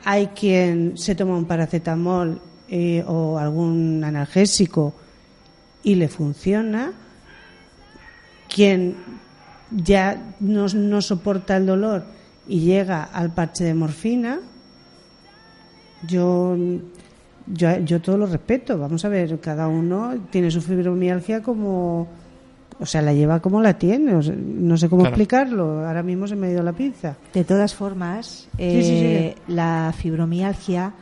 Hay 0.04 0.28
quien 0.28 0.96
se 0.98 1.14
toma 1.14 1.36
un 1.36 1.46
paracetamol 1.46 2.40
eh, 2.68 3.02
o 3.06 3.38
algún 3.38 4.02
analgésico 4.04 4.94
y 5.82 5.94
le 5.94 6.08
funciona. 6.08 6.92
Quien 8.48 8.96
ya 9.70 10.34
no, 10.40 10.66
no 10.68 11.00
soporta 11.00 11.56
el 11.56 11.66
dolor 11.66 12.04
y 12.46 12.60
llega 12.60 13.02
al 13.02 13.32
parche 13.32 13.64
de 13.64 13.74
morfina, 13.74 14.40
yo, 16.06 16.56
yo, 17.46 17.78
yo 17.78 18.00
todo 18.00 18.18
lo 18.18 18.26
respeto. 18.26 18.78
Vamos 18.78 19.04
a 19.04 19.08
ver, 19.08 19.40
cada 19.40 19.68
uno 19.68 20.14
tiene 20.30 20.50
su 20.50 20.60
fibromialgia 20.60 21.42
como, 21.42 22.08
o 22.80 22.86
sea, 22.86 23.02
la 23.02 23.12
lleva 23.12 23.40
como 23.40 23.60
la 23.62 23.78
tiene. 23.78 24.14
o 24.14 24.22
sea, 24.22 24.34
no 24.36 24.76
sé 24.76 24.88
cómo 24.88 25.02
Claro. 25.02 25.14
explicarlo. 25.14 25.86
Ahora 25.86 26.02
mismo 26.02 26.26
se 26.26 26.36
me 26.36 26.46
ha 26.48 26.50
ido 26.50 26.62
la 26.62 26.72
pinza. 26.72 27.16
De 27.32 27.44
todas 27.44 27.74
formas, 27.74 28.48
Sí, 28.56 28.82
sí, 28.82 28.90
eh, 28.92 29.36
la 29.48 29.94
fibromialgia, 29.96 30.92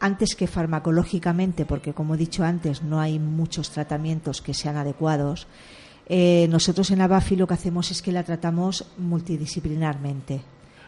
antes 0.00 0.34
que 0.34 0.46
farmacológicamente, 0.46 1.64
porque 1.64 1.92
como 1.92 2.14
he 2.14 2.18
dicho 2.18 2.42
antes, 2.44 2.82
no 2.82 3.00
hay 3.00 3.18
muchos 3.18 3.70
tratamientos 3.70 4.42
que 4.42 4.54
sean 4.54 4.76
adecuados, 4.76 5.46
eh, 6.06 6.48
nosotros 6.50 6.90
en 6.90 7.00
Abafi 7.00 7.36
lo 7.36 7.46
que 7.46 7.54
hacemos 7.54 7.90
es 7.90 8.02
que 8.02 8.10
la 8.12 8.22
tratamos 8.24 8.84
multidisciplinarmente. 8.98 10.40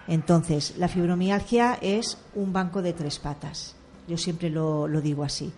Entonces, 0.08 0.74
la 0.78 0.88
fibromialgia 0.88 1.78
es 1.80 2.18
un 2.34 2.52
banco 2.52 2.82
de 2.82 2.92
tres 2.92 3.18
patas. 3.18 3.74
Yo 4.06 4.18
siempre 4.18 4.50
lo, 4.50 4.86
lo 4.86 5.00
digo 5.00 5.24
así. 5.24 5.50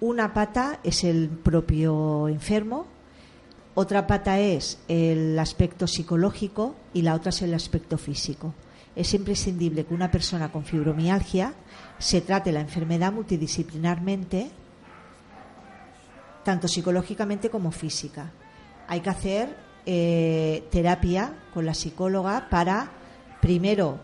Una 0.00 0.32
pata 0.32 0.78
es 0.84 1.04
el 1.04 1.28
propio 1.28 2.28
enfermo, 2.28 2.86
otra 3.78 4.08
pata 4.08 4.40
es 4.40 4.76
el 4.88 5.38
aspecto 5.38 5.86
psicológico 5.86 6.74
y 6.92 7.02
la 7.02 7.14
otra 7.14 7.30
es 7.30 7.42
el 7.42 7.54
aspecto 7.54 7.96
físico. 7.96 8.52
Es 8.96 9.14
imprescindible 9.14 9.84
que 9.84 9.94
una 9.94 10.10
persona 10.10 10.50
con 10.50 10.64
fibromialgia 10.64 11.54
se 11.96 12.20
trate 12.20 12.50
la 12.50 12.58
enfermedad 12.58 13.12
multidisciplinarmente, 13.12 14.50
tanto 16.42 16.66
psicológicamente 16.66 17.50
como 17.50 17.70
física. 17.70 18.32
Hay 18.88 18.98
que 18.98 19.10
hacer 19.10 19.56
eh, 19.86 20.66
terapia 20.72 21.34
con 21.54 21.64
la 21.64 21.74
psicóloga 21.74 22.48
para, 22.50 22.90
primero, 23.40 24.00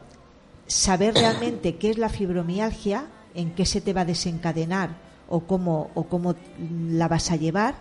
saber 0.69 1.15
realmente 1.15 1.79
qué 1.79 1.91
es 1.91 1.99
la 1.99 2.11
fibromialgia, 2.11 3.07
en 3.35 3.57
qué 3.57 3.67
se 3.67 3.81
te 3.81 3.93
va 3.93 4.03
a 4.03 4.05
desencadenar 4.05 4.91
o 5.29 5.41
cómo, 5.41 5.91
o 5.95 6.05
cómo 6.05 6.37
la 6.91 7.09
vas 7.09 7.33
a 7.33 7.37
llevar, 7.37 7.75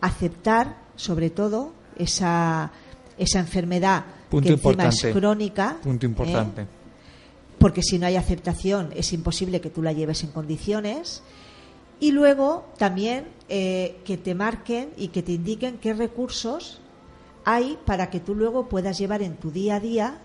aceptar, 0.00 0.87
sobre 0.98 1.30
todo, 1.30 1.72
esa, 1.96 2.70
esa 3.16 3.38
enfermedad 3.38 4.04
Punto 4.28 4.46
que 4.46 4.52
encima 4.54 4.70
importante. 4.72 5.08
es 5.08 5.16
crónica. 5.16 5.76
Punto 5.82 6.04
¿eh? 6.04 6.08
importante. 6.08 6.66
porque 7.58 7.82
si 7.82 7.98
no 7.98 8.06
hay 8.06 8.16
aceptación 8.16 8.90
es 8.94 9.12
imposible 9.12 9.60
que 9.60 9.70
tú 9.70 9.80
la 9.82 9.92
lleves 9.92 10.22
en 10.24 10.30
condiciones. 10.30 11.22
Y 12.00 12.12
luego 12.12 12.66
también 12.76 13.24
eh, 13.48 13.96
que 14.04 14.16
te 14.16 14.34
marquen 14.34 14.90
y 14.96 15.08
que 15.08 15.22
te 15.22 15.32
indiquen 15.32 15.78
qué 15.78 15.94
recursos 15.94 16.80
hay 17.44 17.78
para 17.84 18.10
que 18.10 18.20
tú 18.20 18.34
luego 18.34 18.68
puedas 18.68 18.98
llevar 18.98 19.22
en 19.22 19.36
tu 19.36 19.50
día 19.50 19.76
a 19.76 19.80
día 19.80 20.18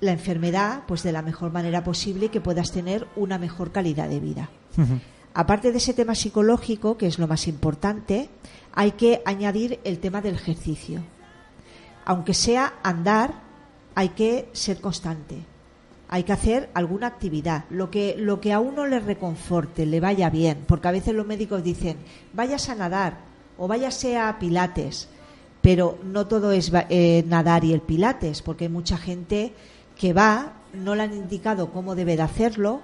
la 0.00 0.12
enfermedad 0.12 0.82
pues 0.88 1.02
de 1.04 1.12
la 1.12 1.22
mejor 1.22 1.52
manera 1.52 1.84
posible 1.84 2.26
y 2.26 2.28
que 2.30 2.40
puedas 2.40 2.72
tener 2.72 3.06
una 3.14 3.38
mejor 3.38 3.70
calidad 3.70 4.08
de 4.08 4.18
vida. 4.18 4.50
Aparte 5.34 5.72
de 5.72 5.78
ese 5.78 5.94
tema 5.94 6.14
psicológico, 6.14 6.98
que 6.98 7.06
es 7.06 7.18
lo 7.18 7.26
más 7.26 7.48
importante, 7.48 8.28
hay 8.74 8.92
que 8.92 9.22
añadir 9.24 9.80
el 9.84 9.98
tema 9.98 10.20
del 10.20 10.34
ejercicio. 10.34 11.02
Aunque 12.04 12.34
sea 12.34 12.74
andar, 12.82 13.34
hay 13.94 14.10
que 14.10 14.48
ser 14.52 14.80
constante. 14.80 15.38
Hay 16.08 16.24
que 16.24 16.32
hacer 16.32 16.68
alguna 16.74 17.06
actividad, 17.06 17.64
lo 17.70 17.90
que, 17.90 18.14
lo 18.18 18.38
que 18.38 18.52
a 18.52 18.60
uno 18.60 18.86
le 18.86 19.00
reconforte, 19.00 19.86
le 19.86 19.98
vaya 19.98 20.28
bien, 20.28 20.64
porque 20.66 20.88
a 20.88 20.92
veces 20.92 21.14
los 21.14 21.26
médicos 21.26 21.64
dicen, 21.64 21.96
vayas 22.34 22.68
a 22.68 22.74
nadar 22.74 23.16
o 23.56 23.66
váyase 23.66 24.18
a 24.18 24.38
pilates, 24.38 25.08
pero 25.62 25.98
no 26.04 26.26
todo 26.26 26.52
es 26.52 26.70
eh, 26.90 27.24
nadar 27.26 27.64
y 27.64 27.72
el 27.72 27.80
pilates, 27.80 28.42
porque 28.42 28.64
hay 28.64 28.70
mucha 28.70 28.98
gente 28.98 29.54
que 29.98 30.12
va, 30.12 30.52
no 30.74 30.94
le 30.94 31.04
han 31.04 31.14
indicado 31.14 31.70
cómo 31.70 31.94
debe 31.94 32.16
de 32.16 32.22
hacerlo 32.22 32.82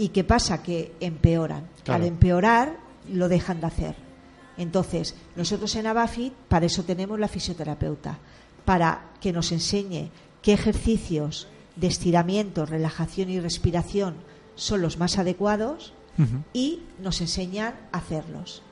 y 0.00 0.08
qué 0.08 0.24
pasa 0.24 0.62
que 0.62 0.94
empeoran. 0.98 1.68
Claro. 1.84 2.02
Al 2.02 2.08
empeorar 2.08 2.78
lo 3.12 3.28
dejan 3.28 3.60
de 3.60 3.66
hacer. 3.66 3.96
Entonces, 4.56 5.14
nosotros 5.36 5.76
en 5.76 5.86
Abafit, 5.86 6.32
para 6.48 6.64
eso 6.64 6.84
tenemos 6.84 7.20
la 7.20 7.28
fisioterapeuta, 7.28 8.18
para 8.64 9.10
que 9.20 9.30
nos 9.30 9.52
enseñe 9.52 10.08
qué 10.40 10.54
ejercicios 10.54 11.48
de 11.76 11.88
estiramiento, 11.88 12.64
relajación 12.64 13.28
y 13.28 13.40
respiración 13.40 14.14
son 14.54 14.80
los 14.80 14.96
más 14.96 15.18
adecuados 15.18 15.92
y 16.54 16.80
nos 16.98 17.20
enseñan 17.20 17.74
a 17.92 17.98
hacerlos. 17.98 18.62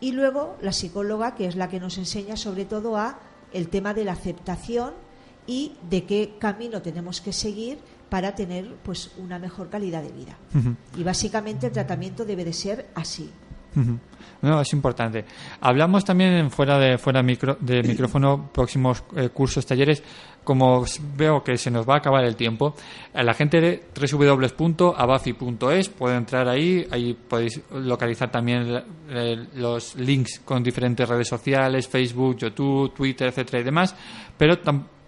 Y 0.00 0.12
luego 0.12 0.58
la 0.60 0.72
psicóloga, 0.72 1.34
que 1.34 1.46
es 1.46 1.56
la 1.56 1.70
que 1.70 1.80
nos 1.80 1.96
enseña 1.96 2.36
sobre 2.36 2.66
todo 2.66 2.98
a 2.98 3.20
el 3.54 3.68
tema 3.68 3.94
de 3.94 4.04
la 4.04 4.12
aceptación 4.12 4.92
y 5.46 5.72
de 5.88 6.04
qué 6.04 6.36
camino 6.38 6.82
tenemos 6.82 7.22
que 7.22 7.32
seguir 7.32 7.78
para 8.14 8.32
tener 8.32 8.76
pues 8.84 9.10
una 9.18 9.40
mejor 9.40 9.68
calidad 9.68 10.00
de 10.00 10.12
vida. 10.12 10.36
Y 10.96 11.02
básicamente 11.02 11.66
el 11.66 11.72
tratamiento 11.72 12.24
debe 12.24 12.44
de 12.44 12.52
ser 12.52 12.86
así. 12.94 13.28
No, 14.40 14.60
es 14.60 14.72
importante. 14.72 15.24
Hablamos 15.60 16.04
también 16.04 16.34
en 16.34 16.48
fuera 16.48 16.78
de 16.78 16.96
fuera 16.96 17.24
micro, 17.24 17.56
de 17.58 17.82
micrófono 17.88 18.50
próximos 18.52 19.02
eh, 19.16 19.30
cursos, 19.30 19.66
talleres. 19.66 20.00
Como 20.44 20.84
veo 21.16 21.42
que 21.42 21.58
se 21.58 21.72
nos 21.72 21.88
va 21.88 21.94
a 21.94 21.96
acabar 21.98 22.22
el 22.24 22.36
tiempo, 22.36 22.76
la 23.14 23.34
gente 23.34 23.60
de 23.60 23.82
www.abafi.es 23.98 25.88
puede 25.88 26.14
entrar 26.14 26.46
ahí, 26.46 26.86
ahí 26.92 27.14
podéis 27.14 27.62
localizar 27.72 28.30
también 28.30 28.80
eh, 29.08 29.48
los 29.54 29.96
links 29.96 30.40
con 30.44 30.62
diferentes 30.62 31.08
redes 31.08 31.26
sociales, 31.26 31.88
Facebook, 31.88 32.36
YouTube, 32.36 32.94
Twitter, 32.94 33.26
etcétera 33.26 33.58
y 33.60 33.64
demás, 33.64 33.96
pero 34.38 34.60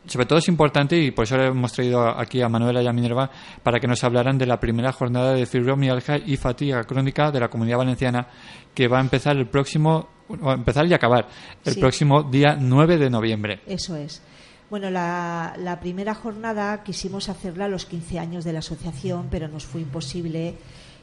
sobre 0.07 0.27
todo 0.27 0.39
es 0.39 0.49
importante 0.49 0.97
y 1.01 1.11
por 1.11 1.25
eso 1.25 1.37
hemos 1.37 1.73
traído 1.73 2.07
aquí 2.19 2.41
a 2.43 2.49
Manuela 2.49 2.83
y 2.83 2.87
a 2.87 2.93
Minerva 2.93 3.31
para 3.63 3.79
que 3.81 3.87
nos 3.87 4.03
hablaran 4.05 4.39
de 4.39 4.47
la 4.47 4.59
primera 4.61 4.93
jornada 4.93 5.33
de 5.35 5.47
fibromialgia 5.47 6.19
y 6.25 6.37
fatiga 6.37 6.83
crónica 6.85 7.31
de 7.31 7.41
la 7.41 7.49
Comunidad 7.49 7.79
Valenciana 7.79 8.29
que 8.75 8.89
va 8.89 8.99
a 8.99 9.01
empezar 9.01 9.37
el 9.37 9.47
próximo, 9.49 10.09
o 10.29 10.53
empezar 10.53 10.87
y 10.87 10.95
acabar 10.95 11.29
el 11.65 11.75
Sí. 11.75 11.81
próximo 11.81 12.23
día 12.23 12.57
9 12.59 12.99
de 12.99 13.11
noviembre. 13.11 13.61
Eso 13.67 13.97
es. 13.97 14.23
Bueno, 14.69 14.91
la, 14.91 15.55
la 15.59 15.79
primera 15.79 16.15
jornada 16.15 16.83
quisimos 16.83 17.29
hacerla 17.29 17.67
a 17.67 17.69
los 17.69 17.87
15 17.87 18.19
años 18.19 18.45
de 18.45 18.53
la 18.53 18.59
asociación, 18.59 19.29
pero 19.31 19.47
nos 19.49 19.65
fue 19.65 19.81
imposible 19.81 20.55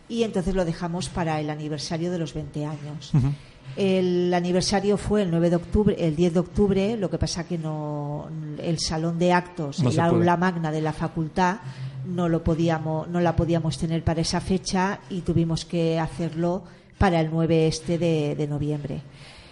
y 0.10 0.24
entonces 0.24 0.54
lo 0.54 0.66
dejamos 0.66 1.08
para 1.10 1.40
el 1.40 1.50
aniversario 1.50 2.12
de 2.12 2.20
los 2.20 2.34
20 2.34 2.66
años. 2.66 3.12
El 3.76 4.34
aniversario 4.34 4.98
fue 4.98 5.24
el 5.24 5.32
9 5.32 5.50
de 5.50 5.56
octubre, 5.56 5.96
el 5.98 6.16
10 6.16 6.34
de 6.34 6.40
octubre, 6.40 6.98
lo 6.98 7.10
que 7.10 7.18
pasa 7.18 7.48
que 7.48 7.58
no 7.58 8.28
el 8.62 8.80
salón 8.80 9.18
de 9.18 9.34
actos, 9.34 9.82
No 9.82 9.90
el 9.90 10.00
aula 10.00 10.38
magna 10.38 10.72
de 10.72 10.82
la 10.82 10.94
facultad 10.94 11.58
no 12.06 12.28
lo 12.28 12.44
podíamos 12.44 13.08
no 13.08 13.22
la 13.22 13.36
podíamos 13.36 13.78
tener 13.78 14.04
para 14.04 14.22
esa 14.22 14.42
fecha 14.42 15.00
y 15.10 15.22
tuvimos 15.22 15.66
que 15.66 16.00
hacerlo 16.00 16.64
para 16.98 17.20
el 17.20 17.32
9 17.32 17.68
este 17.68 17.98
de, 17.98 18.36
de 18.36 18.48
noviembre. 18.48 19.02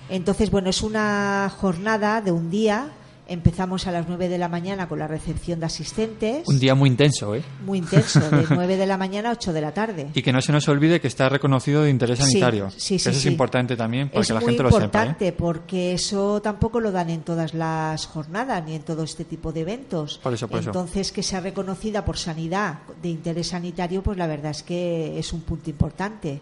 Entonces, 0.09 0.51
bueno, 0.51 0.69
es 0.69 0.83
una 0.83 1.51
jornada 1.57 2.21
de 2.21 2.31
un 2.31 2.49
día. 2.51 2.89
Empezamos 3.31 3.87
a 3.87 3.93
las 3.93 4.09
9 4.09 4.27
de 4.27 4.37
la 4.37 4.49
mañana 4.49 4.89
con 4.89 4.99
la 4.99 5.07
recepción 5.07 5.61
de 5.61 5.65
asistentes. 5.65 6.45
Un 6.49 6.59
día 6.59 6.75
muy 6.75 6.89
intenso, 6.89 7.33
¿eh? 7.33 7.41
Muy 7.65 7.77
intenso, 7.77 8.19
de 8.19 8.45
9 8.49 8.75
de 8.75 8.85
la 8.85 8.97
mañana 8.97 9.29
a 9.29 9.31
8 9.31 9.53
de 9.53 9.61
la 9.61 9.73
tarde. 9.73 10.09
Y 10.13 10.21
que 10.21 10.33
no 10.33 10.41
se 10.41 10.51
nos 10.51 10.67
olvide 10.67 10.99
que 10.99 11.07
está 11.07 11.29
reconocido 11.29 11.83
de 11.83 11.89
interés 11.89 12.19
sanitario. 12.19 12.69
sí, 12.71 12.79
sí, 12.79 12.95
eso 12.95 13.13
sí. 13.13 13.19
es 13.19 13.25
importante 13.27 13.77
también 13.77 14.09
para 14.09 14.19
es 14.19 14.27
que 14.27 14.33
la 14.33 14.41
gente 14.41 14.63
lo 14.63 14.69
sepa. 14.69 14.81
¿eh? 14.81 14.85
importante 14.85 15.31
porque 15.31 15.93
eso 15.93 16.41
tampoco 16.41 16.81
lo 16.81 16.91
dan 16.91 17.09
en 17.09 17.21
todas 17.21 17.53
las 17.53 18.05
jornadas 18.05 18.65
ni 18.65 18.75
en 18.75 18.81
todo 18.81 19.03
este 19.03 19.23
tipo 19.23 19.53
de 19.53 19.61
eventos. 19.61 20.19
Por 20.21 20.33
eso, 20.33 20.49
por 20.49 20.59
eso. 20.59 20.71
Entonces, 20.71 21.13
que 21.13 21.23
sea 21.23 21.39
reconocida 21.39 22.03
por 22.03 22.17
sanidad 22.17 22.79
de 23.01 23.07
interés 23.07 23.47
sanitario, 23.47 24.03
pues 24.03 24.17
la 24.17 24.27
verdad 24.27 24.51
es 24.51 24.61
que 24.61 25.17
es 25.17 25.31
un 25.31 25.41
punto 25.41 25.69
importante. 25.69 26.41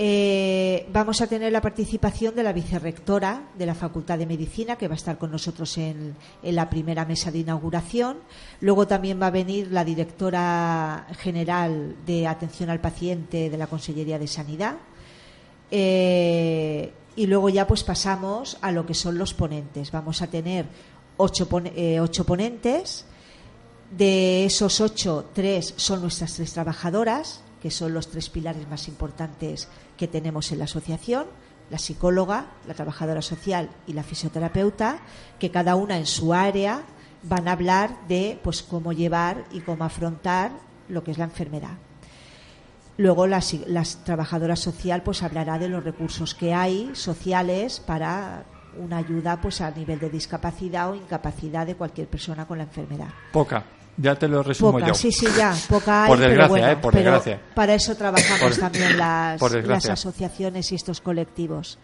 Eh, 0.00 0.86
vamos 0.92 1.20
a 1.22 1.26
tener 1.26 1.50
la 1.50 1.60
participación 1.60 2.36
de 2.36 2.44
la 2.44 2.52
vicerrectora 2.52 3.48
de 3.58 3.66
la 3.66 3.74
Facultad 3.74 4.16
de 4.16 4.26
Medicina, 4.26 4.76
que 4.76 4.86
va 4.86 4.94
a 4.94 4.96
estar 4.96 5.18
con 5.18 5.32
nosotros 5.32 5.76
en, 5.76 6.14
la 6.40 6.70
primera 6.70 7.04
mesa 7.04 7.32
de 7.32 7.40
inauguración. 7.40 8.18
Luego 8.60 8.86
también 8.86 9.20
va 9.20 9.26
a 9.26 9.32
venir 9.32 9.72
la 9.72 9.84
directora 9.84 11.04
general 11.18 11.96
de 12.06 12.28
Atención 12.28 12.70
al 12.70 12.80
Paciente 12.80 13.50
de 13.50 13.58
la 13.58 13.66
Consellería 13.66 14.20
de 14.20 14.28
Sanidad. 14.28 14.76
Eh, 15.68 16.92
y 17.16 17.26
luego 17.26 17.48
ya 17.48 17.66
pues 17.66 17.82
pasamos 17.82 18.56
a 18.60 18.70
lo 18.70 18.86
que 18.86 18.94
son 18.94 19.18
los 19.18 19.34
ponentes. 19.34 19.90
Vamos 19.90 20.22
a 20.22 20.28
tener 20.28 20.66
ocho, 21.16 21.48
eh, 21.74 21.98
ocho 21.98 22.22
ponentes. 22.24 23.04
De 23.90 24.44
esos 24.44 24.80
ocho, 24.80 25.30
tres 25.34 25.74
son 25.76 26.02
nuestras 26.02 26.34
tres 26.34 26.52
trabajadoras, 26.52 27.42
que 27.60 27.70
son 27.70 27.94
los 27.94 28.08
tres 28.08 28.30
pilares 28.30 28.68
más 28.68 28.88
importantes 28.88 29.68
que 29.96 30.08
tenemos 30.08 30.52
en 30.52 30.58
la 30.58 30.64
asociación, 30.64 31.26
la 31.70 31.78
psicóloga, 31.78 32.46
la 32.66 32.74
trabajadora 32.74 33.22
social 33.22 33.68
y 33.86 33.92
la 33.92 34.02
fisioterapeuta, 34.02 35.00
que 35.38 35.50
cada 35.50 35.74
una 35.74 35.98
en 35.98 36.06
su 36.06 36.32
área 36.32 36.82
van 37.22 37.48
a 37.48 37.52
hablar 37.52 38.06
de 38.08 38.38
pues 38.42 38.62
cómo 38.62 38.92
llevar 38.92 39.44
y 39.52 39.60
cómo 39.60 39.84
afrontar 39.84 40.52
lo 40.88 41.02
que 41.04 41.10
es 41.10 41.18
la 41.18 41.24
enfermedad. 41.24 41.76
Luego 42.96 43.26
la, 43.26 43.42
la 43.66 43.84
trabajadora 44.04 44.56
social 44.56 45.02
pues 45.02 45.22
hablará 45.22 45.58
de 45.58 45.68
los 45.68 45.84
recursos 45.84 46.34
que 46.34 46.54
hay 46.54 46.90
sociales 46.94 47.80
para 47.80 48.44
una 48.76 48.98
ayuda 48.98 49.40
pues 49.40 49.60
a 49.60 49.70
nivel 49.70 49.98
de 49.98 50.10
discapacidad 50.10 50.90
o 50.90 50.94
incapacidad 50.94 51.66
de 51.66 51.74
cualquier 51.74 52.08
persona 52.08 52.46
con 52.46 52.58
la 52.58 52.64
enfermedad. 52.64 53.08
Poca. 53.32 53.64
Ya 54.00 54.14
te 54.14 54.28
lo 54.28 54.42
resumo 54.44 54.72
Poca, 54.72 54.86
yo. 54.86 54.94
sí, 54.94 55.10
sí, 55.10 55.26
ya, 55.36 55.52
poca 55.68 56.04
hay, 56.04 56.08
Por 56.08 56.18
pero 56.18 56.28
desgracia, 56.30 56.48
bueno, 56.50 56.68
eh, 56.68 56.76
por 56.76 56.92
pero 56.92 57.10
desgracia. 57.10 57.40
para 57.54 57.74
eso 57.74 57.96
trabajamos 57.96 58.40
Por- 58.40 58.56
también 58.56 58.96
las, 58.96 59.40
por 59.40 59.72
asociaciones 59.72 60.70
y 60.70 60.76
estos 60.76 61.00
colectivos. 61.00 61.78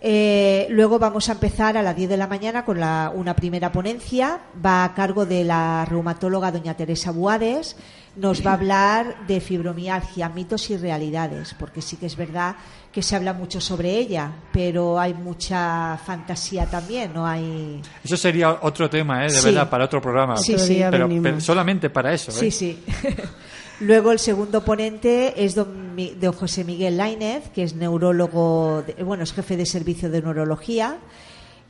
Eh, 0.00 0.66
luego 0.70 0.98
vamos 0.98 1.28
a 1.28 1.32
empezar 1.32 1.76
a 1.76 1.82
las 1.82 1.96
10 1.96 2.08
de 2.10 2.16
la 2.16 2.26
mañana 2.26 2.64
con 2.64 2.78
la- 2.80 3.10
una 3.14 3.34
primera 3.34 3.72
ponencia. 3.72 4.40
Va 4.64 4.84
a 4.84 4.94
cargo 4.94 5.26
de 5.26 5.44
la 5.44 5.84
reumatóloga 5.88 6.52
doña 6.52 6.74
Teresa 6.74 7.10
Buades. 7.10 7.76
Nos 8.16 8.44
va 8.44 8.52
a 8.52 8.54
hablar 8.54 9.26
de 9.26 9.40
fibromialgia, 9.40 10.28
mitos 10.30 10.70
y 10.70 10.76
realidades, 10.78 11.54
porque 11.58 11.82
sí 11.82 11.96
que 11.96 12.06
es 12.06 12.16
verdad 12.16 12.56
que 12.90 13.02
se 13.02 13.14
habla 13.14 13.34
mucho 13.34 13.60
sobre 13.60 13.90
ella, 13.98 14.32
pero 14.52 14.98
hay 14.98 15.12
mucha 15.12 15.98
fantasía 16.04 16.64
también, 16.64 17.12
no 17.12 17.26
hay... 17.26 17.82
Eso 18.02 18.16
sería 18.16 18.58
otro 18.62 18.88
tema, 18.88 19.20
¿eh? 19.26 19.28
De 19.28 19.30
Sí. 19.38 19.44
verdad, 19.48 19.68
para 19.68 19.84
otro 19.84 20.00
programa. 20.00 20.38
Sí, 20.38 20.58
sí. 20.58 20.82
Pero, 20.90 21.40
solamente 21.42 21.90
para 21.90 22.14
eso, 22.14 22.30
¿eh? 22.30 22.34
Sí, 22.34 22.50
sí. 22.50 22.82
Luego 23.80 24.12
el 24.12 24.18
segundo 24.18 24.64
ponente 24.64 25.44
es 25.44 25.54
don, 25.54 25.94
Mi- 25.94 26.14
don 26.14 26.32
José 26.32 26.64
Miguel 26.64 26.96
Lainez, 26.96 27.50
que 27.50 27.62
es 27.64 27.74
neurólogo, 27.74 28.82
de- 28.86 29.04
bueno, 29.04 29.24
es 29.24 29.34
jefe 29.34 29.58
de 29.58 29.66
servicio 29.66 30.08
de 30.08 30.22
neurología. 30.22 30.96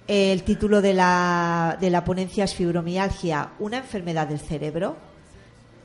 El 0.06 0.44
título 0.44 0.80
de 0.80 0.94
la, 0.94 1.76
de 1.80 1.90
la 1.90 2.04
ponencia 2.04 2.44
es 2.44 2.54
Fibromialgia, 2.54 3.48
una 3.58 3.78
enfermedad 3.78 4.28
del 4.28 4.38
cerebro. 4.38 4.96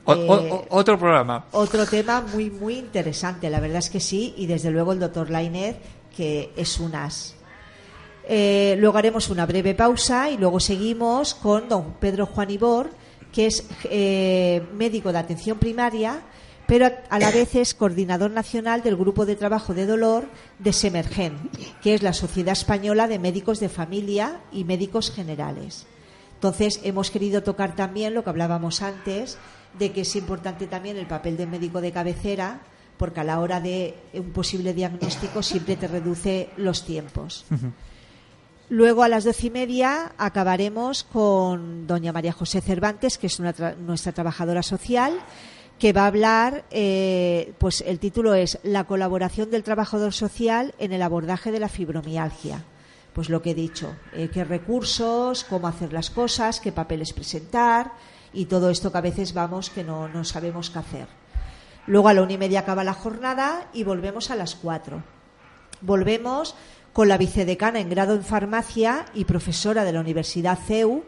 O- 0.04 0.14
Eh, 0.14 0.50
o- 0.50 0.66
otro 0.70 0.98
programa. 0.98 1.46
Otro 1.52 1.86
tema 1.86 2.20
muy, 2.32 2.50
muy 2.50 2.76
interesante, 2.78 3.48
la 3.50 3.60
verdad 3.60 3.78
es 3.78 3.90
que 3.90 4.00
sí, 4.00 4.34
y 4.36 4.46
desde 4.46 4.70
luego 4.70 4.92
el 4.92 4.98
doctor 5.00 5.30
Lainez, 5.30 5.76
que 6.16 6.50
es 6.56 6.78
un 6.80 6.94
as. 6.94 7.34
Eh, 8.28 8.76
luego 8.78 8.98
haremos 8.98 9.28
una 9.30 9.46
breve 9.46 9.74
pausa 9.74 10.30
y 10.30 10.36
luego 10.36 10.60
seguimos 10.60 11.34
con 11.34 11.68
don 11.68 11.94
Pedro 11.94 12.26
Juan 12.26 12.50
Ibor, 12.50 12.90
que 13.32 13.46
es 13.46 13.64
eh, 13.84 14.62
médico 14.74 15.12
de 15.12 15.18
atención 15.18 15.58
primaria, 15.58 16.20
pero 16.66 16.88
a 17.10 17.18
la 17.18 17.30
vez 17.30 17.54
es 17.56 17.74
coordinador 17.74 18.30
nacional 18.30 18.82
del 18.82 18.96
Grupo 18.96 19.26
de 19.26 19.36
Trabajo 19.36 19.74
de 19.74 19.86
Dolor 19.86 20.24
de 20.58 20.72
Semergen, 20.72 21.50
que 21.82 21.94
es 21.94 22.02
la 22.02 22.12
Sociedad 22.12 22.52
Española 22.52 23.08
de 23.08 23.18
Médicos 23.18 23.58
de 23.58 23.68
Familia 23.68 24.40
y 24.52 24.64
Médicos 24.64 25.10
Generales. 25.10 25.86
Entonces, 26.42 26.80
hemos 26.82 27.12
querido 27.12 27.44
tocar 27.44 27.76
también 27.76 28.14
lo 28.14 28.24
que 28.24 28.30
hablábamos 28.30 28.82
antes, 28.82 29.38
de 29.78 29.92
que 29.92 30.00
es 30.00 30.16
importante 30.16 30.66
también 30.66 30.96
el 30.96 31.06
papel 31.06 31.36
del 31.36 31.48
médico 31.48 31.80
de 31.80 31.92
cabecera, 31.92 32.62
porque 32.96 33.20
a 33.20 33.24
la 33.24 33.38
hora 33.38 33.60
de 33.60 33.94
un 34.14 34.32
posible 34.32 34.74
diagnóstico 34.74 35.40
siempre 35.44 35.76
te 35.76 35.86
reduce 35.86 36.50
los 36.56 36.84
tiempos. 36.84 37.44
Luego 38.70 39.04
a 39.04 39.08
las 39.08 39.22
doce 39.22 39.46
y 39.46 39.50
media 39.50 40.14
acabaremos 40.18 41.04
con 41.04 41.86
doña 41.86 42.12
María 42.12 42.32
José 42.32 42.60
Cervantes, 42.60 43.18
que 43.18 43.28
es 43.28 43.38
una 43.38 43.54
tra- 43.54 43.76
nuestra 43.76 44.10
trabajadora 44.10 44.64
social, 44.64 45.12
que 45.78 45.92
va 45.92 46.02
a 46.02 46.06
hablar, 46.08 46.64
eh, 46.72 47.52
pues 47.58 47.84
el 47.86 48.00
título 48.00 48.34
es 48.34 48.58
La 48.64 48.82
colaboración 48.82 49.48
del 49.52 49.62
trabajador 49.62 50.12
social 50.12 50.74
en 50.80 50.92
el 50.92 51.02
abordaje 51.02 51.52
de 51.52 51.60
la 51.60 51.68
fibromialgia. 51.68 52.64
Pues 53.12 53.28
lo 53.28 53.42
que 53.42 53.50
he 53.50 53.54
dicho, 53.54 53.94
eh, 54.12 54.30
qué 54.32 54.44
recursos, 54.44 55.44
cómo 55.44 55.68
hacer 55.68 55.92
las 55.92 56.10
cosas, 56.10 56.60
qué 56.60 56.72
papeles 56.72 57.12
presentar 57.12 57.92
y 58.32 58.46
todo 58.46 58.70
esto 58.70 58.90
que 58.90 58.98
a 58.98 59.02
veces 59.02 59.34
vamos 59.34 59.68
que 59.68 59.84
no, 59.84 60.08
no 60.08 60.24
sabemos 60.24 60.70
qué 60.70 60.78
hacer. 60.78 61.08
Luego 61.86 62.08
a 62.08 62.14
la 62.14 62.22
una 62.22 62.32
y 62.32 62.38
media 62.38 62.60
acaba 62.60 62.84
la 62.84 62.94
jornada 62.94 63.68
y 63.72 63.84
volvemos 63.84 64.30
a 64.30 64.36
las 64.36 64.54
cuatro. 64.54 65.02
Volvemos 65.80 66.54
con 66.92 67.08
la 67.08 67.18
vicedecana 67.18 67.80
en 67.80 67.90
grado 67.90 68.14
en 68.14 68.22
farmacia 68.22 69.06
y 69.14 69.24
profesora 69.24 69.84
de 69.84 69.92
la 69.92 70.00
Universidad 70.00 70.58
CEU, 70.58 71.04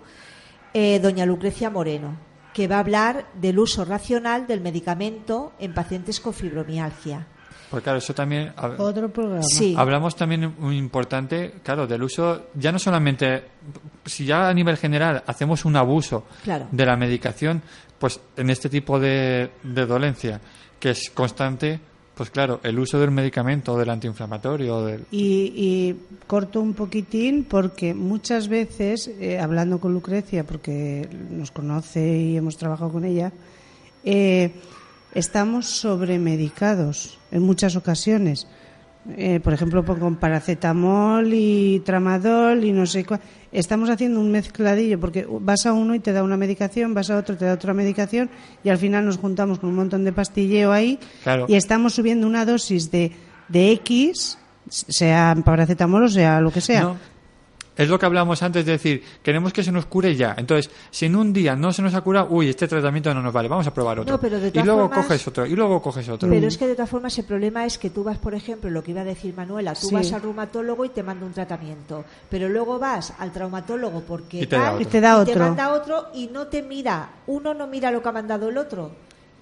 eh, 0.72 0.98
doña 0.98 1.26
Lucrecia 1.26 1.70
Moreno, 1.70 2.16
que 2.52 2.68
va 2.68 2.76
a 2.76 2.80
hablar 2.80 3.26
del 3.34 3.58
uso 3.58 3.84
racional 3.84 4.46
del 4.46 4.60
medicamento 4.60 5.52
en 5.58 5.74
pacientes 5.74 6.20
con 6.20 6.34
fibromialgia. 6.34 7.26
Pues 7.70 7.82
claro, 7.82 7.98
eso 7.98 8.14
también. 8.14 8.52
hab- 8.56 8.78
Otro 8.78 9.08
programa. 9.08 9.42
Sí. 9.42 9.74
Hablamos 9.76 10.14
también 10.14 10.54
muy 10.58 10.76
importante, 10.76 11.54
claro, 11.62 11.86
del 11.86 12.02
uso, 12.02 12.46
ya 12.54 12.70
no 12.70 12.78
solamente, 12.78 13.42
si 14.04 14.24
ya 14.24 14.48
a 14.48 14.54
nivel 14.54 14.76
general 14.76 15.22
hacemos 15.26 15.64
un 15.64 15.76
abuso 15.76 16.24
Claro. 16.44 16.66
de 16.70 16.86
la 16.86 16.96
medicación, 16.96 17.62
pues 17.98 18.20
en 18.36 18.50
este 18.50 18.68
tipo 18.68 19.00
de, 19.00 19.50
de 19.62 19.86
dolencia, 19.86 20.40
que 20.78 20.90
es 20.90 21.10
constante, 21.10 21.80
pues 22.14 22.30
claro, 22.30 22.60
el 22.62 22.78
uso 22.78 23.00
del 23.00 23.10
medicamento, 23.10 23.76
del 23.76 23.90
antiinflamatorio, 23.90 24.84
del... 24.84 25.06
Y, 25.10 25.52
y 25.56 25.96
corto 26.28 26.60
un 26.60 26.74
poquitín 26.74 27.44
porque 27.44 27.92
muchas 27.92 28.46
veces, 28.46 29.08
eh, 29.18 29.40
hablando 29.40 29.80
con 29.80 29.92
Lucrecia, 29.92 30.44
porque 30.44 31.08
nos 31.30 31.50
conoce 31.50 32.06
y 32.18 32.36
hemos 32.36 32.56
trabajado 32.56 32.92
con 32.92 33.04
ella, 33.04 33.32
eh, 34.04 34.52
estamos 35.14 35.66
sobremedicados 35.66 37.18
en 37.30 37.42
muchas 37.42 37.76
ocasiones. 37.76 38.46
Eh, 39.18 39.38
por 39.44 39.52
ejemplo, 39.52 39.84
con 39.84 40.16
paracetamol 40.16 41.28
y 41.34 41.80
tramadol 41.84 42.64
y 42.64 42.72
no 42.72 42.86
sé 42.86 43.04
cuál. 43.04 43.20
Estamos 43.52 43.90
haciendo 43.90 44.18
un 44.18 44.30
mezcladillo 44.32 44.98
porque 44.98 45.26
vas 45.40 45.66
a 45.66 45.74
uno 45.74 45.94
y 45.94 46.00
te 46.00 46.12
da 46.12 46.22
una 46.22 46.38
medicación, 46.38 46.94
vas 46.94 47.10
a 47.10 47.18
otro 47.18 47.36
te 47.36 47.44
da 47.44 47.52
otra 47.52 47.74
medicación 47.74 48.30
y 48.64 48.70
al 48.70 48.78
final 48.78 49.04
nos 49.04 49.18
juntamos 49.18 49.58
con 49.58 49.68
un 49.70 49.76
montón 49.76 50.04
de 50.04 50.12
pastilleo 50.12 50.72
ahí 50.72 50.98
Claro. 51.22 51.44
y 51.48 51.54
estamos 51.54 51.92
subiendo 51.94 52.26
una 52.26 52.46
dosis 52.46 52.90
de, 52.90 53.12
de 53.48 53.72
X, 53.72 54.38
sea 54.70 55.36
paracetamol 55.44 56.04
o 56.04 56.08
sea 56.08 56.40
lo 56.40 56.50
que 56.50 56.62
sea. 56.62 56.80
No, 56.82 56.96
es 57.76 57.88
lo 57.88 57.98
que 57.98 58.06
hablábamos 58.06 58.42
antes 58.42 58.64
de 58.64 58.72
decir, 58.72 59.02
queremos 59.22 59.52
que 59.52 59.62
se 59.64 59.72
nos 59.72 59.86
cure 59.86 60.14
ya. 60.14 60.34
Entonces, 60.38 60.70
si 60.90 61.06
en 61.06 61.16
un 61.16 61.32
día 61.32 61.56
no 61.56 61.72
se 61.72 61.82
nos 61.82 61.94
ha 61.94 62.00
curado, 62.02 62.28
uy, 62.30 62.48
este 62.48 62.68
tratamiento 62.68 63.12
no 63.14 63.20
nos 63.22 63.32
vale, 63.32 63.48
vamos 63.48 63.66
a 63.66 63.74
probar 63.74 63.98
otro. 64.00 64.14
No, 64.14 64.20
pero 64.20 64.38
de 64.38 64.48
y 64.48 64.62
luego 64.62 64.88
formas- 64.88 65.06
coges 65.06 65.26
otro, 65.28 65.46
y 65.46 65.56
luego 65.56 65.82
coges 65.82 66.08
otro. 66.08 66.28
Pero 66.28 66.46
es 66.46 66.56
que 66.56 66.66
de 66.66 66.74
todas 66.74 66.90
formas 66.90 67.18
el 67.18 67.24
problema 67.24 67.64
es 67.66 67.78
que 67.78 67.90
tú 67.90 68.04
vas, 68.04 68.18
por 68.18 68.34
ejemplo, 68.34 68.70
lo 68.70 68.82
que 68.82 68.92
iba 68.92 69.00
a 69.00 69.04
decir 69.04 69.34
Manuela, 69.34 69.74
tú 69.74 69.88
Sí. 69.88 69.94
vas 69.94 70.12
al 70.12 70.22
reumatólogo 70.22 70.84
y 70.84 70.90
te 70.90 71.02
manda 71.02 71.26
un 71.26 71.32
tratamiento, 71.32 72.04
pero 72.30 72.48
luego 72.48 72.78
vas 72.78 73.12
al 73.18 73.32
traumatólogo 73.32 74.02
porque 74.02 74.40
Y 74.42 74.46
te 74.46 74.56
da 74.56 74.62
tal, 74.66 74.74
otro. 74.74 74.82
Y 74.82 74.86
te 74.86 75.00
da 75.00 75.10
y 75.18 75.20
otro. 75.22 75.38
manda 75.40 75.72
otro 75.72 76.06
y 76.14 76.26
no 76.28 76.46
te 76.46 76.62
mira, 76.62 77.08
uno 77.26 77.54
no 77.54 77.66
mira 77.66 77.90
lo 77.90 78.02
que 78.02 78.08
ha 78.08 78.12
mandado 78.12 78.48
el 78.48 78.58
otro 78.58 78.92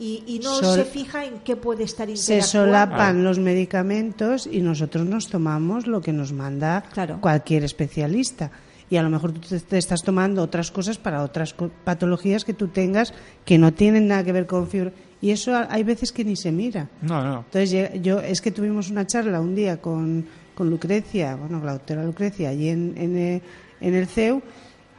y, 0.03 0.25
y 0.27 0.39
no 0.41 0.55
Sol- 0.59 0.75
se 0.75 0.85
fija 0.85 1.25
en 1.25 1.39
qué 1.45 1.55
puede 1.57 1.85
estar 1.85 2.07
Se 2.09 2.13
interactuando. 2.35 2.47
solapan 2.73 3.25
los 3.25 3.39
medicamentos 3.39 4.49
y 4.51 4.61
nosotros 4.61 5.07
nos 5.07 5.29
tomamos 5.29 5.87
lo 5.87 6.01
que 6.01 6.13
nos 6.13 6.33
manda 6.33 6.83
Claro. 6.93 7.19
cualquier 7.21 7.65
especialista. 7.65 8.51
Y 8.91 8.97
a 8.97 9.03
lo 9.03 9.09
mejor 9.11 9.33
tú 9.33 9.41
te, 9.41 9.59
te 9.61 9.79
estás 9.79 10.03
tomando 10.03 10.43
otras 10.43 10.71
cosas 10.71 10.99
para 10.99 11.23
otras 11.23 11.55
co- 11.55 11.71
patologías 11.85 12.45
que 12.45 12.53
tú 12.53 12.69
tengas 12.69 13.15
que 13.45 13.57
no 13.59 13.73
tienen 13.73 14.09
nada 14.09 14.23
que 14.25 14.33
ver 14.33 14.47
con 14.47 14.67
fibra. 14.69 14.93
Y 15.23 15.31
eso 15.31 15.53
hay 15.71 15.83
veces 15.85 16.13
que 16.13 16.25
ni 16.25 16.37
se 16.37 16.51
mira. 16.53 16.89
No, 17.01 17.23
no. 17.23 17.39
Entonces 17.47 17.91
yo 18.03 18.19
es 18.21 18.41
que 18.41 18.51
tuvimos 18.51 18.91
una 18.91 19.07
charla 19.07 19.41
un 19.41 19.55
día 19.55 19.81
con, 19.81 20.27
con 20.55 20.69
Lucrecia, 20.69 21.37
bueno, 21.37 21.65
la 21.65 21.73
doctora 21.75 22.05
Lucrecia, 22.05 22.49
allí 22.51 22.69
en, 22.69 22.93
en, 22.97 23.17
eh, 23.17 23.43
en 23.81 23.95
el 23.95 24.07
CEU, 24.09 24.43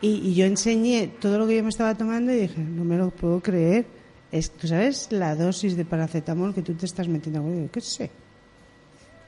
y, 0.01 0.07
y 0.29 0.33
yo 0.33 0.45
enseñé 0.45 1.07
todo 1.19 1.37
lo 1.37 1.45
que 1.45 1.57
yo 1.57 1.63
me 1.63 1.69
estaba 1.69 1.93
tomando 1.95 2.31
y 2.31 2.37
dije, 2.37 2.61
no 2.61 2.83
me 2.85 2.97
lo 2.97 3.09
puedo 3.11 3.41
creer. 3.41 3.85
Es, 4.33 4.49
¿Tú 4.51 4.67
sabes 4.67 5.07
la 5.11 5.35
dosis 5.35 5.77
de 5.77 5.85
paracetamol 5.85 6.53
que 6.55 6.61
tú 6.63 6.73
te 6.73 6.85
estás 6.87 7.07
metiendo? 7.07 7.69
¿Qué 7.71 7.79
sé? 7.81 8.09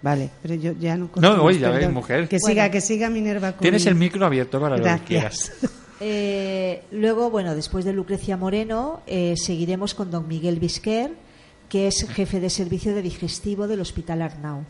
Vale, 0.01 0.29
pero 0.41 0.55
yo 0.55 0.71
ya 0.73 0.97
no... 0.97 1.09
No, 1.15 1.43
oye, 1.43 1.59
ya 1.59 1.67
perdón. 1.67 1.81
ves, 1.87 1.93
mujer. 1.93 2.27
Que 2.27 2.37
Bueno. 2.39 2.47
siga, 2.53 2.71
que 2.71 2.81
siga 2.81 3.09
Minerva 3.09 3.51
con... 3.53 3.61
Tienes 3.61 3.85
el 3.85 3.95
micro 3.95 4.25
abierto 4.25 4.59
para 4.59 4.77
lo 4.77 4.83
que 4.83 4.89
Gracias. 4.89 5.07
quieras. 5.07 5.51
Eh, 6.01 6.83
luego, 6.91 7.29
bueno, 7.31 7.55
después 7.55 7.85
de 7.85 7.93
Lucrecia 7.93 8.35
Moreno, 8.35 9.01
eh, 9.07 9.35
seguiremos 9.37 9.93
con 9.93 10.11
don 10.11 10.27
Miguel 10.27 10.59
Bisquer, 10.59 11.13
que 11.69 11.87
es 11.87 12.05
jefe 12.09 12.41
de 12.41 12.49
servicio 12.49 12.93
de 12.93 13.01
digestivo 13.01 13.65
del 13.65 13.79
Hospital 13.79 14.21
Arnau. 14.21 14.65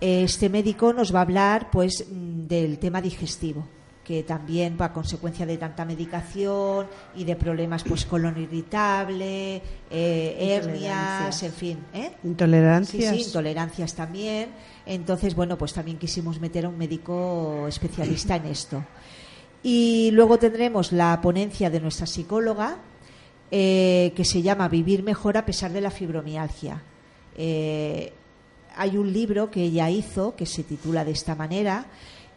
Este 0.00 0.48
médico 0.48 0.94
nos 0.94 1.14
va 1.14 1.18
a 1.18 1.22
hablar, 1.22 1.68
pues, 1.70 2.06
mm, 2.10 2.46
del 2.46 2.78
tema 2.78 3.02
digestivo, 3.02 3.68
que 4.04 4.22
también 4.22 4.76
va 4.78 4.86
a 4.86 4.92
consecuencia 4.92 5.46
de 5.46 5.56
tanta 5.56 5.84
medicación 5.84 6.86
y 7.16 7.24
de 7.24 7.36
problemas, 7.36 7.82
pues, 7.82 8.04
colon 8.04 8.38
irritable, 8.40 9.62
eh, 9.90 10.36
hernias, 10.38 11.40
Intolerancias. 11.40 11.42
en 11.42 11.52
fin, 11.52 11.78
¿eh? 11.94 12.12
Intolerancias. 12.22 13.16
sí, 13.16 13.22
intolerancias 13.22 13.94
también. 13.94 14.50
Entonces, 14.86 15.34
bueno, 15.34 15.56
pues 15.56 15.72
también 15.72 15.98
quisimos 15.98 16.38
meter 16.38 16.66
a 16.66 16.68
un 16.68 16.76
médico 16.76 17.66
especialista 17.66 18.36
en 18.36 18.46
esto. 18.46 18.84
Y 19.62 20.10
luego 20.12 20.38
tendremos 20.38 20.92
la 20.92 21.18
ponencia 21.22 21.70
de 21.70 21.80
nuestra 21.80 22.06
psicóloga, 22.06 22.76
eh, 23.50 24.12
que 24.14 24.24
se 24.24 24.42
llama 24.42 24.68
Vivir 24.68 25.02
mejor 25.02 25.38
a 25.38 25.46
pesar 25.46 25.72
de 25.72 25.80
la 25.80 25.90
fibromialgia. 25.90 26.82
Eh, 27.36 28.12
hay 28.76 28.96
un 28.98 29.12
libro 29.12 29.50
que 29.50 29.62
ella 29.62 29.88
hizo 29.88 30.36
que 30.36 30.44
se 30.44 30.64
titula 30.64 31.04
de 31.04 31.12
esta 31.12 31.34
manera 31.34 31.86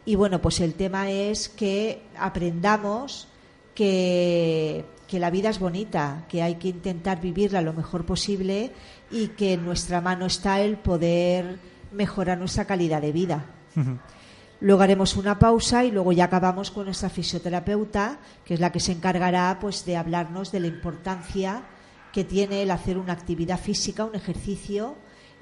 y 0.08 0.14
bueno, 0.14 0.40
pues 0.40 0.60
el 0.60 0.72
tema 0.72 1.10
es 1.10 1.50
que 1.50 2.00
aprendamos 2.18 3.28
que, 3.74 4.86
que 5.06 5.18
la 5.18 5.28
vida 5.28 5.50
es 5.50 5.58
bonita, 5.58 6.24
que 6.30 6.42
hay 6.42 6.54
que 6.54 6.68
intentar 6.68 7.20
vivirla 7.20 7.60
lo 7.60 7.74
mejor 7.74 8.06
posible 8.06 8.72
y 9.10 9.28
que 9.28 9.52
en 9.52 9.66
nuestra 9.66 10.00
mano 10.00 10.24
está 10.24 10.62
el 10.62 10.78
poder 10.78 11.58
mejorar 11.92 12.38
nuestra 12.38 12.64
calidad 12.64 13.02
de 13.02 13.12
vida. 13.12 13.44
Luego 14.60 14.80
haremos 14.80 15.14
una 15.14 15.38
pausa 15.38 15.84
y 15.84 15.90
luego 15.90 16.12
ya 16.12 16.24
acabamos 16.24 16.70
con 16.70 16.86
nuestra 16.86 17.10
fisioterapeuta, 17.10 18.18
que 18.46 18.54
es 18.54 18.60
la 18.60 18.72
que 18.72 18.80
se 18.80 18.92
encargará 18.92 19.58
pues 19.60 19.84
de 19.84 19.98
hablarnos 19.98 20.50
de 20.52 20.60
la 20.60 20.68
importancia 20.68 21.64
que 22.14 22.24
tiene 22.24 22.62
el 22.62 22.70
hacer 22.70 22.96
una 22.96 23.12
actividad 23.12 23.60
física, 23.60 24.06
un 24.06 24.14
ejercicio 24.14 24.94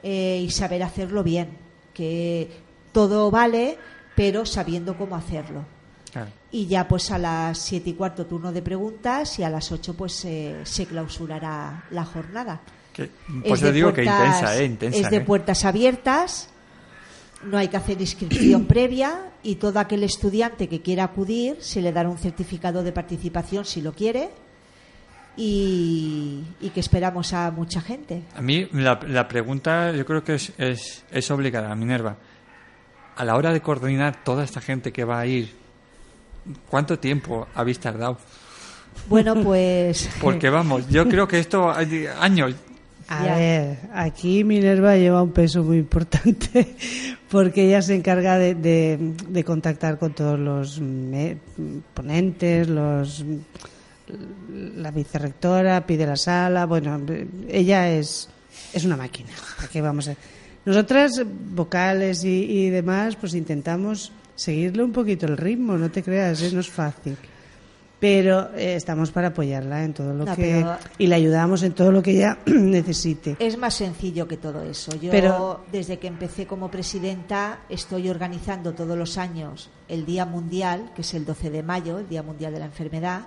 eh, 0.03 0.43
y 0.45 0.51
saber 0.51 0.83
hacerlo 0.83 1.23
bien. 1.23 1.57
Que 1.95 2.51
todo 2.91 3.31
vale, 3.31 3.79
pero 4.17 4.45
sabiendo 4.45 4.97
cómo 4.99 5.15
hacerlo. 5.15 5.65
Claro. 6.11 6.31
Y 6.51 6.67
ya 6.67 6.89
pues 6.89 7.11
a 7.11 7.19
las 7.19 7.59
siete 7.59 7.91
y 7.91 7.93
cuarto 7.93 8.25
turno 8.27 8.51
de 8.51 8.63
preguntas 8.63 9.39
y 9.39 9.43
a 9.45 9.51
las 9.51 9.71
8 9.71 9.95
pues 9.95 10.25
eh, 10.25 10.61
se 10.65 10.87
clausurará 10.87 11.85
la 11.91 12.05
jornada. 12.05 12.61
Que- 12.95 13.03
Es 13.05 13.11
pues 13.47 13.61
te 13.61 13.73
digo 13.73 13.93
que 13.93 14.05
puertas- 14.05 14.27
intensa, 14.37 14.57
¿eh? 14.59 14.65
Intensa. 14.65 14.99
Es 15.01 15.11
de 15.11 15.17
¿eh? 15.19 15.21
puertas 15.21 15.65
abiertas, 15.67 16.49
no 17.45 17.59
hay 17.59 17.69
que 17.69 17.77
hacer 17.77 18.01
inscripción 18.01 18.65
previa 18.69 19.27
y 19.43 19.57
todo 19.57 19.79
aquel 19.79 20.03
estudiante 20.05 20.69
que 20.69 20.81
quiera 20.81 21.05
acudir 21.05 21.59
se 21.61 21.83
le 21.83 21.93
dará 21.93 22.09
un 22.09 22.17
certificado 22.19 22.83
de 22.83 22.93
participación 22.93 23.67
si 23.67 23.83
lo 23.83 23.93
quiere 23.93 24.31
y, 25.37 26.43
y 26.61 26.71
que 26.71 26.81
esperamos 26.81 27.33
a 27.35 27.51
mucha 27.51 27.81
gente. 27.83 28.23
A 28.35 28.41
mí 28.41 28.67
la, 28.73 28.99
la 29.07 29.29
pregunta 29.29 29.93
yo 29.93 30.07
creo 30.07 30.25
que 30.25 30.37
es, 30.37 30.53
es, 30.57 31.05
es 31.11 31.31
obligada, 31.31 31.75
Minerva. 31.75 32.17
A 33.17 33.25
la 33.25 33.37
hora 33.37 33.53
de 33.53 33.61
coordinar 33.63 34.23
toda 34.23 34.45
esta 34.45 34.61
gente 34.61 34.93
que 34.93 35.05
va 35.05 35.21
a 35.21 35.27
ir, 35.27 35.51
¿cuánto 36.69 36.99
tiempo 36.99 37.47
habéis 37.55 37.79
tardado? 37.81 38.19
Bueno, 39.09 39.35
pues 39.43 40.09
Porque 40.21 40.51
vamos, 40.51 40.89
yo 40.89 41.09
creo 41.09 41.27
que 41.27 41.39
esto 41.39 41.71
hay 41.73 42.07
años. 42.21 42.55
A 43.09 43.25
Ya. 43.25 43.37
ver, 43.37 43.79
aquí 43.95 44.43
Minerva 44.43 44.97
lleva 44.97 45.23
un 45.23 45.31
peso 45.31 45.63
muy 45.63 45.79
importante 45.79 46.75
porque 47.31 47.67
ella 47.67 47.81
se 47.81 47.95
encarga 47.95 48.37
de, 48.37 48.55
de- 48.57 48.99
de 49.29 49.45
contactar 49.45 49.99
con 49.99 50.13
todos 50.13 50.39
los 50.39 50.81
ponentes, 51.95 52.69
los 52.69 53.25
la 54.77 54.91
vicerrectora, 54.91 55.87
pide 55.87 56.07
la 56.07 56.17
sala, 56.17 56.67
bueno, 56.67 57.01
ella 57.49 57.91
es, 57.91 58.29
es 58.73 58.85
una 58.85 58.97
máquina. 58.97 59.31
Aquí 59.65 59.81
vamos 59.81 60.09
a... 60.09 60.15
Nosotras, 60.67 61.23
vocales 61.55 62.25
y, 62.25 62.29
y 62.43 62.71
demás, 62.71 63.17
pues 63.17 63.35
intentamos 63.35 64.13
seguirle 64.35 64.83
un 64.83 64.93
poquito 64.93 65.25
el 65.27 65.37
ritmo, 65.39 65.79
no 65.79 65.91
te 65.91 66.03
creas, 66.03 66.43
¿eh? 66.43 66.51
no 66.53 66.61
es 66.61 66.69
fácil. 66.69 67.17
Pero 67.99 68.51
eh, 68.55 68.75
estamos 68.75 69.11
para 69.11 69.29
apoyarla 69.29 69.83
en 69.83 69.95
todo 69.95 70.13
lo 70.13 70.27
No, 70.27 70.37
que... 70.37 70.63
Y 70.99 71.07
la 71.07 71.17
ayudamos 71.17 71.63
en 71.63 71.73
todo 71.73 71.91
lo 71.91 72.03
que 72.03 72.11
ella 72.11 72.37
necesite. 72.47 73.37
es 73.39 73.57
más 73.57 73.73
sencillo 73.73 74.29
que 74.29 74.37
todo 74.37 74.63
eso. 74.65 74.95
Yo 75.01 75.11
Pero- 75.11 75.65
desde 75.73 75.99
que 75.99 76.07
empecé 76.07 76.47
como 76.47 76.71
presidenta 76.71 77.61
estoy 77.71 78.11
organizando 78.11 78.75
todos 78.75 78.99
los 78.99 79.17
años 79.17 79.71
el 79.89 80.05
Día 80.05 80.27
Mundial, 80.27 80.91
que 80.95 81.01
es 81.01 81.15
el 81.15 81.25
12 81.25 81.49
de 81.51 81.63
mayo, 81.63 81.99
el 81.99 82.09
Día 82.09 82.23
Mundial 82.23 82.53
de 82.53 82.59
la 82.59 82.67
Enfermedad. 82.67 83.23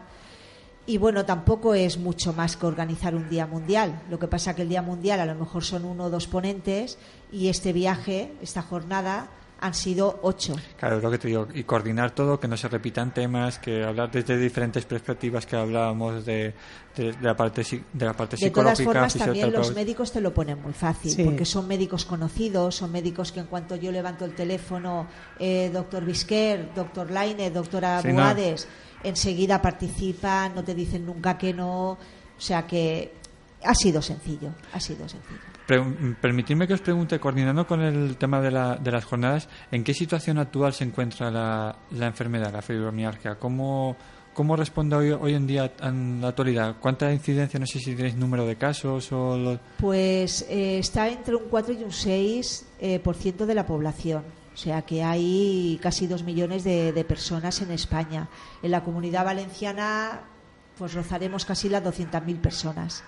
Y 0.85 0.97
bueno, 0.97 1.23
tampoco 1.25 1.75
es 1.75 1.97
mucho 1.99 2.33
más 2.33 2.57
que 2.57 2.65
organizar 2.65 3.13
un 3.13 3.29
Día 3.29 3.45
Mundial. 3.45 4.01
Lo 4.09 4.17
que 4.17 4.27
pasa 4.27 4.55
que 4.55 4.63
el 4.63 4.69
Día 4.69 4.81
Mundial 4.81 5.19
a 5.19 5.25
lo 5.25 5.35
mejor 5.35 5.63
son 5.63 5.85
uno 5.85 6.05
o 6.05 6.09
dos 6.09 6.25
ponentes 6.27 6.97
y 7.31 7.49
este 7.49 7.73
viaje, 7.73 8.33
esta 8.41 8.63
jornada, 8.63 9.27
han 9.61 9.73
sido 9.73 10.19
ocho. 10.23 10.55
Claro, 10.77 10.97
es 10.97 11.03
lo 11.03 11.11
que 11.11 11.17
te 11.17 11.27
digo. 11.27 11.47
Y 11.53 11.63
coordinar 11.65 12.11
todo, 12.11 12.39
que 12.39 12.47
no 12.47 12.55
se 12.55 12.69
repitan 12.69 13.13
temas, 13.13 13.59
que 13.59 13.83
hablar 13.83 14.09
desde 14.09 14.37
diferentes 14.37 14.85
perspectivas 14.85 15.45
que 15.45 15.57
hablábamos 15.57 16.25
de, 16.25 16.53
de, 16.95 17.11
de 17.11 17.21
la 17.21 17.35
parte 17.35 17.63
de 17.93 18.05
la 18.05 18.13
parte 18.13 18.37
De 18.37 18.49
todas 18.51 18.81
formas, 18.81 19.13
también 19.15 19.51
los 19.51 19.75
médicos 19.75 20.13
te 20.13 20.21
lo 20.21 20.33
ponen 20.33 20.61
muy 20.61 20.71
fácil, 20.73 21.11
Sí. 21.11 21.23
porque 21.25 21.43
son 21.43 21.67
médicos 21.67 22.05
conocidos, 22.05 22.75
son 22.75 22.91
médicos 22.93 23.33
que 23.33 23.41
en 23.41 23.47
cuanto 23.47 23.75
yo 23.75 23.91
levanto 23.91 24.23
el 24.23 24.33
teléfono, 24.33 25.07
eh, 25.37 25.69
doctor 25.73 26.05
Bisquer, 26.05 26.73
doctor 26.73 27.11
Laine, 27.11 27.51
doctora 27.51 28.01
Sí, 28.01 28.07
no. 28.13 28.23
Enseguida 29.03 29.61
participan, 29.61 30.53
no 30.55 30.63
te 30.63 30.75
dicen 30.75 31.05
nunca 31.05 31.37
que 31.37 31.53
no. 31.53 31.91
O 31.91 31.97
sea 32.41 32.65
que 32.67 33.13
ha 33.63 33.75
sido 33.75 34.01
sencillo, 34.01 34.49
ha 34.73 34.79
sido 34.79 35.07
sencillo. 35.09 35.39
Pre- 35.67 36.15
permitidme 36.21 36.67
que 36.67 36.73
os 36.73 36.81
pregunte, 36.81 37.19
coordinando 37.19 37.67
con 37.67 37.81
el 37.81 38.15
tema 38.17 38.41
de, 38.41 38.51
la- 38.51 38.75
de 38.77 38.91
las 38.91 39.05
jornadas, 39.05 39.47
¿en 39.71 39.83
qué 39.83 39.93
situación 39.93 40.37
actual 40.37 40.73
se 40.73 40.83
encuentra 40.85 41.29
la, 41.29 41.75
la 41.91 42.07
enfermedad, 42.07 42.51
la 42.53 42.61
fibromialgia? 42.61 43.35
¿Cómo, 43.37 43.95
cómo 44.33 44.55
responde 44.55 44.95
hoy, 44.95 45.11
hoy 45.11 45.33
en 45.35 45.45
día 45.45 45.73
en 45.81 46.21
la 46.21 46.29
actualidad? 46.29 46.77
¿Cuánta 46.79 47.11
incidencia? 47.13 47.59
No 47.59 47.65
sé 47.67 47.79
si 47.79 47.93
tenéis 47.95 48.15
número 48.15 48.45
de 48.47 48.55
casos 48.55 49.11
o... 49.11 49.37
lo- 49.37 49.59
Pues 49.77 50.45
eh, 50.49 50.79
está 50.79 51.07
entre 51.09 51.35
un 51.35 51.43
4 51.49 51.73
y 51.73 51.83
un 51.83 51.91
6 51.91 52.65
eh, 52.79 52.99
por 52.99 53.15
ciento 53.15 53.45
de 53.45 53.53
la 53.55 53.65
población. 53.65 54.23
O 54.59 54.61
sea 54.61 54.81
que 54.81 55.05
hay 55.05 55.79
casi 55.81 56.05
dos 56.05 56.23
millones 56.23 56.65
de, 56.65 56.91
de 56.91 57.05
personas 57.05 57.61
en 57.61 57.71
España. 57.71 58.27
En 58.61 58.71
la 58.71 58.83
comunidad 58.83 59.23
valenciana, 59.23 60.23
pues 60.77 60.95
rozaremos 60.95 61.45
casi 61.45 61.69
las 61.69 61.81
200.000 61.81 62.41
personas. 62.41 63.05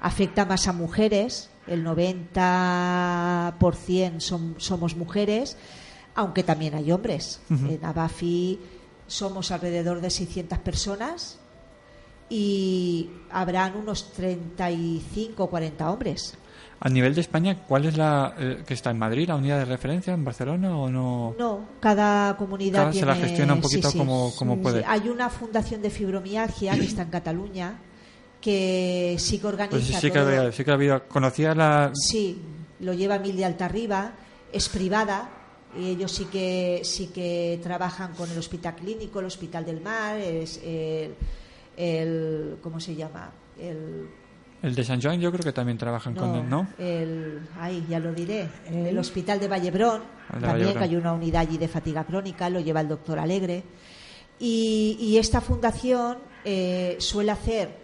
Afecta 0.00 0.46
más 0.46 0.66
a 0.66 0.72
mujeres, 0.72 1.50
el 1.66 1.84
90% 1.84 4.20
son, 4.20 4.54
somos 4.56 4.96
mujeres, 4.96 5.58
aunque 6.14 6.42
también 6.42 6.74
hay 6.74 6.90
hombres. 6.90 7.42
En 7.50 7.84
Abafi 7.84 8.58
somos 9.06 9.50
alrededor 9.50 10.00
de 10.00 10.08
600 10.08 10.58
personas 10.60 11.38
y 12.30 13.10
habrán 13.30 13.76
unos 13.76 14.10
35 14.14 15.44
o 15.44 15.50
40 15.50 15.90
hombres. 15.90 16.34
A 16.84 16.90
nivel 16.90 17.14
de 17.14 17.22
España, 17.22 17.62
¿cuál 17.66 17.86
es 17.86 17.96
la 17.96 18.34
eh, 18.38 18.62
que 18.66 18.74
está 18.74 18.90
en 18.90 18.98
Madrid, 18.98 19.26
la 19.26 19.36
unidad 19.36 19.58
de 19.58 19.64
referencia 19.64 20.12
en 20.12 20.22
Barcelona 20.22 20.76
o 20.76 20.90
no? 20.90 21.34
No, 21.38 21.60
cada 21.80 22.36
comunidad 22.36 22.80
Cada 22.80 22.92
se 22.92 22.98
tiene... 22.98 23.06
la 23.06 23.16
gestiona 23.16 23.54
un 23.54 23.60
poquito 23.62 23.90
como- 23.92 24.32
como 24.36 24.60
puede. 24.60 24.84
Hay 24.86 25.08
una 25.08 25.30
fundación 25.30 25.80
de 25.80 25.88
fibromialgia 25.88 26.74
que 26.74 26.84
está 26.84 27.02
en 27.02 27.08
Cataluña 27.10 27.78
que 28.40 29.16
sí 29.18 29.38
que 29.38 29.46
organiza 29.46 29.74
Pues 29.74 29.86
sí 29.98 30.10
que, 30.10 30.18
había, 30.18 30.52
sí 30.52 30.62
que 30.62 30.70
había, 30.70 31.00
conocía 31.00 31.54
la... 31.54 31.90
Sí, 31.94 32.38
lo 32.80 32.92
lleva 32.92 33.18
Mil 33.18 33.34
de 33.34 33.46
Altarriba, 33.46 34.12
es 34.52 34.68
privada. 34.68 35.30
Y 35.78 35.88
ellos 35.88 36.12
sí 36.12 36.26
que 36.26 36.82
sí 36.84 37.06
que 37.08 37.58
trabajan 37.62 38.12
con 38.12 38.30
el 38.30 38.36
Hospital 38.38 38.76
Clínico, 38.76 39.20
el 39.20 39.26
Hospital 39.26 39.64
del 39.64 39.80
Mar, 39.80 40.18
es 40.18 40.60
el, 40.62 41.14
el 41.76 42.58
¿cómo 42.62 42.78
se 42.78 42.94
llama? 42.94 43.32
El 43.58 44.06
El 44.64 44.74
de 44.74 44.82
San 44.84 45.00
Joan 45.00 45.20
yo 45.20 45.30
creo 45.30 45.44
que 45.44 45.52
también 45.52 45.76
trabajan 45.76 46.14
con 46.14 46.34
él, 46.34 46.48
¿no? 46.48 46.66
el 46.78 47.40
ay, 47.60 47.84
ya 47.88 47.98
lo 47.98 48.12
diré, 48.14 48.48
el 48.66 48.96
Hospital 48.98 49.38
de 49.38 49.46
Vallebrón, 49.48 50.00
El 50.32 50.40
de 50.40 50.46
también 50.46 50.52
Vallebrón. 50.52 50.74
que 50.78 50.84
hay 50.84 50.96
una 50.96 51.12
unidad 51.12 51.42
allí 51.42 51.58
de 51.58 51.68
fatiga 51.68 52.04
crónica, 52.04 52.48
lo 52.48 52.60
lleva 52.60 52.80
el 52.80 52.88
doctor 52.88 53.18
Alegre. 53.18 53.62
Y, 54.38 54.96
y 54.98 55.18
esta 55.18 55.40
fundación 55.40 56.18
eh, 56.44 56.96
suele 56.98 57.30
hacer 57.30 57.76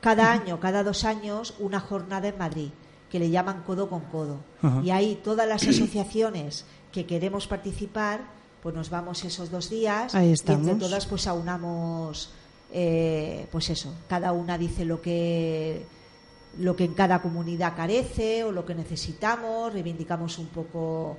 cada 0.00 0.32
año, 0.32 0.58
cada 0.60 0.82
dos 0.82 1.04
años, 1.04 1.54
una 1.58 1.80
jornada 1.80 2.28
en 2.28 2.38
Madrid, 2.38 2.70
que 3.10 3.18
le 3.18 3.28
llaman 3.28 3.62
codo 3.66 3.88
con 3.90 4.00
codo. 4.02 4.38
Ajá. 4.62 4.80
Y 4.82 4.90
ahí 4.90 5.20
todas 5.22 5.46
las 5.48 5.66
asociaciones 5.66 6.64
que 6.92 7.04
queremos 7.04 7.46
participar, 7.46 8.20
pues 8.62 8.74
nos 8.74 8.90
vamos 8.90 9.24
esos 9.24 9.50
dos 9.50 9.68
días 9.70 10.14
Ahí 10.14 10.28
y 10.28 10.30
entre 10.30 10.54
estamos. 10.54 10.78
todas 10.78 11.06
pues 11.06 11.26
aunamos, 11.26 12.30
eh, 12.72 13.46
pues 13.50 13.70
eso, 13.70 13.94
cada 14.08 14.32
una 14.32 14.56
dice 14.58 14.84
lo 14.84 15.00
que 15.02 15.82
lo 16.58 16.74
que 16.74 16.84
en 16.84 16.94
cada 16.94 17.22
comunidad 17.22 17.76
carece 17.76 18.42
o 18.42 18.50
lo 18.50 18.66
que 18.66 18.74
necesitamos, 18.74 19.72
reivindicamos 19.72 20.36
un 20.38 20.48
poco. 20.48 21.16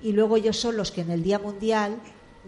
Y 0.00 0.12
luego 0.12 0.36
ellos 0.36 0.56
son 0.56 0.76
los 0.76 0.92
que 0.92 1.00
en 1.00 1.10
el 1.10 1.22
Día 1.24 1.40
Mundial 1.40 1.96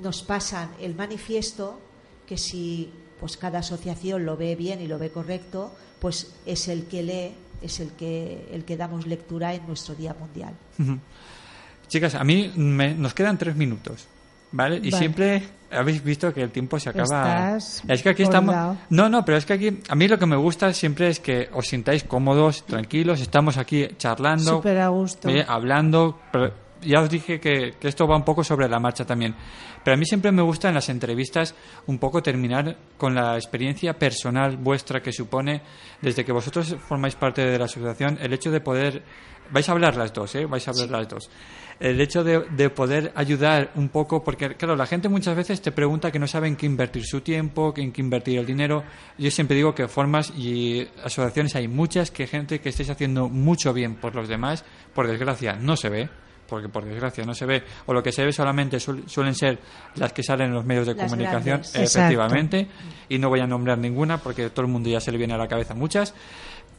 nos 0.00 0.22
pasan 0.22 0.70
el 0.80 0.94
manifiesto 0.94 1.80
que 2.28 2.38
si 2.38 2.90
pues 3.18 3.36
cada 3.36 3.58
asociación 3.58 4.24
lo 4.24 4.36
ve 4.36 4.54
bien 4.54 4.80
y 4.80 4.86
lo 4.86 4.96
ve 4.98 5.10
correcto, 5.10 5.72
pues 5.98 6.32
es 6.46 6.68
el 6.68 6.84
que 6.86 7.02
lee, 7.02 7.34
es 7.60 7.80
el 7.80 7.90
que 7.92 8.46
el 8.52 8.64
que 8.64 8.76
damos 8.76 9.06
lectura 9.08 9.52
en 9.52 9.66
nuestro 9.66 9.96
Día 9.96 10.14
Mundial. 10.18 10.54
Chicas, 11.88 12.14
a 12.14 12.22
mí 12.22 12.52
me- 12.56 12.94
nos 12.94 13.12
quedan 13.12 13.36
tres 13.38 13.56
minutos, 13.56 14.06
¿vale? 14.52 14.76
Y 14.76 14.90
Vale. 14.90 14.96
siempre 14.96 15.42
habéis 15.70 16.02
visto 16.02 16.32
que 16.34 16.42
el 16.42 16.50
tiempo 16.50 16.78
se 16.80 16.90
acaba. 16.90 17.56
Estás 17.56 17.82
es 17.88 18.02
que 18.02 18.08
aquí 18.10 18.22
estamos. 18.22 18.54
No, 18.90 19.08
no, 19.08 19.24
pero 19.24 19.38
es 19.38 19.46
que 19.46 19.52
aquí 19.54 19.78
a 19.88 19.94
mí 19.94 20.08
lo 20.08 20.18
que 20.18 20.26
me 20.26 20.36
gusta 20.36 20.72
siempre 20.72 21.08
es 21.08 21.20
que 21.20 21.48
os 21.52 21.66
sintáis 21.66 22.04
cómodos, 22.04 22.64
tranquilos. 22.64 23.20
Estamos 23.20 23.56
aquí 23.56 23.88
charlando, 23.96 24.56
Súper 24.56 24.78
a 24.78 24.88
gusto. 24.88 25.28
eh, 25.28 25.44
hablando. 25.46 26.18
pero 26.32 26.52
ya 26.82 27.00
os 27.00 27.10
dije 27.10 27.38
que, 27.38 27.74
que 27.78 27.88
esto 27.88 28.06
va 28.08 28.16
un 28.16 28.24
poco 28.24 28.42
sobre 28.42 28.68
la 28.68 28.80
marcha 28.80 29.04
también. 29.04 29.34
Pero 29.84 29.94
a 29.94 29.98
mí 29.98 30.04
siempre 30.04 30.32
me 30.32 30.42
gusta 30.42 30.68
en 30.68 30.74
las 30.74 30.88
entrevistas 30.88 31.54
un 31.86 31.98
poco 31.98 32.22
terminar 32.22 32.76
con 32.98 33.14
la 33.14 33.36
experiencia 33.36 33.98
personal 33.98 34.56
vuestra 34.56 35.00
que 35.02 35.12
supone, 35.12 35.62
desde 36.02 36.24
que 36.24 36.32
vosotros 36.32 36.76
formáis 36.86 37.14
parte 37.14 37.44
de 37.44 37.58
la 37.58 37.66
asociación, 37.66 38.18
el 38.20 38.32
hecho 38.32 38.50
de 38.50 38.60
poder. 38.60 39.02
Vais 39.52 39.68
a 39.68 39.72
hablar 39.72 39.96
las 39.96 40.12
dos, 40.12 40.34
¿eh? 40.36 40.46
Vais 40.46 40.66
a 40.68 40.70
hablar 40.70 40.88
las 40.90 41.08
dos. 41.08 41.30
El 41.80 41.98
hecho 42.00 42.22
de, 42.22 42.40
de 42.50 42.68
poder 42.68 43.10
ayudar 43.14 43.70
un 43.74 43.88
poco, 43.88 44.22
porque 44.22 44.54
claro, 44.54 44.76
la 44.76 44.84
gente 44.86 45.08
muchas 45.08 45.34
veces 45.34 45.62
te 45.62 45.72
pregunta 45.72 46.12
que 46.12 46.18
no 46.18 46.26
saben 46.26 46.54
qué 46.54 46.66
invertir 46.66 47.04
su 47.06 47.22
tiempo, 47.22 47.72
en 47.76 47.90
qué 47.90 48.02
invertir 48.02 48.38
el 48.38 48.44
dinero. 48.44 48.84
Yo 49.16 49.30
siempre 49.30 49.56
digo 49.56 49.74
que 49.74 49.88
formas 49.88 50.30
y 50.36 50.86
asociaciones 51.02 51.56
hay 51.56 51.68
muchas, 51.68 52.10
que 52.10 52.26
gente 52.26 52.60
que 52.60 52.68
estéis 52.68 52.90
haciendo 52.90 53.30
mucho 53.30 53.72
bien 53.72 53.94
por 53.94 54.14
los 54.14 54.28
demás, 54.28 54.62
por 54.94 55.08
desgracia, 55.08 55.54
no 55.54 55.74
se 55.76 55.88
ve 55.88 56.08
porque 56.46 56.68
por 56.68 56.84
desgracia 56.84 57.24
no 57.24 57.32
se 57.32 57.46
ve, 57.46 57.62
o 57.86 57.94
lo 57.94 58.02
que 58.02 58.10
se 58.10 58.24
ve 58.24 58.32
solamente 58.32 58.78
suel- 58.78 59.06
suelen 59.06 59.36
ser 59.36 59.60
las 59.94 60.12
que 60.12 60.24
salen 60.24 60.48
en 60.48 60.54
los 60.54 60.64
medios 60.64 60.84
de 60.84 60.94
Las 60.96 61.04
comunicación, 61.04 61.60
grandes. 61.60 61.76
efectivamente, 61.76 62.66
y 63.08 63.18
no 63.18 63.28
voy 63.28 63.38
a 63.38 63.46
nombrar 63.46 63.78
ninguna 63.78 64.18
porque 64.18 64.50
todo 64.50 64.62
el 64.66 64.72
mundo 64.72 64.90
ya 64.90 64.98
se 64.98 65.12
le 65.12 65.18
viene 65.18 65.34
a 65.34 65.38
la 65.38 65.46
cabeza 65.46 65.74
muchas, 65.76 66.12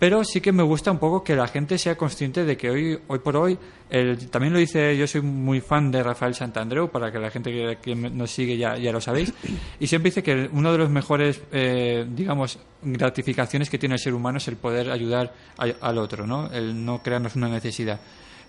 pero 0.01 0.23
sí 0.23 0.41
que 0.41 0.51
me 0.51 0.63
gusta 0.63 0.89
un 0.91 0.97
poco 0.97 1.23
que 1.23 1.35
la 1.35 1.47
gente 1.47 1.77
sea 1.77 1.95
consciente 1.95 2.43
de 2.43 2.57
que 2.57 2.71
hoy, 2.71 2.99
hoy 3.07 3.19
por 3.19 3.37
hoy, 3.37 3.55
el- 3.87 4.17
también 4.31 4.51
lo 4.51 4.57
dice, 4.57 4.97
yo 4.97 5.05
soy 5.05 5.21
muy 5.21 5.61
fan 5.61 5.91
de 5.91 6.01
Rafael 6.01 6.33
Santandreu, 6.33 6.89
para 6.89 7.11
que 7.11 7.19
la 7.19 7.29
gente 7.29 7.77
que, 7.79 7.93
nos 7.95 8.31
sigue 8.31 8.57
ya, 8.57 8.75
lo 8.91 8.99
sabéis, 8.99 9.31
y 9.79 9.85
siempre 9.85 10.09
dice 10.09 10.23
que 10.23 10.49
uno 10.53 10.71
de 10.71 10.79
los 10.79 10.89
mejores, 10.89 11.39
eh, 11.51 12.03
digamos, 12.09 12.57
gratificaciones 12.81 13.69
que 13.69 13.77
tiene 13.77 13.93
el 13.93 13.99
ser 13.99 14.15
humano 14.15 14.39
es 14.39 14.47
el 14.47 14.55
poder 14.55 14.89
ayudar 14.89 15.33
al 15.57 15.97
otro, 15.99 16.25
¿no? 16.25 16.51
El 16.51 16.83
no 16.83 17.03
crearnos 17.03 17.35
una 17.35 17.47
necesidad. 17.49 17.99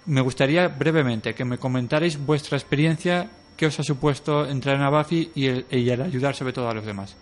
Me 0.06 0.22
gustaría 0.22 0.68
brevemente 0.68 1.34
que 1.34 1.44
me 1.44 1.58
comentarais 1.58 2.16
vuestra 2.24 2.56
experiencia, 2.56 3.28
qué 3.58 3.66
os 3.66 3.78
ha 3.78 3.82
supuesto 3.82 4.46
entrar 4.48 4.76
en 4.76 4.82
Abafi 4.84 5.30
y 5.34 5.48
el, 5.48 5.66
y 5.70 5.86
el 5.90 6.00
ayudar 6.00 6.34
sobre 6.34 6.54
todo 6.54 6.70
a 6.70 6.72
los 6.74 6.86
demás. 6.86 7.14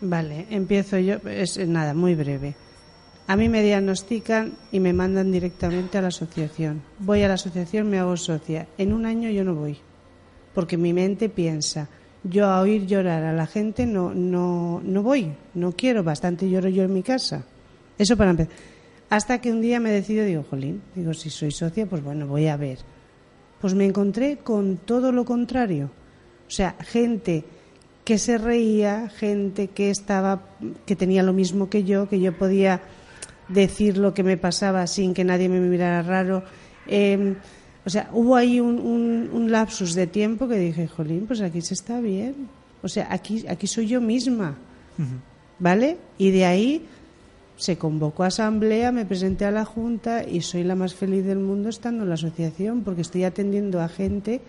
Vale, 0.00 0.44
empiezo 0.50 0.98
yo. 0.98 1.18
Es 1.28 1.56
nada, 1.56 1.94
muy 1.94 2.16
breve. 2.16 2.56
A 3.28 3.36
mí 3.36 3.48
me 3.48 3.62
diagnostican 3.62 4.52
y 4.70 4.78
me 4.78 4.92
mandan 4.92 5.32
directamente 5.32 5.98
a 5.98 6.02
la 6.02 6.08
asociación. 6.08 6.82
Voy 7.00 7.22
a 7.22 7.28
la 7.28 7.34
asociación, 7.34 7.90
me 7.90 7.98
hago 7.98 8.16
socia. 8.16 8.68
En 8.78 8.92
un 8.92 9.04
año 9.04 9.30
yo 9.30 9.42
no 9.42 9.54
voy, 9.54 9.78
porque 10.54 10.76
mi 10.76 10.92
mente 10.92 11.28
piensa, 11.28 11.88
yo 12.22 12.46
a 12.46 12.60
oír 12.60 12.86
llorar 12.86 13.24
a 13.24 13.32
la 13.32 13.46
gente 13.46 13.86
no, 13.86 14.14
no, 14.14 14.80
no 14.84 15.02
voy, 15.02 15.32
no 15.54 15.72
quiero, 15.72 16.04
bastante 16.04 16.48
lloro 16.48 16.68
yo 16.68 16.84
en 16.84 16.92
mi 16.92 17.02
casa. 17.02 17.44
Eso 17.98 18.16
para 18.16 18.30
empezar. 18.30 18.54
Hasta 19.08 19.40
que 19.40 19.52
un 19.52 19.60
día 19.60 19.80
me 19.80 19.90
decido, 19.90 20.24
digo, 20.24 20.44
jolín, 20.48 20.82
digo, 20.94 21.14
si 21.14 21.30
soy 21.30 21.52
socia, 21.52 21.86
pues 21.86 22.02
bueno, 22.02 22.26
voy 22.26 22.46
a 22.48 22.56
ver. 22.56 22.78
Pues 23.60 23.74
me 23.74 23.86
encontré 23.86 24.38
con 24.38 24.76
todo 24.78 25.12
lo 25.12 25.24
contrario. 25.24 25.90
O 26.46 26.50
sea, 26.50 26.76
gente 26.80 27.44
que 28.04 28.18
se 28.18 28.38
reía, 28.38 29.08
gente 29.08 29.68
que 29.68 29.90
estaba, 29.90 30.42
que 30.84 30.96
tenía 30.96 31.22
lo 31.22 31.32
mismo 31.32 31.68
que 31.68 31.84
yo, 31.84 32.08
que 32.08 32.20
yo 32.20 32.36
podía 32.36 32.80
decir 33.48 33.98
lo 33.98 34.12
que 34.14 34.22
me 34.22 34.36
pasaba 34.36 34.86
sin 34.86 35.14
que 35.14 35.24
nadie 35.24 35.48
me 35.48 35.60
mirara 35.60 36.02
raro. 36.02 36.42
Eh, 36.86 37.34
o 37.84 37.90
sea, 37.90 38.10
hubo 38.12 38.34
ahí 38.36 38.58
un, 38.60 38.78
un- 38.80 39.30
un 39.32 39.50
lapsus 39.52 39.94
de 39.94 40.06
tiempo 40.06 40.48
que 40.48 40.56
dije, 40.58 40.88
jolín, 40.88 41.26
pues 41.26 41.40
aquí 41.40 41.60
se 41.60 41.74
está 41.74 42.00
bien. 42.00 42.48
O 42.82 42.88
sea, 42.88 43.06
aquí, 43.10 43.44
aquí 43.48 43.66
soy 43.66 43.86
yo 43.86 44.00
misma. 44.00 44.56
¿Vale? 45.58 45.96
Y 46.18 46.30
de 46.30 46.44
ahí 46.46 46.84
se 47.56 47.78
convocó 47.78 48.24
a 48.24 48.26
asamblea, 48.26 48.92
me 48.92 49.06
presenté 49.06 49.44
a 49.46 49.50
la 49.50 49.64
junta 49.64 50.24
y 50.28 50.40
soy 50.42 50.64
la 50.64 50.74
más 50.74 50.94
feliz 50.94 51.24
del 51.24 51.38
mundo 51.38 51.68
estando 51.70 52.02
en 52.02 52.08
la 52.10 52.14
asociación 52.16 52.82
porque 52.82 53.00
estoy 53.02 53.24
atendiendo 53.24 53.80
a 53.80 53.88
gente 53.88 54.40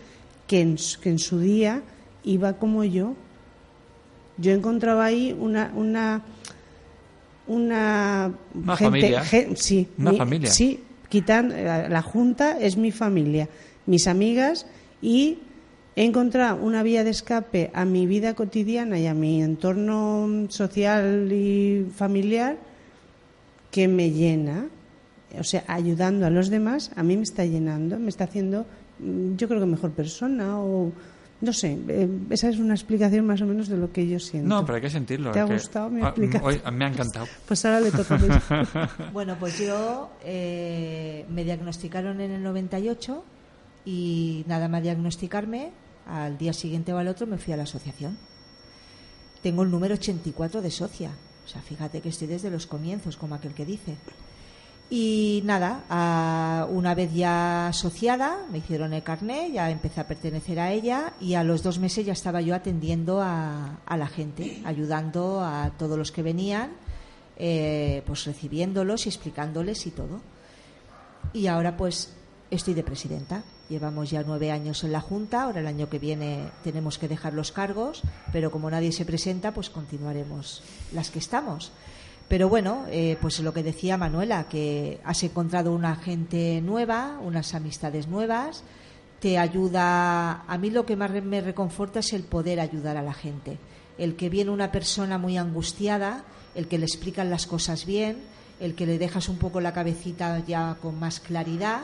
que 0.48 0.62
en, 0.62 0.78
su- 0.78 1.00
que 1.00 1.10
en 1.10 1.20
su 1.20 1.40
día 1.40 1.82
iba 2.24 2.54
como 2.54 2.84
yo. 2.84 3.14
Yo 4.38 4.52
encontraba 4.52 5.06
ahí 5.06 5.36
una 5.40 5.72
una 5.76 6.22
una, 7.48 8.32
Una 8.54 8.76
gente, 8.78 9.14
familia. 9.14 9.24
sí, 9.56 9.88
Una 9.98 10.12
mi- 10.12 10.18
familia. 10.18 10.50
Sí, 10.52 10.80
quitan 11.10 11.50
la, 11.50 11.90
la 11.90 12.02
junta 12.02 12.60
es 12.60 12.78
mi 12.78 12.92
familia, 12.92 13.48
mis 13.86 14.08
amigas 14.08 14.66
y 15.02 15.40
he 15.96 16.04
encontrado 16.04 16.58
una 16.64 16.84
vía 16.84 17.04
de 17.04 17.10
escape 17.10 17.72
a 17.74 17.86
mi 17.86 18.06
vida 18.06 18.34
cotidiana 18.36 19.00
y 19.00 19.08
a 19.08 19.14
mi 19.14 19.42
entorno 19.42 20.46
social 20.50 21.32
y 21.32 21.88
familiar 21.96 22.58
que 23.72 23.88
me 23.88 24.12
llena, 24.12 24.68
o 25.40 25.44
sea, 25.44 25.64
ayudando 25.68 26.26
a 26.26 26.30
los 26.30 26.50
demás, 26.50 26.92
a 26.96 27.04
mí 27.04 27.16
me 27.18 27.24
está 27.24 27.46
llenando, 27.46 28.00
me 28.00 28.10
está 28.10 28.24
haciendo, 28.26 28.66
mm, 29.00 29.36
yo 29.36 29.48
creo 29.48 29.60
que 29.60 29.66
mejor 29.66 29.92
persona 29.92 30.60
o 30.60 30.92
no 31.40 31.54
sé, 31.54 31.78
eh, 31.88 32.10
esa 32.32 32.50
es 32.50 32.58
una 32.58 32.74
explicación 32.74 33.26
más 33.26 33.42
o 33.42 33.46
menos 33.46 33.68
de 33.68 33.78
lo 33.78 33.92
que 33.92 34.08
yo 34.08 34.20
siento. 34.20 34.48
No, 34.50 34.66
pero 34.66 34.78
hay 34.78 34.82
que 34.82 34.90
sentirlo. 34.90 35.32
¿Te 35.32 35.40
ha 35.40 35.46
gustado 35.46 35.90
mi 35.90 36.02
explicación? 36.02 36.44
hoy- 36.66 36.72
me 36.72 36.86
ha 36.86 36.88
encantado. 36.88 37.28
Pues 37.48 37.64
ahora 37.66 37.80
le 37.80 37.92
toca 37.92 38.16
a. 38.16 39.10
Bueno, 39.14 39.36
pues 39.40 39.60
yo 39.60 40.10
eh, 40.24 41.26
me 41.30 41.44
diagnosticaron 41.44 42.20
en 42.22 42.32
el 42.32 42.44
98 42.44 43.24
y 43.86 44.44
nada 44.48 44.68
más 44.68 44.82
diagnosticarme, 44.84 45.72
al 46.08 46.38
día 46.38 46.54
siguiente 46.54 46.92
o 46.94 46.98
al 46.98 47.08
otro 47.08 47.28
me 47.28 47.38
fui 47.38 47.54
a 47.54 47.58
la 47.58 47.64
asociación. 47.64 48.18
Tengo 49.44 49.64
el 49.64 49.70
número 49.72 49.94
84 49.94 50.62
de 50.62 50.72
socia. 50.72 51.12
O 51.46 51.48
sea, 51.50 51.62
fíjate 51.62 52.02
que 52.02 52.10
estoy 52.10 52.28
desde 52.28 52.50
los 52.50 52.66
comienzos, 52.68 53.16
como 53.16 53.36
aquel 53.36 53.54
que 53.54 53.66
dice. 53.66 53.96
Y 54.90 55.42
nada, 55.44 55.84
a- 55.90 56.66
una 56.70 56.96
vez 56.96 57.14
ya 57.14 57.68
asociada, 57.68 58.46
me 58.50 58.60
hicieron 58.60 58.94
el 58.94 59.04
carné, 59.04 59.52
ya 59.52 59.70
empecé 59.70 60.00
a 60.00 60.08
pertenecer 60.08 60.60
a 60.62 60.72
ella 60.72 61.14
y 61.20 61.34
a 61.34 61.44
los 61.44 61.62
dos 61.62 61.78
meses 61.78 62.06
ya 62.06 62.14
estaba 62.14 62.40
yo 62.40 62.56
atendiendo 62.56 63.22
a, 63.22 63.80
a 63.86 63.98
la 63.98 64.08
gente, 64.08 64.62
ayudando 64.64 65.42
a 65.44 65.72
todos 65.78 65.98
los 65.98 66.14
que 66.14 66.24
venían, 66.24 66.72
eh, 67.36 68.02
pues 68.06 68.24
recibiéndolos 68.26 69.06
y 69.06 69.10
explicándoles 69.10 69.86
y 69.88 69.92
todo. 69.92 70.22
Y 71.34 71.48
ahora 71.48 71.76
pues 71.76 72.14
estoy 72.50 72.74
de 72.74 72.84
presidenta. 72.84 73.44
Llevamos 73.68 74.10
ya 74.10 74.24
nueve 74.26 74.52
años 74.52 74.86
en 74.86 74.94
la 74.94 75.02
Junta, 75.02 75.42
ahora 75.44 75.60
el 75.60 75.68
año 75.68 75.90
que 75.90 76.00
viene 76.00 76.50
tenemos 76.64 76.98
que 76.98 77.10
dejar 77.10 77.34
los 77.34 77.52
cargos, 77.52 78.04
pero 78.32 78.50
como 78.52 78.72
nadie 78.72 78.94
se 78.94 79.04
presenta, 79.04 79.54
pues 79.54 79.70
continuaremos 79.70 80.64
las 80.94 81.10
que 81.12 81.20
estamos. 81.20 81.74
Pero 82.28 82.50
bueno, 82.50 82.86
eh, 82.90 83.18
pues 83.22 83.40
lo 83.40 83.54
que 83.54 83.64
decía 83.64 83.98
Manuela, 83.98 84.50
que 84.50 85.00
has 85.06 85.24
encontrado 85.24 85.72
una 85.72 85.96
gente 85.96 86.62
nueva, 86.62 87.18
unas 87.22 87.54
amistades 87.54 88.08
nuevas, 88.08 88.64
te 89.20 89.38
ayuda. 89.38 90.44
A 90.46 90.58
mí 90.58 90.70
lo 90.70 90.86
que 90.86 90.98
más 90.98 91.12
me 91.24 91.42
reconforta 91.42 92.00
es 92.00 92.12
el 92.14 92.24
poder 92.24 92.60
ayudar 92.60 92.98
a 92.98 93.02
la 93.02 93.14
gente. 93.14 93.58
El 93.98 94.16
que 94.16 94.30
viene 94.30 94.52
una 94.52 94.72
persona 94.72 95.18
muy 95.18 95.38
angustiada, 95.38 96.26
el 96.54 96.68
que 96.68 96.78
le 96.78 96.86
explican 96.86 97.30
las 97.30 97.48
cosas 97.48 97.86
bien, 97.86 98.18
el 98.60 98.76
que 98.76 98.86
le 98.86 98.98
dejas 98.98 99.30
un 99.30 99.38
poco 99.38 99.62
la 99.62 99.74
cabecita 99.74 100.44
ya 100.46 100.78
con 100.82 101.00
más 101.00 101.20
claridad 101.20 101.82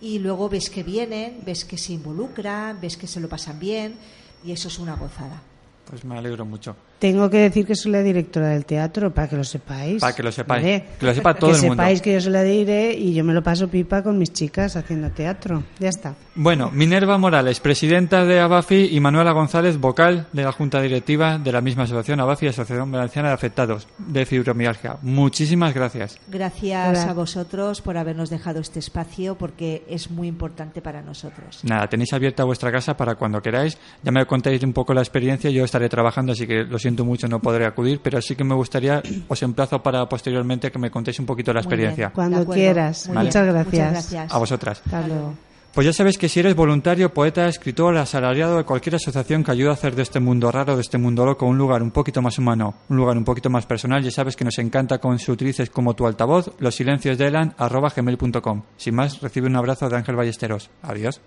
y 0.00 0.18
luego 0.18 0.48
ves 0.48 0.68
que 0.68 0.82
vienen, 0.82 1.42
ves 1.44 1.64
que 1.64 1.78
se 1.78 1.92
involucran, 1.92 2.80
ves 2.80 2.96
que 2.96 3.06
se 3.06 3.20
lo 3.20 3.28
pasan 3.28 3.58
bien 3.58 3.96
y 4.44 4.52
eso 4.52 4.68
es 4.68 4.78
una 4.78 4.96
gozada. 4.96 5.40
Pues 5.88 6.04
me 6.04 6.18
alegro 6.18 6.44
mucho. 6.44 6.74
Tengo 6.98 7.28
que 7.28 7.38
decir 7.38 7.66
que 7.66 7.74
soy 7.74 7.92
la 7.92 8.02
directora 8.02 8.48
del 8.48 8.64
teatro, 8.64 9.12
para 9.12 9.28
que 9.28 9.36
lo 9.36 9.44
sepáis. 9.44 10.00
Para 10.00 10.14
que 10.14 10.22
lo 10.22 10.32
sepáis. 10.32 10.62
Vale. 10.62 10.84
Que 10.98 11.06
lo 11.06 11.14
sepa 11.14 11.34
todo 11.34 11.50
que 11.50 11.56
el 11.56 11.62
mundo. 11.62 11.74
sepáis 11.74 12.00
que 12.00 12.12
yo 12.14 12.20
soy 12.20 12.32
la 12.32 12.42
diré 12.42 12.94
y 12.94 13.12
yo 13.12 13.22
me 13.24 13.34
lo 13.34 13.42
paso 13.42 13.68
pipa 13.68 14.02
con 14.02 14.18
mis 14.18 14.32
chicas 14.32 14.76
haciendo 14.76 15.10
teatro. 15.10 15.62
Ya 15.78 15.88
está. 15.90 16.14
Bueno, 16.34 16.70
Minerva 16.72 17.18
Morales, 17.18 17.60
presidenta 17.60 18.24
de 18.24 18.40
Abafi, 18.40 18.88
y 18.92 19.00
Manuela 19.00 19.32
González, 19.32 19.78
vocal 19.78 20.26
de 20.32 20.42
la 20.44 20.52
Junta 20.52 20.80
Directiva 20.80 21.38
de 21.38 21.52
la 21.52 21.60
misma 21.60 21.84
asociación, 21.84 22.20
Abafi, 22.20 22.46
Asociación 22.46 22.90
Valenciana 22.90 23.28
de 23.28 23.34
Afectados 23.34 23.88
de 23.98 24.26
Fibromialgia. 24.26 24.96
Muchísimas 25.02 25.74
gracias. 25.74 26.18
Gracias 26.28 26.88
Hola. 26.88 27.10
a 27.10 27.14
vosotros 27.14 27.80
por 27.80 27.96
habernos 27.96 28.30
dejado 28.30 28.60
este 28.60 28.78
espacio 28.78 29.36
porque 29.36 29.84
es 29.88 30.10
muy 30.10 30.28
importante 30.28 30.82
para 30.82 31.02
nosotros. 31.02 31.60
Nada, 31.62 31.88
tenéis 31.88 32.12
abierta 32.12 32.44
vuestra 32.44 32.70
casa 32.72 32.96
para 32.96 33.14
cuando 33.14 33.40
queráis. 33.40 33.78
Ya 34.02 34.12
me 34.12 34.24
contáis 34.26 34.62
un 34.62 34.72
poco 34.72 34.92
la 34.94 35.00
experiencia. 35.00 35.50
Yo 35.50 35.64
estaré 35.64 35.88
trabajando, 35.88 36.32
así 36.32 36.46
que 36.46 36.64
lo 36.64 36.78
siento 36.86 37.04
mucho, 37.04 37.26
no 37.26 37.40
podré 37.40 37.66
acudir, 37.66 38.00
pero 38.00 38.22
sí 38.22 38.36
que 38.36 38.44
me 38.44 38.54
gustaría, 38.54 39.02
os 39.26 39.42
emplazo 39.42 39.82
para 39.82 40.08
posteriormente 40.08 40.70
que 40.70 40.78
me 40.78 40.88
contéis 40.88 41.18
un 41.18 41.26
poquito 41.26 41.52
la 41.52 41.60
bien. 41.60 41.64
experiencia. 41.64 42.10
Cuando 42.14 42.46
quieras. 42.46 43.08
Muchas 43.08 43.46
gracias. 43.46 43.66
Muchas 43.66 44.10
gracias. 44.10 44.32
A 44.32 44.38
vosotras. 44.38 44.82
Hasta 44.84 45.06
luego. 45.06 45.34
Pues 45.74 45.84
ya 45.84 45.92
sabes 45.92 46.16
que 46.16 46.28
si 46.28 46.40
eres 46.40 46.54
voluntario, 46.54 47.12
poeta, 47.12 47.48
escritor, 47.48 47.96
asalariado 47.98 48.56
de 48.56 48.64
cualquier 48.64 48.94
asociación 48.94 49.44
que 49.44 49.50
ayude 49.50 49.68
a 49.68 49.72
hacer 49.72 49.94
de 49.94 50.02
este 50.02 50.20
mundo 50.20 50.50
raro, 50.50 50.76
de 50.76 50.80
este 50.80 50.96
mundo 50.96 51.26
loco, 51.26 51.44
un 51.44 51.58
lugar 51.58 51.82
un 51.82 51.90
poquito 51.90 52.22
más 52.22 52.38
humano, 52.38 52.76
un 52.88 52.96
lugar 52.96 53.18
un 53.18 53.24
poquito 53.24 53.50
más 53.50 53.66
personal, 53.66 54.02
ya 54.02 54.10
sabes 54.10 54.36
que 54.36 54.44
nos 54.44 54.58
encanta 54.58 54.98
con 54.98 55.18
si 55.18 55.30
utilices 55.30 55.68
como 55.68 55.94
tu 55.94 56.06
altavoz 56.06 56.52
los 56.60 56.76
silencios 56.76 57.18
de 57.18 57.26
Elan 57.26 57.54
arroba 57.58 57.92
gmail.com. 57.94 58.62
Sin 58.78 58.94
más, 58.94 59.20
recibe 59.20 59.48
un 59.48 59.56
abrazo 59.56 59.90
de 59.90 59.96
Ángel 59.96 60.16
Ballesteros. 60.16 60.70
Adiós. 60.82 61.20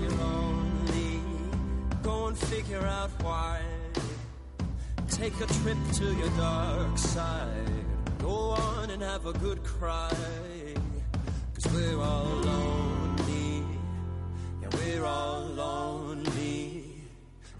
You're 0.00 0.10
lonely, 0.10 1.20
go 2.02 2.26
and 2.26 2.38
figure 2.38 2.84
out 2.84 3.10
why. 3.22 3.60
Take 5.08 5.34
a 5.40 5.46
trip 5.46 5.78
to 5.94 6.14
your 6.14 6.30
dark 6.36 6.96
side. 6.96 7.84
Go 8.18 8.50
on 8.50 8.90
and 8.90 9.02
have 9.02 9.26
a 9.26 9.32
good 9.32 9.64
cry. 9.64 10.14
Cause 11.54 11.72
we're 11.74 12.00
all 12.00 12.24
lonely. 12.24 13.64
Yeah, 14.62 14.68
we're 14.74 15.04
all 15.04 15.44
lonely 15.46 16.84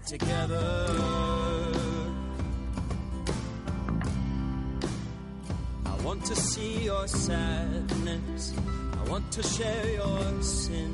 together. 0.07 0.85
I 5.85 5.95
want 6.03 6.23
to 6.25 6.35
see 6.35 6.85
your 6.85 7.07
sadness. 7.07 8.53
I 8.93 9.09
want 9.09 9.31
to 9.33 9.43
share 9.43 9.91
your 9.91 10.41
sin. 10.41 10.93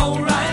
alright. 0.00 0.47